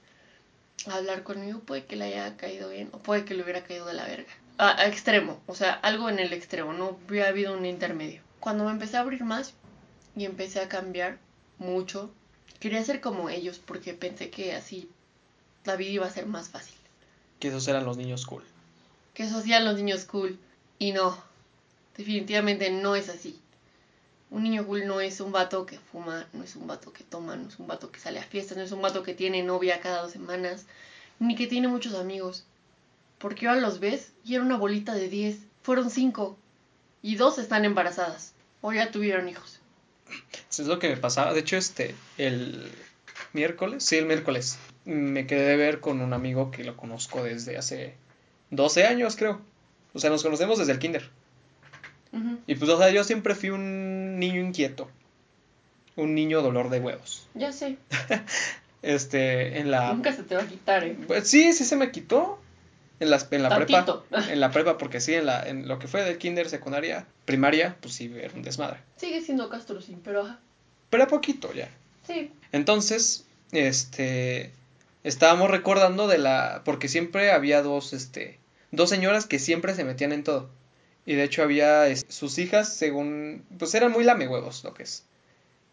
a 0.88 0.96
hablar 0.96 1.24
conmigo, 1.24 1.60
puede 1.60 1.86
que 1.86 1.96
le 1.96 2.06
haya 2.06 2.36
caído 2.38 2.70
bien 2.70 2.90
o 2.92 3.00
puede 3.00 3.26
que 3.26 3.34
le 3.34 3.44
hubiera 3.44 3.64
caído 3.64 3.86
de 3.86 3.94
la 3.94 4.06
verga. 4.06 4.32
A, 4.58 4.80
a 4.82 4.88
extremo, 4.88 5.42
o 5.48 5.56
sea, 5.56 5.74
algo 5.74 6.10
en 6.10 6.20
el 6.20 6.34
extremo, 6.34 6.74
no 6.74 6.98
hubiera 7.08 7.30
habido 7.30 7.58
un 7.58 7.66
intermedio. 7.66 8.22
Cuando 8.40 8.66
me 8.66 8.72
empecé 8.72 8.98
a 8.98 9.02
abrir 9.02 9.24
más 9.24 9.54
y 10.16 10.26
empecé 10.26 10.60
a 10.60 10.70
cambiar 10.70 11.18
mucho, 11.58 12.12
quería 12.60 12.84
ser 12.84 13.02
como 13.02 13.30
ellos 13.30 13.60
porque 13.60 13.94
pensé 13.94 14.30
que 14.30 14.54
así 14.54 14.90
la 15.66 15.76
vida 15.76 15.92
iba 15.92 16.06
a 16.06 16.12
ser 16.12 16.28
más 16.28 16.50
fácil. 16.50 16.76
Que 17.40 17.48
esos 17.48 17.68
eran 17.68 17.86
los 17.86 17.98
niños 17.98 18.26
cool. 18.26 18.44
Que 19.14 19.24
esos 19.24 19.46
eran 19.46 19.66
los 19.66 19.78
niños 19.78 20.06
cool. 20.06 20.38
Y 20.80 20.92
no, 20.92 21.18
Definitivamente 21.98 22.72
no 22.72 22.96
es 22.96 23.10
así. 23.10 23.40
Un 24.34 24.42
niño 24.42 24.66
cool 24.66 24.88
no 24.88 25.00
es 25.00 25.20
un 25.20 25.32
vato 25.32 25.68
que 25.68 25.78
fuma, 25.78 26.26
no 26.34 26.44
es 26.44 26.56
un 26.56 26.66
vato 26.66 26.92
que 26.92 27.04
toma, 27.04 27.36
no 27.36 27.48
es 27.48 27.60
un 27.60 27.68
vato 27.68 27.92
que 27.92 28.00
sale 28.00 28.18
a 28.18 28.24
fiestas, 28.24 28.58
no 28.58 28.64
es 28.64 28.72
un 28.72 28.82
vato 28.82 29.04
que 29.04 29.14
tiene 29.14 29.44
novia 29.44 29.80
cada 29.80 30.02
dos 30.02 30.12
semanas, 30.12 30.66
ni 31.20 31.36
que 31.36 31.46
tiene 31.46 31.68
muchos 31.68 31.94
amigos. 31.94 32.44
Porque 33.20 33.48
ahora 33.48 33.62
los 33.62 33.80
ves 33.80 34.12
y 34.26 34.34
era 34.34 34.44
una 34.44 34.58
bolita 34.58 34.96
de 34.96 35.08
10. 35.08 35.38
Fueron 35.62 35.92
cinco. 35.92 36.36
Y 37.04 37.16
dos 37.16 37.38
están 37.38 37.64
embarazadas. 37.64 38.34
O 38.62 38.74
ya 38.74 38.90
tuvieron 38.90 39.30
hijos. 39.30 39.60
Eso 40.50 40.64
es 40.64 40.68
lo 40.68 40.80
que 40.80 40.90
me 40.90 40.98
pasaba. 40.98 41.32
De 41.32 41.42
hecho, 41.42 41.56
este, 41.56 41.94
el 42.18 42.72
miércoles, 43.34 43.84
sí, 43.84 43.98
el 43.98 44.08
miércoles, 44.08 44.58
me 44.84 45.28
quedé 45.28 45.50
de 45.50 45.58
ver 45.58 45.80
con 45.80 46.02
un 46.02 46.12
amigo 46.12 46.50
que 46.50 46.64
lo 46.64 46.76
conozco 46.76 47.24
desde 47.24 47.56
hace 47.56 47.94
12 48.50 48.88
años, 48.88 49.16
creo. 49.16 49.42
O 49.94 50.00
sea, 50.00 50.10
nos 50.10 50.24
conocemos 50.24 50.58
desde 50.58 50.72
el 50.72 50.80
kinder. 50.80 51.12
Y 52.48 52.56
pues, 52.56 52.70
o 52.70 52.78
sea, 52.78 52.92
yo 52.92 53.04
siempre 53.04 53.36
fui 53.36 53.50
un 53.50 54.20
niño 54.20 54.42
inquieto. 54.42 54.90
Un 55.96 56.16
niño 56.16 56.42
dolor 56.42 56.70
de 56.70 56.80
huevos. 56.80 57.28
Ya 57.36 57.52
sé. 57.52 57.78
Este, 58.82 59.60
en 59.60 59.72
la... 59.72 59.94
Nunca 59.94 60.14
se 60.14 60.24
te 60.24 60.36
va 60.36 60.44
a 60.44 60.48
quitar, 60.48 60.84
¿eh? 60.84 60.98
Pues 61.08 61.28
sí, 61.28 61.54
sí 61.54 61.64
se 61.64 61.76
me 61.76 61.92
quitó. 61.92 62.40
En, 63.00 63.10
las, 63.10 63.28
en 63.32 63.44
la 63.44 63.50
Tantito. 63.50 64.06
prepa. 64.10 64.28
En 64.32 64.40
la 64.40 64.52
prepa, 64.52 64.78
porque 64.78 65.02
sí, 65.02 65.14
en, 65.14 65.26
la, 65.26 65.48
en 65.48 65.68
lo 65.68 65.80
que 65.80 65.88
fue 65.88 66.04
de 66.04 66.18
kinder, 66.18 66.50
secundaria, 66.50 67.06
primaria, 67.26 67.76
pues 67.82 67.96
sí, 67.96 68.14
era 68.16 68.34
un 68.34 68.44
desmadre. 68.44 68.80
Sigue 68.98 69.22
siendo 69.22 69.50
Castro, 69.50 69.82
sí, 69.82 69.98
pero 70.04 70.22
ajá. 70.22 70.40
Pero 70.90 71.04
a 71.04 71.08
poquito 71.08 71.52
ya. 71.54 71.70
Sí. 72.08 72.32
Entonces, 72.52 73.26
este, 73.52 74.52
estábamos 75.04 75.50
recordando 75.50 76.08
de 76.08 76.18
la, 76.18 76.62
porque 76.66 76.88
siempre 76.88 77.32
había 77.32 77.62
dos, 77.62 77.94
este, 77.94 78.40
dos 78.72 78.90
señoras 78.90 79.26
que 79.26 79.40
siempre 79.40 79.74
se 79.76 79.84
metían 79.84 80.12
en 80.12 80.24
todo. 80.24 80.50
Y 81.06 81.16
de 81.16 81.24
hecho 81.24 81.44
había 81.44 81.88
es- 81.88 82.06
sus 82.10 82.38
hijas, 82.38 82.74
según, 82.74 83.44
pues 83.60 83.74
eran 83.76 83.92
muy 83.92 84.04
lamehuevos, 84.04 84.64
lo 84.64 84.74
que 84.74 84.84
es. 84.84 85.04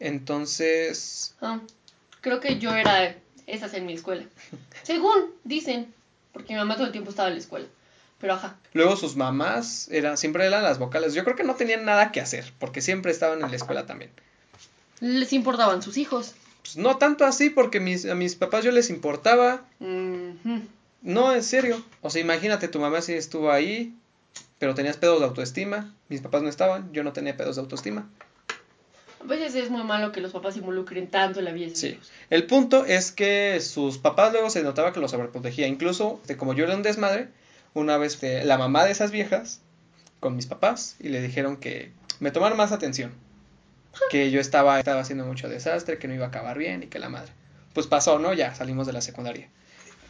Entonces, 0.00 1.34
Ah, 1.40 1.60
creo 2.20 2.40
que 2.40 2.58
yo 2.58 2.74
era 2.74 3.16
esas 3.46 3.74
en 3.74 3.86
mi 3.86 3.94
escuela. 3.94 4.24
Según 4.82 5.32
dicen, 5.44 5.92
porque 6.32 6.52
mi 6.54 6.58
mamá 6.58 6.74
todo 6.76 6.86
el 6.86 6.92
tiempo 6.92 7.10
estaba 7.10 7.28
en 7.28 7.34
la 7.34 7.40
escuela. 7.40 7.66
Pero 8.18 8.34
ajá. 8.34 8.58
luego 8.74 8.96
sus 8.96 9.16
mamás 9.16 9.88
eran, 9.90 10.18
siempre 10.18 10.44
eran 10.46 10.62
las 10.62 10.78
vocales. 10.78 11.14
Yo 11.14 11.24
creo 11.24 11.36
que 11.36 11.42
no 11.44 11.54
tenían 11.54 11.86
nada 11.86 12.12
que 12.12 12.20
hacer, 12.20 12.52
porque 12.58 12.82
siempre 12.82 13.12
estaban 13.12 13.42
en 13.42 13.50
la 13.50 13.56
escuela 13.56 13.86
también. 13.86 14.10
Les 15.00 15.32
importaban 15.32 15.82
sus 15.82 15.96
hijos. 15.96 16.34
Pues 16.62 16.76
no 16.76 16.98
tanto 16.98 17.24
así, 17.24 17.48
porque 17.48 17.80
mis, 17.80 18.04
a 18.04 18.14
mis 18.14 18.34
papás 18.36 18.62
yo 18.62 18.72
les 18.72 18.90
importaba. 18.90 19.64
No, 19.78 21.34
en 21.34 21.42
serio. 21.42 21.82
O 22.02 22.10
sea, 22.10 22.20
imagínate, 22.20 22.68
tu 22.68 22.78
mamá 22.78 23.00
sí 23.00 23.14
estuvo 23.14 23.50
ahí, 23.50 23.94
pero 24.60 24.74
tenías 24.76 24.96
pedos 24.96 25.18
de 25.18 25.24
autoestima. 25.26 25.92
Mis 26.08 26.20
papás 26.20 26.42
no 26.42 26.48
estaban, 26.48 26.92
yo 26.92 27.02
no 27.02 27.12
tenía 27.12 27.36
pedos 27.36 27.56
de 27.56 27.62
autoestima. 27.62 28.08
A 29.22 29.26
veces 29.26 29.54
es 29.54 29.70
muy 29.70 29.82
malo 29.82 30.12
que 30.12 30.20
los 30.20 30.32
papás 30.32 30.54
se 30.54 30.60
involucren 30.60 31.08
tanto 31.08 31.40
en 31.40 31.44
la 31.46 31.52
vida 31.52 31.64
de 31.66 31.70
sus 31.72 31.80
Sí. 31.80 31.86
hijos. 31.88 32.10
El 32.30 32.46
punto 32.46 32.84
es 32.84 33.10
que 33.10 33.60
sus 33.60 33.98
papás 33.98 34.32
luego 34.32 34.48
se 34.50 34.62
notaba 34.62 34.92
que 34.92 35.00
los 35.00 35.10
sobreprotegía. 35.10 35.66
Incluso, 35.66 36.20
como 36.38 36.54
yo 36.54 36.64
era 36.64 36.74
un 36.76 36.82
desmadre, 36.82 37.28
una 37.74 37.96
vez 37.98 38.16
fue 38.16 38.44
la 38.44 38.56
mamá 38.58 38.84
de 38.84 38.92
esas 38.92 39.10
viejas 39.10 39.60
con 40.20 40.36
mis 40.36 40.46
papás 40.46 40.96
y 41.00 41.08
le 41.08 41.20
dijeron 41.22 41.56
que 41.56 41.92
me 42.20 42.30
tomaran 42.30 42.56
más 42.56 42.72
atención. 42.72 43.12
Que 44.10 44.30
yo 44.30 44.40
estaba, 44.40 44.78
estaba 44.78 45.00
haciendo 45.00 45.24
mucho 45.26 45.48
desastre, 45.48 45.98
que 45.98 46.06
no 46.06 46.14
iba 46.14 46.26
a 46.26 46.28
acabar 46.28 46.56
bien 46.56 46.82
y 46.84 46.86
que 46.86 46.98
la 46.98 47.08
madre. 47.08 47.32
Pues 47.74 47.86
pasó, 47.86 48.18
¿no? 48.18 48.32
Ya 48.34 48.54
salimos 48.54 48.86
de 48.86 48.92
la 48.92 49.00
secundaria. 49.00 49.48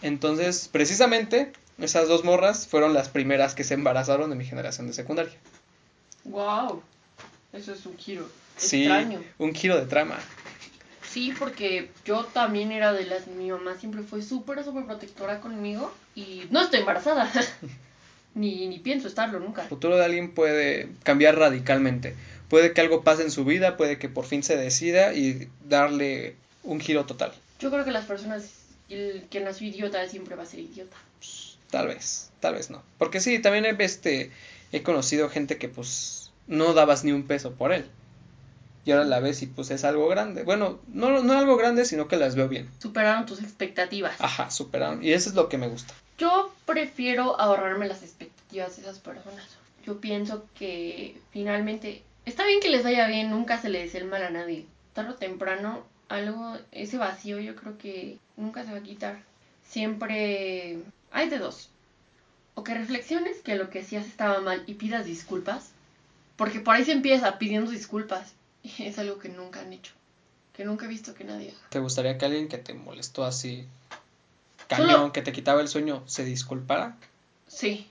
Entonces, 0.03 0.69
precisamente, 0.71 1.53
esas 1.79 2.09
dos 2.09 2.25
morras 2.25 2.67
fueron 2.67 2.95
las 2.95 3.09
primeras 3.09 3.55
que 3.55 3.65
se 3.65 3.75
embarazaron 3.75 4.31
de 4.31 4.37
mi 4.37 4.45
generación 4.45 4.87
de 4.87 4.93
secundaria. 4.93 5.35
Wow. 6.25 6.83
Eso 7.53 7.73
es 7.73 7.85
un 7.87 7.97
giro. 7.97 8.29
Sí, 8.57 8.83
Extraño. 8.83 9.23
un 9.39 9.55
giro 9.55 9.77
de 9.77 9.87
trama. 9.87 10.19
Sí, 11.09 11.33
porque 11.39 11.91
yo 12.05 12.25
también 12.27 12.71
era 12.71 12.93
de 12.93 13.05
las. 13.05 13.27
Mi 13.27 13.51
mamá 13.51 13.75
siempre 13.79 14.03
fue 14.03 14.23
súper, 14.23 14.63
súper 14.63 14.85
protectora 14.85 15.41
conmigo. 15.41 15.93
Y 16.15 16.45
no 16.51 16.61
estoy 16.63 16.81
embarazada. 16.81 17.31
ni, 18.35 18.69
ni 18.69 18.79
pienso 18.79 19.09
estarlo 19.09 19.41
nunca. 19.41 19.63
El 19.63 19.69
futuro 19.69 19.97
de 19.97 20.05
alguien 20.05 20.33
puede 20.33 20.91
cambiar 21.03 21.37
radicalmente. 21.37 22.15
Puede 22.49 22.73
que 22.73 22.81
algo 22.81 23.03
pase 23.03 23.23
en 23.23 23.31
su 23.31 23.45
vida, 23.45 23.77
puede 23.77 23.99
que 23.99 24.09
por 24.09 24.25
fin 24.25 24.43
se 24.43 24.57
decida 24.57 25.13
y 25.15 25.49
darle 25.69 26.37
un 26.63 26.81
giro 26.81 27.07
total. 27.07 27.33
Yo 27.59 27.71
creo 27.71 27.85
que 27.85 27.91
las 27.91 28.05
personas. 28.05 28.45
El 28.91 29.27
que 29.31 29.41
nació 29.41 29.69
idiota 29.69 30.07
siempre 30.09 30.37
va 30.37 30.43
a 30.43 30.47
ser 30.47 30.61
idiota. 30.61 30.97
Tal 31.71 31.87
vez, 31.87 32.31
tal 32.41 32.55
vez 32.55 32.71
no. 32.71 32.83
Porque 32.99 33.21
sí, 33.21 33.39
también 33.39 33.65
he, 33.65 33.85
este, 33.85 34.31
he 34.73 34.83
conocido 34.83 35.31
gente 35.31 35.57
que 35.57 35.69
pues 35.69 36.33
no 36.47 36.75
dabas 36.75 37.05
ni 37.05 37.13
un 37.13 37.27
peso 37.27 37.53
por 37.53 37.73
él. 37.73 37.87
Y 38.85 38.93
ahora 38.93 39.05
la 39.05 39.21
ves 39.21 39.43
y 39.43 39.47
pues 39.47 39.71
es 39.71 39.85
algo 39.85 40.09
grande. 40.09 40.43
Bueno, 40.43 40.81
no, 40.89 41.23
no 41.23 41.39
algo 41.39 41.57
grande, 41.57 41.85
sino 41.85 42.09
que 42.09 42.17
las 42.17 42.35
veo 42.35 42.49
bien. 42.49 42.69
Superaron 42.79 43.27
tus 43.27 43.41
expectativas. 43.41 44.21
Ajá, 44.21 44.51
superaron. 44.51 45.05
Y 45.05 45.13
eso 45.13 45.29
es 45.29 45.35
lo 45.37 45.49
que 45.49 45.59
me 45.59 45.69
gusta. 45.69 45.95
Yo 46.19 46.53
prefiero 46.67 47.39
ahorrarme 47.39 47.87
las 47.87 48.03
expectativas 48.03 48.77
de 48.77 48.83
esas 48.83 48.99
personas. 48.99 49.45
yo 49.87 50.01
pienso 50.01 50.45
que 50.55 51.17
finalmente 51.31 52.03
está 52.27 52.45
bien 52.47 52.61
que 52.61 52.69
les 52.69 52.85
vaya 52.85 53.07
bien, 53.07 53.31
nunca 53.31 53.61
se 53.61 53.69
le 53.69 53.81
desea 53.81 54.01
el 54.01 54.09
mal 54.09 54.23
a 54.23 54.31
nadie. 54.31 54.67
Tarde 54.93 55.11
o 55.11 55.15
temprano, 55.15 55.85
algo, 56.11 56.59
ese 56.73 56.99
vacío 56.99 57.39
yo 57.39 57.57
creo 57.57 57.79
que 57.79 58.19
nunca 58.37 58.65
se 58.65 58.73
va 58.73 58.79
a 58.79 58.83
quitar. 58.83 59.23
Siempre 59.65 60.83
hay 61.13 61.31
de 61.31 61.39
dos. 61.39 61.71
O 62.55 62.65
que 62.65 62.75
reflexiones 62.75 63.39
que 63.39 63.55
lo 63.55 63.71
que 63.71 63.81
hacías 63.81 64.07
estaba 64.07 64.41
mal 64.41 64.65
y 64.67 64.75
pidas 64.75 65.07
disculpas. 65.07 65.71
Porque 66.37 66.61
por 66.61 66.75
ahí 66.75 66.85
se 66.85 66.93
empieza 66.93 67.39
pidiendo 67.39 67.71
disculpas. 67.71 68.35
Y 68.63 68.85
es 68.85 68.99
algo 68.99 69.19
que 69.19 69.31
nunca 69.31 69.61
han 69.61 69.73
hecho. 69.73 69.93
Que 70.53 70.65
nunca 70.65 70.85
he 70.85 70.89
visto 70.89 71.15
que 71.15 71.25
nadie 71.25 71.51
haga. 71.51 71.69
¿Te 71.71 71.79
gustaría 71.79 72.19
que 72.19 72.27
alguien 72.27 72.49
que 72.49 72.59
te 72.59 72.75
molestó 72.75 73.25
así, 73.25 73.65
cañón, 74.69 75.13
que 75.13 75.23
te 75.23 75.33
quitaba 75.33 75.63
el 75.63 75.69
sueño, 75.69 76.03
se 76.07 76.25
disculpara? 76.25 76.97
Sí. 77.47 77.89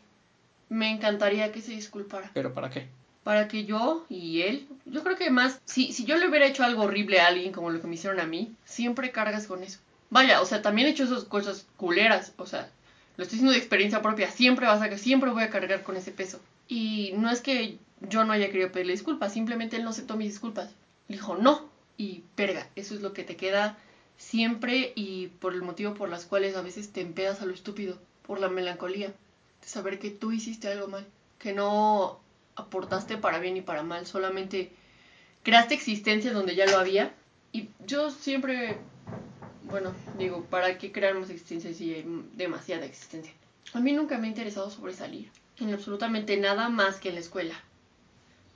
Me 0.68 0.92
encantaría 0.92 1.52
que 1.52 1.62
se 1.62 1.72
disculpara. 1.72 2.30
¿Pero 2.34 2.54
para 2.54 2.70
qué? 2.70 2.88
Para 3.24 3.48
que 3.48 3.66
yo 3.66 4.06
y 4.10 4.42
él, 4.42 4.68
yo 4.86 5.04
creo 5.04 5.18
que 5.18 5.30
más, 5.30 5.60
si, 5.66 5.94
si 5.94 6.06
yo 6.06 6.18
le 6.18 6.28
hubiera 6.28 6.48
hecho 6.48 6.64
algo 6.64 6.84
horrible 6.84 7.20
a 7.20 7.28
alguien 7.28 7.52
como 7.52 7.70
lo 7.70 7.82
que 7.82 7.88
me 7.88 7.96
hicieron 7.96 8.20
a 8.20 8.26
mí, 8.26 8.54
siempre 8.66 9.12
cargas 9.12 9.46
con 9.46 9.64
eso. 9.64 9.80
Vaya, 10.10 10.42
o 10.42 10.46
sea, 10.46 10.62
también 10.62 10.88
he 10.88 10.92
hecho 10.92 11.04
esas 11.04 11.26
cosas 11.26 11.68
culeras, 11.78 12.34
o 12.38 12.46
sea, 12.46 12.72
lo 13.18 13.24
estoy 13.24 13.36
diciendo 13.36 13.52
de 13.52 13.60
experiencia 13.60 14.02
propia, 14.02 14.32
siempre 14.32 14.66
vas 14.66 14.82
a 14.82 14.98
siempre 14.98 15.30
voy 15.30 15.44
a 15.44 15.50
cargar 15.50 15.84
con 15.84 15.98
ese 15.98 16.12
peso. 16.12 16.40
Y 16.68 17.14
no 17.18 17.30
es 17.30 17.42
que 17.42 17.78
yo 18.02 18.24
no 18.24 18.34
haya 18.34 18.48
querido 18.48 18.72
pedirle 18.72 18.94
disculpas, 18.94 19.34
simplemente 19.34 19.76
él 19.76 19.84
no 19.84 19.90
aceptó 19.90 20.16
mis 20.16 20.30
disculpas. 20.30 20.72
Le 21.08 21.18
dijo, 21.18 21.36
no, 21.36 21.70
y 21.98 22.24
perga, 22.36 22.68
eso 22.76 22.96
es 22.96 23.02
lo 23.02 23.14
que 23.14 23.24
te 23.24 23.36
queda 23.36 23.78
siempre 24.18 24.94
y 24.96 25.28
por 25.28 25.54
el 25.54 25.62
motivo 25.62 25.94
por 25.94 26.10
las 26.10 26.26
cuales 26.26 26.56
a 26.56 26.62
veces 26.62 26.92
te 26.92 27.02
empedas 27.02 27.42
a 27.42 27.46
lo 27.46 27.54
estúpido, 27.54 27.98
por 28.26 28.40
la 28.40 28.50
melancolía, 28.50 29.14
saber 29.66 30.00
que 30.00 30.12
tú 30.12 30.32
hiciste 30.32 30.68
algo 30.68 30.88
mal, 30.88 31.06
que 31.40 31.54
no 31.54 32.20
aportaste 32.60 33.17
para 33.17 33.39
bien 33.39 33.58
y 33.58 33.62
para 33.62 33.84
mal, 33.84 34.06
solamente 34.06 34.72
creaste 35.43 35.74
existencia 35.74 36.34
donde 36.34 36.56
ya 36.56 36.65
lo 36.65 36.78
había. 36.78 37.13
Y 37.52 37.69
yo 37.86 38.12
siempre, 38.12 38.78
bueno, 39.63 39.93
digo, 40.17 40.43
¿para 40.45 40.78
qué 40.78 40.91
crear 40.91 41.15
más 41.15 41.30
existencia 41.30 41.74
si 41.74 41.93
hay 41.93 42.06
demasiada 42.34 42.86
existencia? 42.86 43.34
A 43.74 43.80
mí 43.80 43.91
nunca 43.91 44.17
me 44.17 44.28
ha 44.28 44.30
interesado 44.30 44.69
sobresalir 44.69 45.32
en 45.60 45.74
absolutamente 45.74 46.38
nada 46.38 46.69
más 46.69 46.98
que 46.98 47.10
en 47.10 47.15
la 47.15 47.22
escuela. 47.22 47.56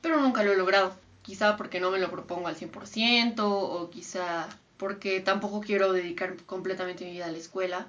Pero 0.01 0.19
nunca 0.21 0.43
lo 0.43 0.53
he 0.53 0.57
logrado. 0.57 0.95
Quizá 1.21 1.55
porque 1.55 1.79
no 1.79 1.91
me 1.91 1.99
lo 1.99 2.11
propongo 2.11 2.47
al 2.47 2.57
100% 2.57 3.35
o 3.39 3.89
quizá 3.89 4.49
porque 4.77 5.21
tampoco 5.21 5.61
quiero 5.61 5.93
dedicar 5.93 6.35
completamente 6.45 7.05
mi 7.05 7.11
vida 7.11 7.27
a 7.27 7.31
la 7.31 7.37
escuela. 7.37 7.87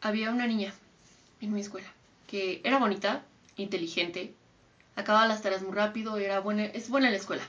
Había 0.00 0.30
una 0.30 0.46
niña 0.46 0.72
en 1.40 1.52
mi 1.52 1.60
escuela 1.60 1.88
que 2.30 2.60
era 2.62 2.78
bonita, 2.78 3.24
inteligente, 3.56 4.32
acababa 4.94 5.26
las 5.26 5.42
tareas 5.42 5.62
muy 5.62 5.72
rápido, 5.72 6.16
era 6.16 6.38
buena, 6.38 6.64
es 6.64 6.88
buena 6.88 7.08
en 7.08 7.12
la 7.12 7.18
escuela, 7.18 7.42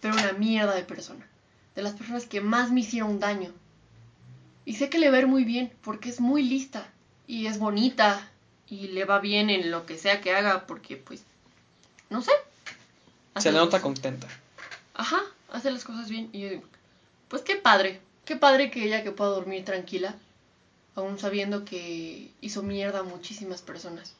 pero 0.00 0.14
una 0.14 0.32
mierda 0.32 0.74
de 0.74 0.84
persona, 0.84 1.26
de 1.74 1.82
las 1.82 1.92
personas 1.92 2.24
que 2.24 2.40
más 2.40 2.72
me 2.72 2.80
hicieron 2.80 3.20
daño. 3.20 3.52
Y 4.64 4.76
sé 4.76 4.88
que 4.88 4.98
le 4.98 5.10
va 5.10 5.18
a 5.18 5.20
ir 5.20 5.26
muy 5.26 5.44
bien 5.44 5.70
porque 5.82 6.08
es 6.08 6.18
muy 6.18 6.42
lista 6.42 6.88
y 7.26 7.46
es 7.46 7.58
bonita 7.58 8.26
y 8.66 8.88
le 8.88 9.04
va 9.04 9.18
bien 9.18 9.50
en 9.50 9.70
lo 9.70 9.84
que 9.84 9.98
sea 9.98 10.22
que 10.22 10.34
haga 10.34 10.66
porque 10.66 10.96
pues 10.96 11.22
no 12.08 12.22
sé. 12.22 12.32
Se 13.36 13.52
le 13.52 13.58
nota 13.58 13.82
contenta. 13.82 14.26
Ajá, 14.94 15.20
hace 15.52 15.70
las 15.70 15.84
cosas 15.84 16.08
bien 16.08 16.30
y 16.32 16.40
yo 16.40 16.48
digo, 16.48 16.62
pues 17.28 17.42
qué 17.42 17.56
padre, 17.56 18.00
qué 18.24 18.36
padre 18.36 18.70
que 18.70 18.84
ella 18.84 19.02
que 19.02 19.10
pueda 19.10 19.32
dormir 19.32 19.66
tranquila, 19.66 20.14
aún 20.94 21.18
sabiendo 21.18 21.64
que 21.64 22.30
hizo 22.40 22.62
mierda 22.62 23.00
a 23.00 23.04
muchísimas 23.04 23.62
personas. 23.62 24.14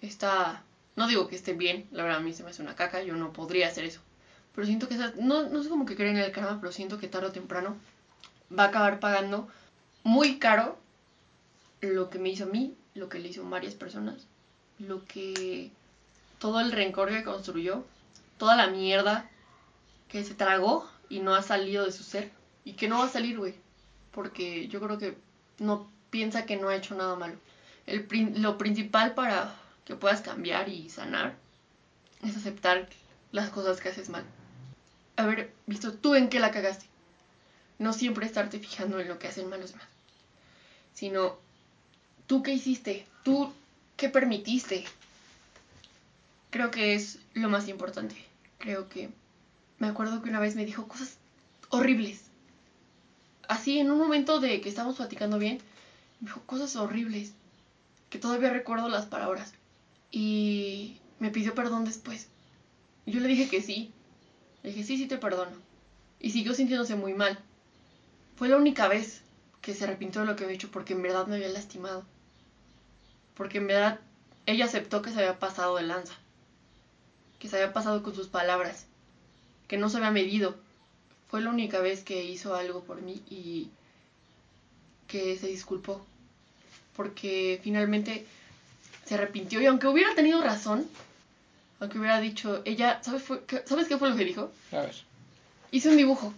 Está, 0.00 0.62
no 0.96 1.08
digo 1.08 1.28
que 1.28 1.36
esté 1.36 1.54
bien, 1.54 1.86
la 1.90 2.02
verdad 2.04 2.20
a 2.20 2.22
mí 2.22 2.32
se 2.32 2.44
me 2.44 2.50
hace 2.50 2.62
una 2.62 2.76
caca, 2.76 3.02
yo 3.02 3.14
no 3.16 3.32
podría 3.32 3.68
hacer 3.68 3.84
eso. 3.84 4.00
Pero 4.54 4.66
siento 4.66 4.88
que 4.88 4.96
no, 5.16 5.48
no 5.48 5.62
sé 5.62 5.68
cómo 5.68 5.86
que 5.86 5.96
creen 5.96 6.16
en 6.16 6.24
el 6.24 6.32
karma, 6.32 6.60
pero 6.60 6.72
siento 6.72 6.98
que 6.98 7.08
tarde 7.08 7.28
o 7.28 7.32
temprano 7.32 7.76
va 8.56 8.64
a 8.64 8.68
acabar 8.68 9.00
pagando 9.00 9.48
muy 10.04 10.38
caro 10.38 10.78
lo 11.80 12.10
que 12.10 12.18
me 12.18 12.28
hizo 12.28 12.44
a 12.44 12.48
mí, 12.48 12.74
lo 12.94 13.08
que 13.08 13.18
le 13.18 13.28
hizo 13.28 13.44
a 13.44 13.48
varias 13.48 13.74
personas, 13.74 14.26
lo 14.78 15.04
que 15.04 15.70
todo 16.38 16.60
el 16.60 16.72
rencor 16.72 17.08
que 17.08 17.24
construyó, 17.24 17.84
toda 18.38 18.56
la 18.56 18.68
mierda 18.68 19.28
que 20.08 20.24
se 20.24 20.34
tragó 20.34 20.88
y 21.08 21.20
no 21.20 21.34
ha 21.34 21.42
salido 21.42 21.84
de 21.84 21.92
su 21.92 22.04
ser 22.04 22.30
y 22.64 22.74
que 22.74 22.88
no 22.88 22.98
va 22.98 23.06
a 23.06 23.10
salir, 23.10 23.38
güey, 23.38 23.54
porque 24.12 24.68
yo 24.68 24.80
creo 24.80 24.98
que 24.98 25.16
no 25.58 25.90
piensa 26.10 26.46
que 26.46 26.56
no 26.56 26.68
ha 26.68 26.76
hecho 26.76 26.94
nada 26.94 27.16
malo. 27.16 27.36
El, 27.86 28.06
lo 28.40 28.58
principal 28.58 29.14
para 29.14 29.54
que 29.84 29.96
puedas 29.96 30.20
cambiar 30.20 30.68
y 30.68 30.88
sanar 30.90 31.34
es 32.22 32.36
aceptar 32.36 32.88
las 33.32 33.50
cosas 33.50 33.80
que 33.80 33.88
haces 33.88 34.08
mal. 34.08 34.24
Haber 35.16 35.52
visto 35.66 35.92
tú 35.92 36.14
en 36.14 36.28
qué 36.28 36.40
la 36.40 36.50
cagaste. 36.50 36.86
No 37.78 37.92
siempre 37.92 38.26
estarte 38.26 38.58
fijando 38.58 39.00
en 39.00 39.08
lo 39.08 39.18
que 39.18 39.28
hacen 39.28 39.48
mal 39.48 39.60
los 39.60 39.72
demás, 39.72 39.88
sino 40.94 41.38
tú 42.26 42.42
qué 42.42 42.52
hiciste, 42.52 43.06
tú 43.24 43.52
qué 43.96 44.08
permitiste. 44.08 44.84
Creo 46.50 46.70
que 46.70 46.94
es 46.94 47.18
lo 47.34 47.48
más 47.48 47.68
importante. 47.68 48.14
Creo 48.58 48.88
que 48.88 49.10
me 49.78 49.88
acuerdo 49.88 50.22
que 50.22 50.30
una 50.30 50.40
vez 50.40 50.54
me 50.54 50.64
dijo 50.64 50.86
cosas 50.86 51.16
horribles. 51.70 52.22
Así, 53.48 53.78
en 53.78 53.90
un 53.90 53.98
momento 53.98 54.40
de 54.40 54.60
que 54.60 54.68
estábamos 54.68 54.96
platicando 54.96 55.38
bien, 55.38 55.58
me 56.20 56.28
dijo 56.28 56.42
cosas 56.46 56.76
horribles. 56.76 57.32
Que 58.10 58.18
todavía 58.18 58.50
recuerdo 58.50 58.88
las 58.88 59.06
palabras. 59.06 59.52
Y 60.10 60.98
me 61.18 61.30
pidió 61.30 61.54
perdón 61.54 61.84
después. 61.84 62.28
Yo 63.06 63.20
le 63.20 63.28
dije 63.28 63.48
que 63.48 63.60
sí. 63.60 63.92
Le 64.62 64.70
dije, 64.70 64.84
sí, 64.84 64.96
sí 64.96 65.06
te 65.06 65.18
perdono. 65.18 65.56
Y 66.20 66.30
siguió 66.30 66.54
sintiéndose 66.54 66.94
muy 66.94 67.12
mal. 67.12 67.38
Fue 68.36 68.48
la 68.48 68.56
única 68.56 68.88
vez 68.88 69.22
que 69.60 69.74
se 69.74 69.84
arrepintió 69.84 70.22
de 70.22 70.26
lo 70.26 70.36
que 70.36 70.44
había 70.44 70.56
hecho 70.56 70.70
porque 70.70 70.94
en 70.94 71.02
verdad 71.02 71.26
me 71.26 71.36
había 71.36 71.48
lastimado. 71.48 72.04
Porque 73.34 73.58
en 73.58 73.66
verdad 73.66 74.00
ella 74.46 74.66
aceptó 74.66 75.02
que 75.02 75.10
se 75.10 75.18
había 75.18 75.38
pasado 75.38 75.76
de 75.76 75.82
lanza. 75.82 76.14
Que 77.38 77.48
se 77.48 77.56
había 77.56 77.72
pasado 77.72 78.02
con 78.02 78.14
sus 78.14 78.28
palabras. 78.28 78.86
Que 79.68 79.76
no 79.76 79.88
se 79.88 79.98
había 79.98 80.10
medido. 80.10 80.56
Fue 81.34 81.40
la 81.40 81.50
única 81.50 81.80
vez 81.80 82.04
que 82.04 82.22
hizo 82.22 82.54
algo 82.54 82.84
por 82.84 83.02
mí 83.02 83.20
y 83.28 83.68
que 85.08 85.36
se 85.36 85.48
disculpó. 85.48 86.00
Porque 86.94 87.58
finalmente 87.60 88.24
se 89.04 89.16
arrepintió 89.16 89.60
y 89.60 89.66
aunque 89.66 89.88
hubiera 89.88 90.14
tenido 90.14 90.40
razón, 90.40 90.86
aunque 91.80 91.98
hubiera 91.98 92.20
dicho, 92.20 92.62
ella, 92.64 93.00
¿sabes, 93.02 93.24
¿sabes 93.64 93.88
qué 93.88 93.98
fue 93.98 94.10
lo 94.10 94.16
que 94.16 94.24
dijo? 94.24 94.52
A 94.70 94.82
ver. 94.82 94.94
Hice 95.72 95.88
un 95.88 95.96
dibujo 95.96 96.32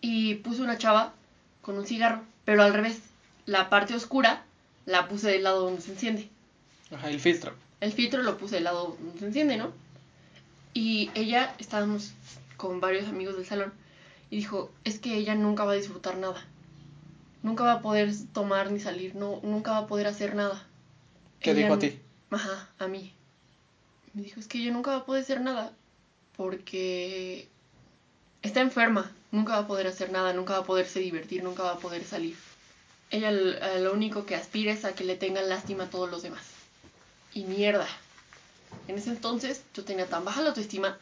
y 0.00 0.36
puse 0.36 0.62
una 0.62 0.78
chava 0.78 1.12
con 1.60 1.76
un 1.76 1.84
cigarro, 1.84 2.22
pero 2.46 2.62
al 2.62 2.72
revés. 2.72 3.02
La 3.44 3.68
parte 3.68 3.94
oscura 3.94 4.44
la 4.86 5.08
puse 5.08 5.28
del 5.28 5.42
lado 5.42 5.60
donde 5.60 5.82
se 5.82 5.92
enciende. 5.92 6.30
Ajá, 6.90 7.10
el 7.10 7.20
filtro. 7.20 7.52
El 7.80 7.92
filtro 7.92 8.22
lo 8.22 8.38
puse 8.38 8.54
del 8.54 8.64
lado 8.64 8.96
donde 8.98 9.18
se 9.18 9.26
enciende, 9.26 9.58
¿no? 9.58 9.74
Y 10.72 11.10
ella, 11.14 11.54
estábamos 11.58 12.12
con 12.56 12.80
varios 12.80 13.08
amigos 13.08 13.36
del 13.36 13.44
salón, 13.44 13.74
y 14.32 14.36
dijo, 14.36 14.72
es 14.84 14.98
que 14.98 15.14
ella 15.14 15.34
nunca 15.34 15.66
va 15.66 15.72
a 15.72 15.74
disfrutar 15.74 16.16
nada. 16.16 16.42
Nunca 17.42 17.64
va 17.64 17.72
a 17.74 17.82
poder 17.82 18.10
tomar 18.32 18.70
ni 18.70 18.80
salir, 18.80 19.14
no, 19.14 19.40
nunca 19.42 19.72
va 19.72 19.78
a 19.80 19.86
poder 19.86 20.06
hacer 20.06 20.34
nada. 20.34 20.66
¿Qué 21.38 21.52
dijo 21.52 21.74
a 21.74 21.78
ti? 21.78 22.00
Ajá, 22.30 22.66
a 22.78 22.86
mí. 22.88 23.12
Me 24.14 24.22
dijo, 24.22 24.40
es 24.40 24.46
que 24.46 24.56
ella 24.56 24.72
nunca 24.72 24.92
va 24.92 24.96
a 24.96 25.04
poder 25.04 25.22
hacer 25.22 25.42
nada 25.42 25.74
porque 26.34 27.46
está 28.40 28.62
enferma, 28.62 29.12
nunca 29.32 29.52
va 29.52 29.58
a 29.58 29.66
poder 29.66 29.86
hacer 29.86 30.10
nada, 30.10 30.32
nunca 30.32 30.54
va 30.54 30.60
a 30.60 30.64
poderse 30.64 31.00
divertir, 31.00 31.44
nunca 31.44 31.64
va 31.64 31.72
a 31.72 31.78
poder 31.78 32.02
salir. 32.02 32.34
Ella 33.10 33.32
lo 33.32 33.92
único 33.92 34.24
que 34.24 34.34
aspira 34.34 34.72
es 34.72 34.86
a 34.86 34.94
que 34.94 35.04
le 35.04 35.16
tengan 35.16 35.50
lástima 35.50 35.84
a 35.84 35.90
todos 35.90 36.10
los 36.10 36.22
demás. 36.22 36.46
Y 37.34 37.44
mierda. 37.44 37.86
En 38.88 38.96
ese 38.96 39.10
entonces 39.10 39.62
yo 39.74 39.84
tenía 39.84 40.06
tan 40.06 40.24
baja 40.24 40.40
la 40.40 40.48
autoestima, 40.48 40.96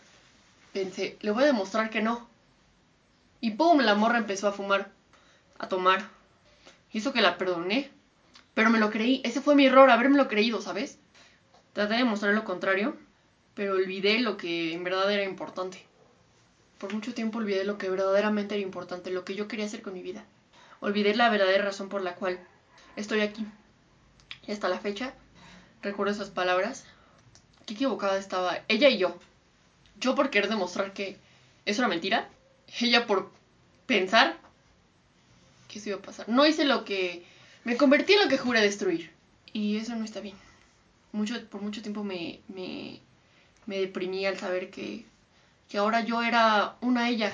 pensé, 0.73 1.17
le 1.21 1.31
voy 1.31 1.45
a 1.45 1.47
demostrar 1.47 1.91
que 1.91 2.03
no. 2.03 2.29
Y 3.41 3.53
pum, 3.53 3.81
la 3.81 3.95
morra 3.95 4.19
empezó 4.19 4.49
a 4.49 4.53
fumar, 4.53 4.91
a 5.59 5.69
tomar. 5.69 6.09
Hizo 6.93 7.13
que 7.13 7.23
la 7.23 7.39
perdoné. 7.39 7.91
Pero 8.55 8.71
me 8.71 8.79
lo 8.79 8.91
creí, 8.91 9.23
ese 9.25 9.41
fue 9.41 9.55
mi 9.55 9.67
error, 9.67 9.91
haberme 9.91 10.27
creído, 10.27 10.61
¿sabes? 10.61 10.99
Traté 11.73 11.95
de 11.95 12.05
mostrar 12.05 12.35
lo 12.35 12.45
contrario, 12.45 12.97
pero 13.55 13.75
olvidé 13.75 14.19
lo 14.19 14.37
que 14.37 14.73
en 14.75 14.85
verdad 14.85 15.11
era 15.11 15.23
importante. 15.23 15.87
Por 16.79 16.93
mucho 16.93 17.15
tiempo 17.15 17.39
olvidé 17.39 17.65
lo 17.65 17.79
que 17.79 17.89
verdaderamente 17.89 18.57
era 18.57 18.63
importante, 18.63 19.11
lo 19.11 19.25
que 19.25 19.35
yo 19.35 19.49
quería 19.49 19.67
hacer 19.67 19.83
con 19.83 19.95
mi 19.95 20.03
vida. 20.03 20.25
Olvidé 20.81 21.15
la 21.15 21.31
verdadera 21.31 21.65
razón 21.65 21.89
por 21.89 22.03
la 22.03 22.17
cual 22.17 22.41
estoy 22.97 23.21
aquí. 23.21 23.47
Y 24.47 24.53
hasta 24.53 24.69
la 24.69 24.79
fecha 24.79 25.15
recuerdo 25.83 26.13
esas 26.13 26.31
palabras. 26.31 26.85
Qué 27.67 27.75
equivocada 27.75 28.19
estaba 28.19 28.59
ella 28.69 28.89
y 28.89 28.99
yo. 28.99 29.17
Yo 29.99 30.15
por 30.15 30.31
querer 30.31 30.49
demostrar 30.49 30.93
que 30.93 31.19
eso 31.67 31.83
era 31.83 31.89
mentira, 31.89 32.29
ella 32.81 33.07
por 33.07 33.31
pensar 33.87 34.39
que 35.69 35.79
eso 35.79 35.91
iba 35.91 35.99
a 35.99 36.03
pasar. 36.03 36.29
No 36.29 36.47
hice 36.47 36.65
lo 36.65 36.85
que... 36.85 37.25
Me 37.65 37.77
convertí 37.77 38.15
en 38.15 38.23
lo 38.23 38.29
que 38.29 38.39
juré 38.39 38.61
destruir. 38.61 39.11
Y 39.53 39.77
eso 39.77 39.95
no 39.95 40.05
está 40.05 40.21
bien. 40.21 40.37
Mucho, 41.13 41.35
por 41.49 41.61
mucho 41.61 41.83
tiempo 41.83 42.05
me, 42.05 42.41
me, 42.49 43.01
me 43.67 43.79
deprimí 43.79 44.25
al 44.25 44.39
saber 44.39 44.71
que, 44.71 45.05
que 45.69 45.79
ahora 45.79 46.01
yo 46.01 46.23
era 46.23 46.77
una 46.81 47.09
ella. 47.09 47.33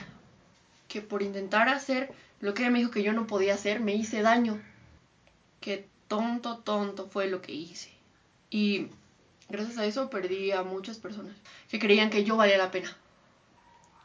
Que 0.88 1.00
por 1.00 1.22
intentar 1.22 1.68
hacer 1.68 2.12
lo 2.40 2.54
que 2.54 2.62
ella 2.62 2.70
me 2.70 2.78
dijo 2.80 2.90
que 2.90 3.02
yo 3.02 3.12
no 3.12 3.26
podía 3.26 3.54
hacer, 3.54 3.80
me 3.80 3.94
hice 3.94 4.22
daño. 4.22 4.60
Que 5.60 5.86
tonto, 6.08 6.58
tonto 6.58 7.08
fue 7.08 7.28
lo 7.28 7.40
que 7.40 7.52
hice. 7.52 7.90
Y 8.50 8.88
gracias 9.48 9.78
a 9.78 9.86
eso 9.86 10.10
perdí 10.10 10.52
a 10.52 10.62
muchas 10.62 10.98
personas 10.98 11.34
que 11.68 11.78
creían 11.78 12.10
que 12.10 12.24
yo 12.24 12.36
valía 12.36 12.58
la 12.58 12.70
pena. 12.70 12.96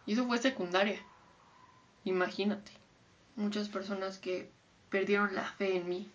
Y 0.05 0.13
eso 0.13 0.25
fue 0.27 0.37
secundaria. 0.37 0.99
Imagínate. 2.03 2.71
Muchas 3.35 3.69
personas 3.69 4.17
que 4.17 4.49
perdieron 4.89 5.35
la 5.35 5.43
fe 5.43 5.77
en 5.77 5.89
mí. 5.89 6.09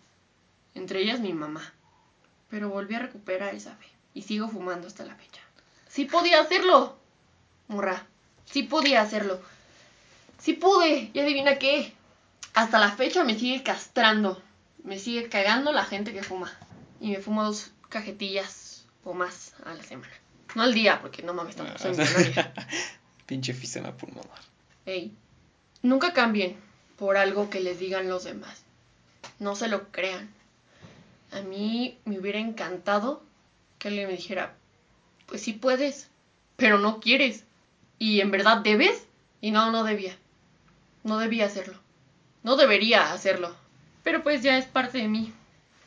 Entre 0.73 1.01
ellas 1.01 1.19
mi 1.19 1.33
mamá. 1.33 1.73
Pero 2.49 2.69
volví 2.69 2.95
a 2.95 2.99
recuperar 2.99 3.55
esa 3.55 3.75
fe. 3.75 3.87
Y 4.13 4.23
sigo 4.23 4.47
fumando 4.47 4.87
hasta 4.87 5.05
la 5.05 5.15
fecha. 5.15 5.41
Sí 5.87 6.05
podía 6.05 6.41
hacerlo. 6.41 6.97
Morra. 7.67 8.05
Sí 8.45 8.63
podía 8.63 9.01
hacerlo. 9.01 9.41
Sí 10.39 10.53
pude. 10.53 11.11
Y 11.13 11.19
adivina 11.19 11.57
qué. 11.57 11.93
Hasta 12.53 12.79
la 12.79 12.91
fecha 12.91 13.23
me 13.23 13.37
sigue 13.37 13.63
castrando. 13.63 14.41
Me 14.83 14.99
sigue 14.99 15.29
cagando 15.29 15.71
la 15.71 15.83
gente 15.83 16.13
que 16.13 16.23
fuma. 16.23 16.51
Y 16.99 17.11
me 17.11 17.19
fumo 17.19 17.43
dos 17.43 17.71
cajetillas 17.89 18.85
o 19.03 19.13
más 19.13 19.53
a 19.65 19.73
la 19.73 19.83
semana. 19.83 20.13
No 20.55 20.63
al 20.63 20.73
día, 20.73 21.01
porque 21.01 21.23
no 21.23 21.33
mames, 21.33 21.55
tampoco 21.55 21.79
soy 21.79 21.91
millonaria. 21.91 22.53
Pinche 23.25 23.53
fisema 23.53 23.95
pulmonar. 23.95 24.39
Ey, 24.85 25.13
nunca 25.81 26.13
cambien 26.13 26.57
por 26.97 27.17
algo 27.17 27.49
que 27.49 27.59
les 27.59 27.79
digan 27.79 28.09
los 28.09 28.23
demás. 28.23 28.63
No 29.39 29.55
se 29.55 29.67
lo 29.67 29.89
crean. 29.91 30.29
A 31.31 31.41
mí 31.41 31.97
me 32.05 32.19
hubiera 32.19 32.39
encantado 32.39 33.21
que 33.77 33.89
alguien 33.89 34.07
me 34.07 34.15
dijera, 34.15 34.55
pues 35.27 35.41
sí 35.41 35.53
puedes, 35.53 36.09
pero 36.55 36.79
no 36.79 36.99
quieres. 36.99 37.43
Y 37.99 38.21
en 38.21 38.31
verdad 38.31 38.57
debes. 38.57 39.05
Y 39.39 39.51
no, 39.51 39.71
no 39.71 39.83
debía. 39.83 40.17
No 41.03 41.19
debía 41.19 41.45
hacerlo. 41.45 41.75
No 42.43 42.55
debería 42.55 43.13
hacerlo. 43.13 43.55
Pero 44.03 44.23
pues 44.23 44.41
ya 44.41 44.57
es 44.57 44.65
parte 44.65 44.97
de 44.97 45.07
mí. 45.07 45.33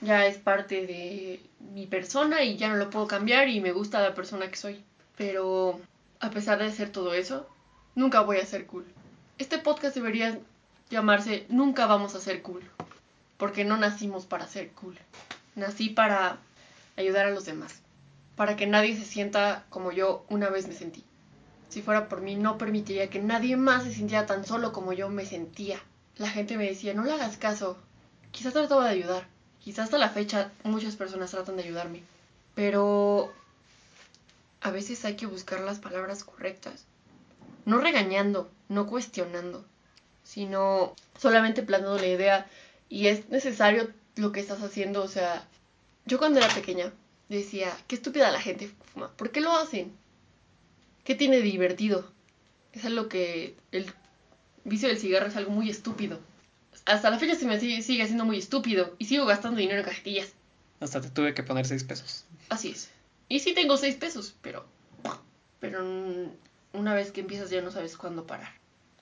Ya 0.00 0.26
es 0.26 0.38
parte 0.38 0.87
de 0.87 1.40
mi 1.74 1.87
persona 1.87 2.42
y 2.42 2.57
ya 2.57 2.68
no 2.68 2.76
lo 2.76 2.90
puedo 2.90 3.07
cambiar 3.07 3.48
y 3.48 3.61
me 3.61 3.72
gusta 3.72 4.00
la 4.00 4.14
persona 4.14 4.48
que 4.48 4.57
soy. 4.57 4.83
Pero 5.16 5.81
a 6.20 6.31
pesar 6.31 6.59
de 6.59 6.70
ser 6.70 6.90
todo 6.92 7.12
eso, 7.12 7.48
nunca 7.94 8.20
voy 8.20 8.38
a 8.38 8.46
ser 8.46 8.66
cool. 8.66 8.87
Este 9.40 9.57
podcast 9.57 9.94
debería 9.94 10.38
llamarse 10.90 11.46
Nunca 11.48 11.87
vamos 11.87 12.14
a 12.14 12.20
ser 12.20 12.42
cool. 12.42 12.62
Porque 13.38 13.64
no 13.64 13.79
nacimos 13.79 14.26
para 14.26 14.46
ser 14.46 14.68
cool. 14.72 14.98
Nací 15.55 15.88
para 15.88 16.37
ayudar 16.98 17.24
a 17.24 17.31
los 17.31 17.46
demás. 17.46 17.81
Para 18.37 18.55
que 18.57 18.66
nadie 18.66 18.94
se 18.94 19.07
sienta 19.07 19.64
como 19.70 19.92
yo 19.92 20.26
una 20.29 20.50
vez 20.50 20.68
me 20.68 20.74
sentí. 20.74 21.05
Si 21.70 21.81
fuera 21.81 22.11
por 22.11 22.20
mí, 22.20 22.37
no 22.37 22.59
permitiría 22.59 23.09
que 23.09 23.18
nadie 23.18 23.57
más 23.57 23.85
se 23.85 23.94
sintiera 23.94 24.26
tan 24.26 24.44
solo 24.44 24.74
como 24.74 24.92
yo 24.92 25.09
me 25.09 25.24
sentía. 25.24 25.81
La 26.18 26.29
gente 26.29 26.59
me 26.59 26.66
decía, 26.66 26.92
no 26.92 27.05
le 27.05 27.12
hagas 27.12 27.38
caso. 27.38 27.79
Quizás 28.33 28.53
trataba 28.53 28.85
de 28.85 28.90
ayudar. 28.90 29.26
Quizás 29.59 29.85
hasta 29.85 29.96
la 29.96 30.11
fecha 30.11 30.53
muchas 30.64 30.96
personas 30.96 31.31
tratan 31.31 31.57
de 31.57 31.62
ayudarme. 31.62 32.03
Pero 32.55 33.33
a 34.61 34.70
veces 34.70 35.03
hay 35.07 35.16
que 35.16 35.24
buscar 35.24 35.61
las 35.61 35.79
palabras 35.79 36.24
correctas. 36.24 36.85
No 37.64 37.79
regañando, 37.79 38.51
no 38.68 38.87
cuestionando, 38.87 39.64
sino 40.23 40.94
solamente 41.18 41.62
planteando 41.62 42.01
la 42.01 42.07
idea 42.07 42.51
y 42.88 43.07
es 43.09 43.29
necesario 43.29 43.90
lo 44.16 44.33
que 44.33 44.40
estás 44.40 44.62
haciendo. 44.62 45.03
O 45.03 45.09
sea, 45.09 45.46
yo 46.07 46.18
cuando 46.18 46.38
era 46.38 46.49
pequeña 46.55 46.92
decía, 47.29 47.77
qué 47.87 47.96
estúpida 47.96 48.31
la 48.31 48.40
gente 48.40 48.70
fuma. 48.92 49.11
¿Por 49.16 49.31
qué 49.31 49.40
lo 49.40 49.53
hacen? 49.53 49.92
¿Qué 51.05 51.14
tiene 51.14 51.37
de 51.37 51.42
divertido? 51.42 52.11
Es 52.73 52.85
algo 52.85 53.09
que 53.09 53.57
el 53.73 53.87
vicio 54.64 54.88
del 54.88 54.99
cigarro 54.99 55.27
es 55.27 55.37
algo 55.37 55.51
muy 55.51 55.70
estúpido. 55.70 56.20
Hasta 56.87 57.11
la 57.11 57.18
fecha 57.18 57.35
se 57.35 57.46
me 57.46 57.59
sigue, 57.61 57.83
sigue 57.83 58.03
haciendo 58.03 58.25
muy 58.25 58.38
estúpido 58.38 58.94
y 58.99 59.07
sigo 59.07 59.27
gastando 59.27 59.59
dinero 59.59 59.81
en 59.81 59.85
cajetillas. 59.85 60.33
Hasta 60.81 61.01
te 61.01 61.11
tuve 61.11 61.35
que 61.35 61.42
poner 61.42 61.66
seis 61.66 61.85
pesos. 61.85 62.25
Así 62.49 62.70
es. 62.70 62.90
Y 63.29 63.40
sí 63.40 63.55
tengo 63.55 63.77
seis 63.77 63.96
pesos, 63.96 64.35
pero... 64.42 64.66
Pero 65.61 65.85
una 66.72 66.94
vez 66.94 67.11
que 67.12 67.20
empiezas 67.20 67.50
ya 67.50 67.61
no 67.62 67.70
sabes 67.70 67.96
cuándo 67.96 68.26
parar. 68.26 68.52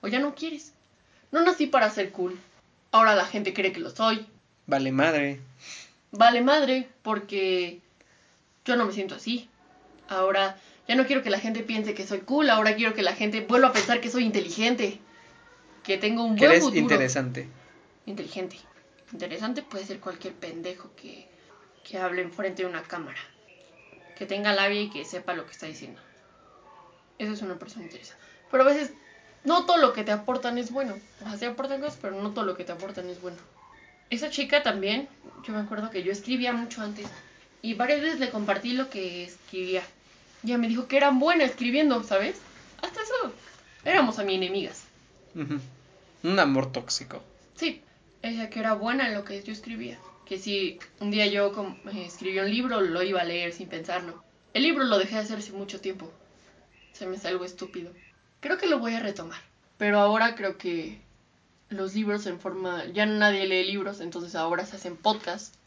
O 0.01 0.07
ya 0.07 0.19
no 0.19 0.35
quieres. 0.35 0.73
No 1.31 1.41
nací 1.43 1.67
para 1.67 1.89
ser 1.89 2.11
cool. 2.11 2.39
Ahora 2.91 3.15
la 3.15 3.25
gente 3.25 3.53
cree 3.53 3.71
que 3.71 3.79
lo 3.79 3.89
soy. 3.91 4.25
Vale 4.65 4.91
madre. 4.91 5.39
Vale 6.11 6.41
madre, 6.41 6.89
porque 7.03 7.79
yo 8.65 8.75
no 8.75 8.85
me 8.85 8.93
siento 8.93 9.15
así. 9.15 9.47
Ahora 10.07 10.57
ya 10.87 10.95
no 10.95 11.05
quiero 11.05 11.21
que 11.21 11.29
la 11.29 11.39
gente 11.39 11.61
piense 11.61 11.93
que 11.93 12.07
soy 12.07 12.21
cool, 12.21 12.49
ahora 12.49 12.75
quiero 12.75 12.95
que 12.95 13.03
la 13.03 13.13
gente 13.13 13.41
vuelva 13.41 13.67
a 13.67 13.73
pensar 13.73 14.01
que 14.01 14.09
soy 14.09 14.23
inteligente. 14.25 14.99
Que 15.83 15.97
tengo 15.97 16.23
un 16.23 16.35
Que 16.35 16.41
buen 16.41 16.51
eres 16.51 16.63
futuro. 16.63 16.81
interesante. 16.81 17.47
Inteligente. 18.05 18.57
Interesante 19.13 19.61
puede 19.61 19.85
ser 19.85 19.99
cualquier 19.99 20.33
pendejo 20.33 20.91
que, 20.95 21.27
que 21.83 21.97
hable 21.99 22.21
enfrente 22.23 22.63
de 22.63 22.69
una 22.69 22.81
cámara. 22.83 23.19
Que 24.17 24.25
tenga 24.25 24.53
labia 24.53 24.81
y 24.81 24.89
que 24.89 25.05
sepa 25.05 25.33
lo 25.33 25.45
que 25.45 25.51
está 25.51 25.67
diciendo. 25.67 26.01
Eso 27.19 27.33
es 27.33 27.41
una 27.41 27.59
persona 27.59 27.85
interesante. 27.85 28.23
Pero 28.49 28.63
a 28.63 28.67
veces 28.67 28.93
no 29.43 29.65
todo 29.65 29.77
lo 29.77 29.93
que 29.93 30.03
te 30.03 30.11
aportan 30.11 30.57
es 30.57 30.71
bueno. 30.71 30.97
O 31.21 31.29
sea, 31.29 31.37
sí 31.37 31.45
aportan 31.45 31.81
cosas, 31.81 31.99
pero 32.01 32.21
no 32.21 32.31
todo 32.31 32.45
lo 32.45 32.57
que 32.57 32.63
te 32.63 32.71
aportan 32.71 33.07
es 33.09 33.21
bueno. 33.21 33.37
Esa 34.09 34.29
chica 34.29 34.63
también, 34.63 35.07
yo 35.45 35.53
me 35.53 35.59
acuerdo 35.59 35.91
que 35.91 36.01
yo 36.01 36.11
escribía 36.11 36.51
mucho 36.51 36.81
antes. 36.81 37.05
Y 37.61 37.75
varias 37.75 38.01
veces 38.01 38.19
le 38.19 38.31
compartí 38.31 38.73
lo 38.73 38.89
que 38.89 39.25
escribía. 39.25 39.83
Y 40.43 40.47
ella 40.47 40.57
me 40.57 40.67
dijo 40.67 40.87
que 40.87 40.97
era 40.97 41.11
buena 41.11 41.43
escribiendo, 41.43 42.01
¿sabes? 42.03 42.37
Hasta 42.81 43.01
eso. 43.01 43.33
Éramos 43.85 44.17
a 44.17 44.23
mi 44.23 44.35
enemigas. 44.35 44.85
Un 46.23 46.39
amor 46.39 46.71
tóxico. 46.71 47.21
Sí, 47.55 47.81
ella 48.21 48.49
que 48.49 48.59
era 48.59 48.73
buena 48.73 49.07
en 49.07 49.13
lo 49.13 49.25
que 49.25 49.41
yo 49.43 49.51
escribía. 49.51 49.99
Que 50.25 50.39
si 50.39 50.79
un 50.99 51.11
día 51.11 51.27
yo 51.27 51.51
eh, 51.91 52.05
escribí 52.05 52.39
un 52.39 52.49
libro, 52.49 52.81
lo 52.81 53.03
iba 53.03 53.21
a 53.21 53.25
leer 53.25 53.53
sin 53.53 53.67
pensarlo. 53.67 54.23
El 54.53 54.63
libro 54.63 54.83
lo 54.83 54.97
dejé 54.97 55.15
de 55.15 55.21
hacer 55.21 55.39
hace 55.39 55.51
mucho 55.51 55.81
tiempo. 55.81 56.11
Se 56.93 57.05
me 57.05 57.17
hace 57.17 57.27
algo 57.27 57.45
estúpido. 57.45 57.91
Creo 58.39 58.57
que 58.57 58.67
lo 58.67 58.79
voy 58.79 58.93
a 58.93 58.99
retomar. 58.99 59.39
Pero 59.77 59.99
ahora 59.99 60.35
creo 60.35 60.57
que 60.57 61.01
los 61.69 61.95
libros 61.95 62.25
en 62.25 62.39
forma... 62.39 62.85
Ya 62.85 63.05
nadie 63.05 63.47
lee 63.47 63.65
libros, 63.65 64.01
entonces 64.01 64.35
ahora 64.35 64.65
se 64.65 64.75
hacen 64.75 64.97
podcasts. 64.97 65.57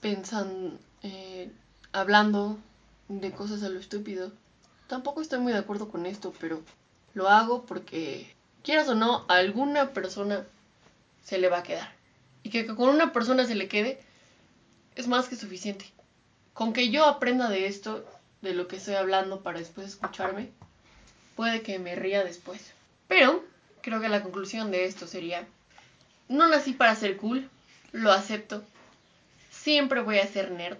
Pensan... 0.00 0.78
eh, 1.02 1.50
hablando 1.92 2.58
de 3.08 3.30
cosas 3.32 3.62
a 3.62 3.68
lo 3.68 3.78
estúpido. 3.78 4.32
Tampoco 4.88 5.20
estoy 5.22 5.38
muy 5.38 5.52
de 5.52 5.58
acuerdo 5.58 5.88
con 5.88 6.06
esto, 6.06 6.32
pero 6.40 6.62
lo 7.14 7.28
hago 7.28 7.64
porque, 7.66 8.34
quieras 8.62 8.88
o 8.88 8.94
no, 8.94 9.24
a 9.28 9.36
alguna 9.36 9.92
persona 9.92 10.44
se 11.22 11.38
le 11.38 11.48
va 11.48 11.58
a 11.58 11.62
quedar. 11.62 11.92
Y 12.42 12.50
que 12.50 12.66
con 12.66 12.88
una 12.88 13.12
persona 13.12 13.46
se 13.46 13.54
le 13.54 13.68
quede 13.68 14.00
es 14.96 15.06
más 15.06 15.28
que 15.28 15.36
suficiente. 15.36 15.84
Con 16.54 16.72
que 16.72 16.90
yo 16.90 17.06
aprenda 17.06 17.48
de 17.48 17.66
esto, 17.66 18.04
de 18.42 18.54
lo 18.54 18.68
que 18.68 18.76
estoy 18.76 18.94
hablando 18.94 19.42
para 19.42 19.60
después 19.60 19.88
escucharme, 19.88 20.50
puede 21.36 21.62
que 21.62 21.78
me 21.78 21.94
ría 21.94 22.24
después. 22.24 22.72
Pero 23.08 23.44
creo 23.80 24.00
que 24.00 24.08
la 24.08 24.22
conclusión 24.22 24.70
de 24.70 24.84
esto 24.84 25.06
sería, 25.06 25.46
no 26.28 26.48
nací 26.48 26.72
para 26.72 26.94
ser 26.96 27.16
cool, 27.16 27.48
lo 27.92 28.12
acepto. 28.12 28.62
Siempre 29.50 30.02
voy 30.02 30.18
a 30.18 30.26
ser 30.26 30.50
nerd. 30.50 30.78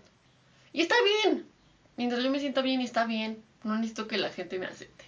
Y 0.72 0.82
está 0.82 0.94
bien. 1.24 1.46
Mientras 1.96 2.22
yo 2.22 2.30
me 2.30 2.40
sienta 2.40 2.62
bien, 2.62 2.80
está 2.80 3.04
bien. 3.04 3.42
No 3.62 3.76
necesito 3.76 4.08
que 4.08 4.18
la 4.18 4.30
gente 4.30 4.58
me 4.58 4.66
acepte. 4.66 5.04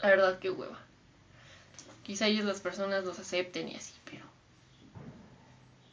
La 0.00 0.08
verdad, 0.08 0.38
que 0.38 0.50
hueva. 0.50 0.78
Quizá 2.02 2.26
ellos 2.26 2.44
las 2.44 2.60
personas 2.60 3.04
los 3.04 3.18
acepten 3.18 3.68
y 3.68 3.76
así, 3.76 3.92
pero... 4.04 4.24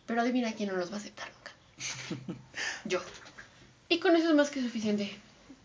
Pero 0.08 0.22
adivina 0.22 0.54
quién 0.54 0.70
no 0.70 0.76
los 0.76 0.92
va 0.92 0.96
a 0.96 1.00
aceptar 1.00 1.30
nunca. 1.32 2.40
Yo. 2.86 3.02
Y 3.88 4.00
con 4.00 4.16
eso 4.16 4.30
es 4.30 4.36
más 4.36 4.50
que 4.50 4.62
suficiente. 4.62 5.18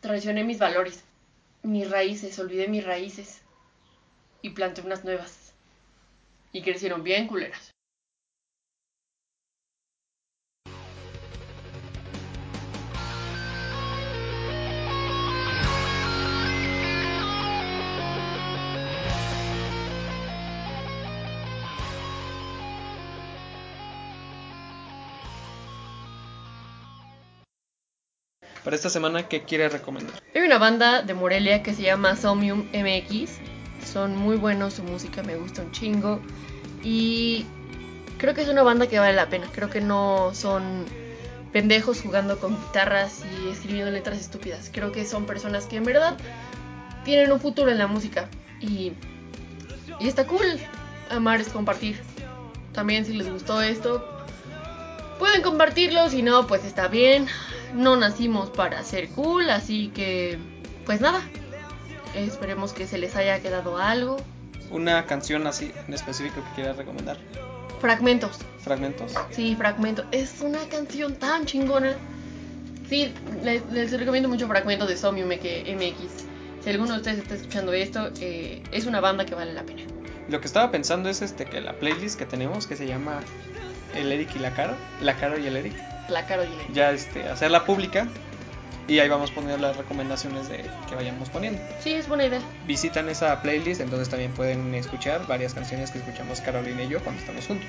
Traicioné 0.07 0.45
mis 0.45 0.61
valores, 0.61 1.03
mis 1.65 1.91
raíces, 1.91 2.39
olvidé 2.39 2.69
mis 2.69 2.85
raíces. 2.85 3.43
Y 4.41 4.51
planté 4.51 4.83
unas 4.83 5.03
nuevas. 5.03 5.53
Y 6.53 6.63
crecieron 6.63 7.03
bien 7.03 7.27
culeras. 7.27 7.76
Para 28.67 28.75
esta 28.75 28.91
semana, 28.91 29.29
¿qué 29.29 29.45
quieres 29.45 29.73
recomendar? 29.73 30.21
Hay 30.35 30.43
una 30.43 30.59
banda 30.59 31.03
de 31.03 31.14
Morelia 31.14 31.62
que 31.62 31.73
se 31.73 31.83
llama 31.83 32.17
Somium 32.17 32.67
MX. 32.73 33.39
Son 33.93 34.17
muy 34.17 34.37
buenos, 34.37 34.75
su 34.75 34.83
música 34.83 35.23
me 35.23 35.37
gusta 35.37 35.62
un 35.62 35.71
chingo. 35.71 36.21
Y 36.83 37.47
creo 38.19 38.35
que 38.35 38.43
es 38.43 38.49
una 38.49 38.64
banda 38.64 38.89
que 38.89 38.99
vale 38.99 39.12
la 39.12 39.29
pena. 39.29 39.47
Creo 39.53 39.71
que 39.71 39.81
no 39.81 40.35
son 40.35 40.85
pendejos 41.53 42.01
jugando 42.03 42.41
con 42.41 42.57
guitarras 42.57 43.23
y 43.39 43.51
escribiendo 43.51 43.93
letras 43.93 44.19
estúpidas. 44.19 44.69
Creo 44.75 44.91
que 44.91 45.07
son 45.07 45.27
personas 45.27 45.67
que 45.67 45.77
en 45.77 45.85
verdad 45.85 46.17
tienen 47.05 47.31
un 47.31 47.39
futuro 47.39 47.71
en 47.71 47.79
la 47.79 47.87
música. 47.87 48.29
Y, 48.61 48.95
y 50.01 50.09
está 50.09 50.27
cool. 50.27 50.59
Amar 51.09 51.41
es 51.41 51.51
compartir. 51.51 52.01
También 52.73 53.05
si 53.05 53.12
les 53.12 53.31
gustó 53.31 53.62
esto, 53.62 54.05
pueden 55.21 55.43
compartirlo. 55.43 56.11
Si 56.11 56.23
no, 56.23 56.49
pues 56.49 56.64
está 56.64 56.89
bien. 56.89 57.29
No 57.77 57.95
nacimos 57.97 58.51
para 58.51 58.83
ser 58.83 59.09
cool, 59.11 59.51
así 59.51 59.89
que 59.89 60.39
pues 60.87 61.01
nada. 61.01 61.20
Esperemos 62.14 62.72
que 62.72 62.87
se 62.87 62.97
les 62.97 63.14
haya 63.16 63.41
quedado 63.41 63.77
algo. 63.77 64.16
Una 64.70 65.05
canción 65.05 65.47
así 65.47 65.72
en 65.87 65.93
específico 65.93 66.43
que 66.43 66.55
quieras 66.55 66.77
recomendar. 66.79 67.18
Fragmentos. 67.81 68.39
Fragmentos. 68.61 69.12
Sí, 69.31 69.55
Fragmentos. 69.57 70.07
Es 70.11 70.41
una 70.41 70.61
canción 70.70 71.16
tan 71.16 71.45
chingona. 71.45 71.95
Sí, 72.89 73.12
les, 73.45 73.70
les 73.70 73.93
recomiendo 73.93 74.29
mucho 74.29 74.49
Fragmentos 74.49 74.89
de 74.89 74.97
Somium 74.97 75.29
MX. 75.29 76.24
Si 76.62 76.70
alguno 76.70 76.95
de 76.95 76.99
ustedes 76.99 77.18
está 77.18 77.35
escuchando 77.35 77.72
esto, 77.74 78.11
eh, 78.20 78.62
es 78.72 78.87
una 78.87 79.01
banda 79.01 79.27
que 79.27 79.35
vale 79.35 79.53
la 79.53 79.64
pena. 79.64 79.83
Lo 80.29 80.41
que 80.41 80.47
estaba 80.47 80.70
pensando 80.72 81.09
es 81.09 81.22
este 81.22 81.45
que 81.45 81.61
la 81.61 81.74
playlist 81.74 82.18
que 82.18 82.27
tenemos 82.27 82.66
que 82.66 82.74
se 82.74 82.87
llama 82.87 83.20
El 83.97 84.12
Eric 84.12 84.36
y 84.36 84.38
la 84.38 84.53
Caro, 84.53 84.74
la 85.01 85.16
Caro 85.16 85.38
y 85.38 85.47
el 85.47 85.57
Eric. 85.57 85.74
La 86.09 86.26
Caro 86.26 86.44
y 86.44 86.47
el 86.47 86.61
Eric. 86.61 86.72
Ya 86.72 86.90
este 86.92 87.28
hacerla 87.28 87.64
pública 87.64 88.07
y 88.88 89.01
ahí 89.01 89.09
vamos 89.09 89.30
poniendo 89.30 89.59
las 89.59 89.76
recomendaciones 89.76 90.49
de 90.49 90.64
que 90.88 90.94
vayamos 90.94 91.28
poniendo. 91.30 91.61
Sí, 91.80 91.92
es 91.92 92.09
buena 92.09 92.26
idea. 92.26 92.40
Visitan 92.66 93.09
esa 93.09 93.40
playlist, 93.42 93.80
entonces 93.80 94.09
también 94.09 94.32
pueden 94.32 94.74
escuchar 94.74 95.26
varias 95.26 95.55
canciones 95.55 95.90
que 95.90 95.99
escuchamos 95.99 96.40
Carolina 96.40 96.82
y 96.84 96.88
yo 96.88 97.01
cuando 97.01 97.20
estamos 97.20 97.47
juntos. 97.47 97.66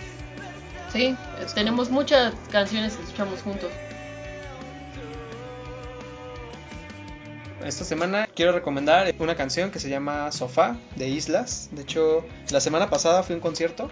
Sí, 0.91 1.15
tenemos 1.55 1.89
muchas 1.89 2.33
canciones 2.51 2.95
que 2.95 3.03
escuchamos 3.03 3.41
juntos. 3.41 3.71
Esta 7.65 7.83
semana 7.83 8.29
quiero 8.33 8.51
recomendar 8.53 9.13
una 9.19 9.35
canción 9.35 9.71
que 9.71 9.79
se 9.79 9.89
llama 9.89 10.31
Sofá 10.31 10.77
de 10.95 11.09
Islas. 11.09 11.69
De 11.71 11.81
hecho, 11.81 12.23
la 12.51 12.61
semana 12.61 12.89
pasada 12.89 13.23
fui 13.23 13.33
a 13.33 13.37
un 13.37 13.41
concierto 13.41 13.89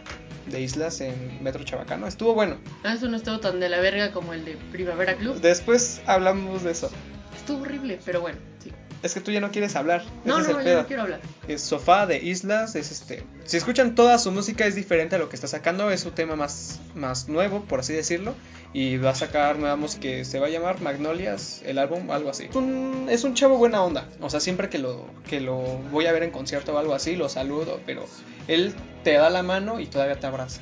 de 0.48 0.62
Islas 0.62 1.02
en 1.02 1.43
Metro 1.43 1.64
Chabacano. 1.64 2.08
Estuvo 2.08 2.34
bueno. 2.34 2.58
Ah, 2.84 2.93
eso 2.93 3.08
no 3.08 3.18
estuvo 3.18 3.39
tan 3.39 3.60
de 3.60 3.70
la 3.70 3.80
verga 3.80 4.12
como 4.12 4.34
el 4.34 4.46
de 4.46 4.58
Primavera 4.72 5.16
Club. 5.16 5.39
Después 5.41 6.02
hablamos 6.06 6.64
de 6.64 6.72
eso. 6.72 6.91
Estuvo 7.36 7.62
horrible, 7.62 8.00
pero 8.06 8.22
bueno, 8.22 8.38
sí. 8.64 8.72
Es 9.04 9.14
que 9.14 9.22
tú 9.22 9.32
ya 9.32 9.39
no 9.39 9.52
quieres 9.52 9.76
hablar. 9.76 10.04
No, 10.24 10.39
Ese 10.39 10.50
es 10.50 10.56
no, 10.56 10.62
el 10.62 10.68
yo 10.68 10.82
no 10.82 10.88
quiero 10.88 11.02
hablar. 11.04 11.22
Es 11.48 11.62
Sofá 11.62 12.08
de 12.08 12.18
Islas, 12.18 12.76
es 12.76 12.91
este. 12.91 13.24
Si 13.46 13.58
escuchan 13.58 13.96
toda 13.96 14.18
su 14.18 14.32
música 14.32 14.66
es 14.66 14.76
diferente 14.76 15.16
a 15.16 15.20
lo 15.20 15.30
que 15.30 15.36
está 15.36 15.48
sacando, 15.48 15.91
es 15.91 16.06
un 16.06 16.14
tema 16.14 16.36
más, 16.36 16.80
más 16.96 17.28
nuevo, 17.28 17.64
por 17.66 17.82
así 17.82 17.93
decirlo. 17.93 18.34
Y 18.74 18.98
va 18.98 19.12
a 19.12 19.16
sacar 19.16 19.58
nueva 19.58 19.76
música 19.76 20.02
que 20.02 20.26
se 20.26 20.39
va 20.39 20.48
a 20.48 20.50
llamar 20.50 20.82
Magnolias, 20.82 21.62
el 21.66 21.78
álbum, 21.78 22.12
algo 22.12 22.30
así. 22.30 22.46
Es 22.50 22.56
un, 22.56 23.08
es 23.10 23.24
un 23.24 23.34
chavo 23.34 23.58
buena 23.58 23.84
onda. 23.84 24.10
O 24.20 24.30
sea, 24.30 24.39
siempre 24.39 24.70
que 24.70 24.80
lo, 24.80 25.06
que 25.30 25.39
lo 25.39 25.60
voy 25.91 26.08
a 26.08 26.12
ver 26.12 26.24
en 26.24 26.32
concierto 26.32 26.74
o 26.74 26.78
algo 26.78 26.93
así, 26.93 27.16
lo 27.16 27.30
saludo. 27.30 27.80
Pero 27.86 28.06
él 28.48 28.74
te 29.04 29.14
da 29.14 29.30
la 29.30 29.43
mano 29.43 29.80
y 29.80 29.88
todavía 29.88 30.20
te 30.20 30.28
abraza. 30.28 30.62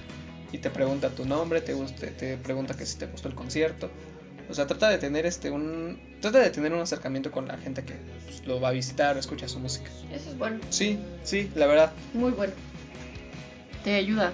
Y 0.51 0.59
te 0.59 0.69
pregunta 0.69 1.09
tu 1.09 1.25
nombre, 1.25 1.61
te, 1.61 1.73
guste, 1.73 2.07
te 2.07 2.37
pregunta 2.37 2.75
que 2.75 2.85
si 2.85 2.97
te 2.97 3.07
gustó 3.07 3.27
el 3.27 3.35
concierto. 3.35 3.89
O 4.53 4.55
sea, 4.55 4.67
trata 4.67 4.87
de 4.87 4.99
tener 4.99 5.25
este 5.25 5.49
un 5.49 5.99
trata 6.21 6.37
de 6.37 6.51
tener 6.51 6.71
un 6.73 6.79
acercamiento 6.79 7.31
con 7.31 7.47
la 7.47 7.57
gente 7.57 7.83
que 7.83 7.95
pues, 8.25 8.45
lo 8.45 8.61
va 8.61 8.67
a 8.69 8.71
visitar 8.71 9.17
escucha 9.17 9.47
su 9.47 9.57
música. 9.57 9.89
Eso 10.13 10.29
es 10.29 10.37
bueno, 10.37 10.59
Sí, 10.69 10.99
sí, 11.23 11.49
la 11.55 11.65
verdad. 11.65 11.91
muy 12.13 12.29
bueno. 12.33 12.53
Te 13.83 13.95
ayuda 13.95 14.31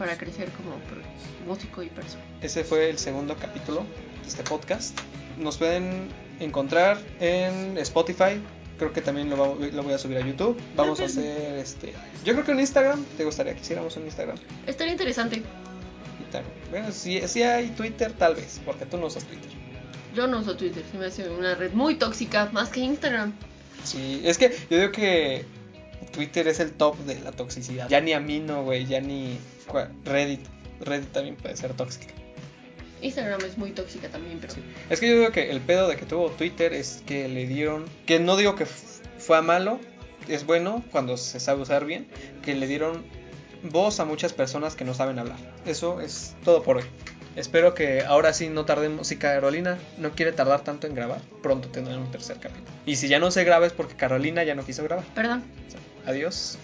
para 0.00 0.18
crecer 0.18 0.48
como 0.50 0.70
pro- 0.80 1.00
músico 1.46 1.80
y 1.84 1.86
persona. 1.90 2.24
Ese 2.42 2.64
fue 2.64 2.90
el 2.90 2.98
segundo 2.98 3.36
capítulo 3.36 3.84
de 4.22 4.28
este 4.28 4.42
podcast. 4.42 4.98
Nos 5.38 5.58
pueden 5.58 6.08
encontrar 6.40 6.98
en 7.20 7.78
Spotify. 7.78 8.40
Creo 8.78 8.92
que 8.92 9.00
también 9.00 9.30
lo, 9.30 9.36
va- 9.38 9.54
lo 9.72 9.82
voy 9.84 9.92
a 9.92 9.98
subir 9.98 10.16
a 10.16 10.26
YouTube. 10.26 10.60
Vamos 10.74 10.98
a 10.98 11.04
hacer 11.04 11.56
este. 11.60 11.92
Yo 12.24 12.32
creo 12.32 12.44
que 12.44 12.50
en 12.50 12.58
Instagram. 12.58 13.04
¿Te 13.16 13.24
gustaría 13.24 13.54
que 13.54 13.60
hiciéramos 13.60 13.96
en 13.96 14.06
Instagram? 14.06 14.36
Estaría 14.66 14.90
interesante. 14.92 15.42
Bueno, 16.70 16.92
si, 16.92 17.26
si 17.26 17.42
hay 17.42 17.68
Twitter, 17.68 18.12
tal 18.12 18.34
vez. 18.34 18.60
Porque 18.64 18.86
tú 18.86 18.96
no 18.96 19.06
usas 19.06 19.24
Twitter. 19.24 19.50
Yo 20.14 20.26
no 20.26 20.40
uso 20.40 20.56
Twitter, 20.56 20.82
se 20.90 20.98
me 20.98 21.06
hace 21.06 21.28
una 21.28 21.54
red 21.54 21.72
muy 21.72 21.94
tóxica, 21.94 22.48
más 22.52 22.70
que 22.70 22.80
Instagram. 22.80 23.32
Sí, 23.84 24.22
es 24.24 24.38
que 24.38 24.50
yo 24.68 24.78
digo 24.78 24.92
que 24.92 25.44
Twitter 26.12 26.48
es 26.48 26.60
el 26.60 26.72
top 26.72 26.98
de 27.00 27.18
la 27.20 27.32
toxicidad. 27.32 27.88
Ya 27.88 28.00
ni 28.00 28.12
Amino, 28.12 28.64
güey. 28.64 28.86
Ya 28.86 29.00
ni 29.00 29.38
Reddit. 30.04 30.40
Reddit 30.80 31.12
también 31.12 31.36
puede 31.36 31.56
ser 31.56 31.74
tóxica. 31.74 32.12
Instagram 33.02 33.40
es 33.44 33.56
muy 33.56 33.70
tóxica 33.70 34.08
también, 34.08 34.38
pero 34.40 34.54
Es 34.90 35.00
que 35.00 35.08
yo 35.08 35.14
digo 35.14 35.32
que 35.32 35.50
el 35.50 35.60
pedo 35.60 35.88
de 35.88 35.96
que 35.96 36.04
tuvo 36.04 36.30
Twitter 36.30 36.74
es 36.74 37.02
que 37.06 37.28
le 37.28 37.46
dieron, 37.46 37.86
que 38.06 38.20
no 38.20 38.36
digo 38.36 38.56
que 38.56 38.66
fue 38.66 39.38
a 39.38 39.42
malo, 39.42 39.80
es 40.28 40.44
bueno 40.44 40.84
cuando 40.90 41.16
se 41.16 41.40
sabe 41.40 41.62
usar 41.62 41.86
bien, 41.86 42.06
que 42.44 42.54
le 42.54 42.66
dieron 42.66 43.02
voz 43.62 44.00
a 44.00 44.04
muchas 44.04 44.32
personas 44.32 44.74
que 44.74 44.84
no 44.84 44.94
saben 44.94 45.18
hablar. 45.18 45.38
Eso 45.66 46.00
es 46.00 46.34
todo 46.44 46.62
por 46.62 46.78
hoy. 46.78 46.84
Espero 47.36 47.74
que 47.74 48.02
ahora 48.04 48.32
sí 48.32 48.48
no 48.48 48.64
tardemos. 48.64 49.06
Si 49.06 49.16
Carolina 49.16 49.78
no 49.98 50.10
quiere 50.12 50.32
tardar 50.32 50.62
tanto 50.62 50.86
en 50.86 50.94
grabar, 50.94 51.20
pronto 51.42 51.68
tendrán 51.68 51.98
un 51.98 52.10
tercer 52.10 52.38
capítulo. 52.38 52.66
Y 52.86 52.96
si 52.96 53.08
ya 53.08 53.18
no 53.18 53.30
se 53.30 53.44
graba 53.44 53.66
es 53.66 53.72
porque 53.72 53.94
Carolina 53.94 54.42
ya 54.42 54.54
no 54.54 54.64
quiso 54.64 54.82
grabar. 54.82 55.04
perdón. 55.14 55.44
Adiós. 56.06 56.58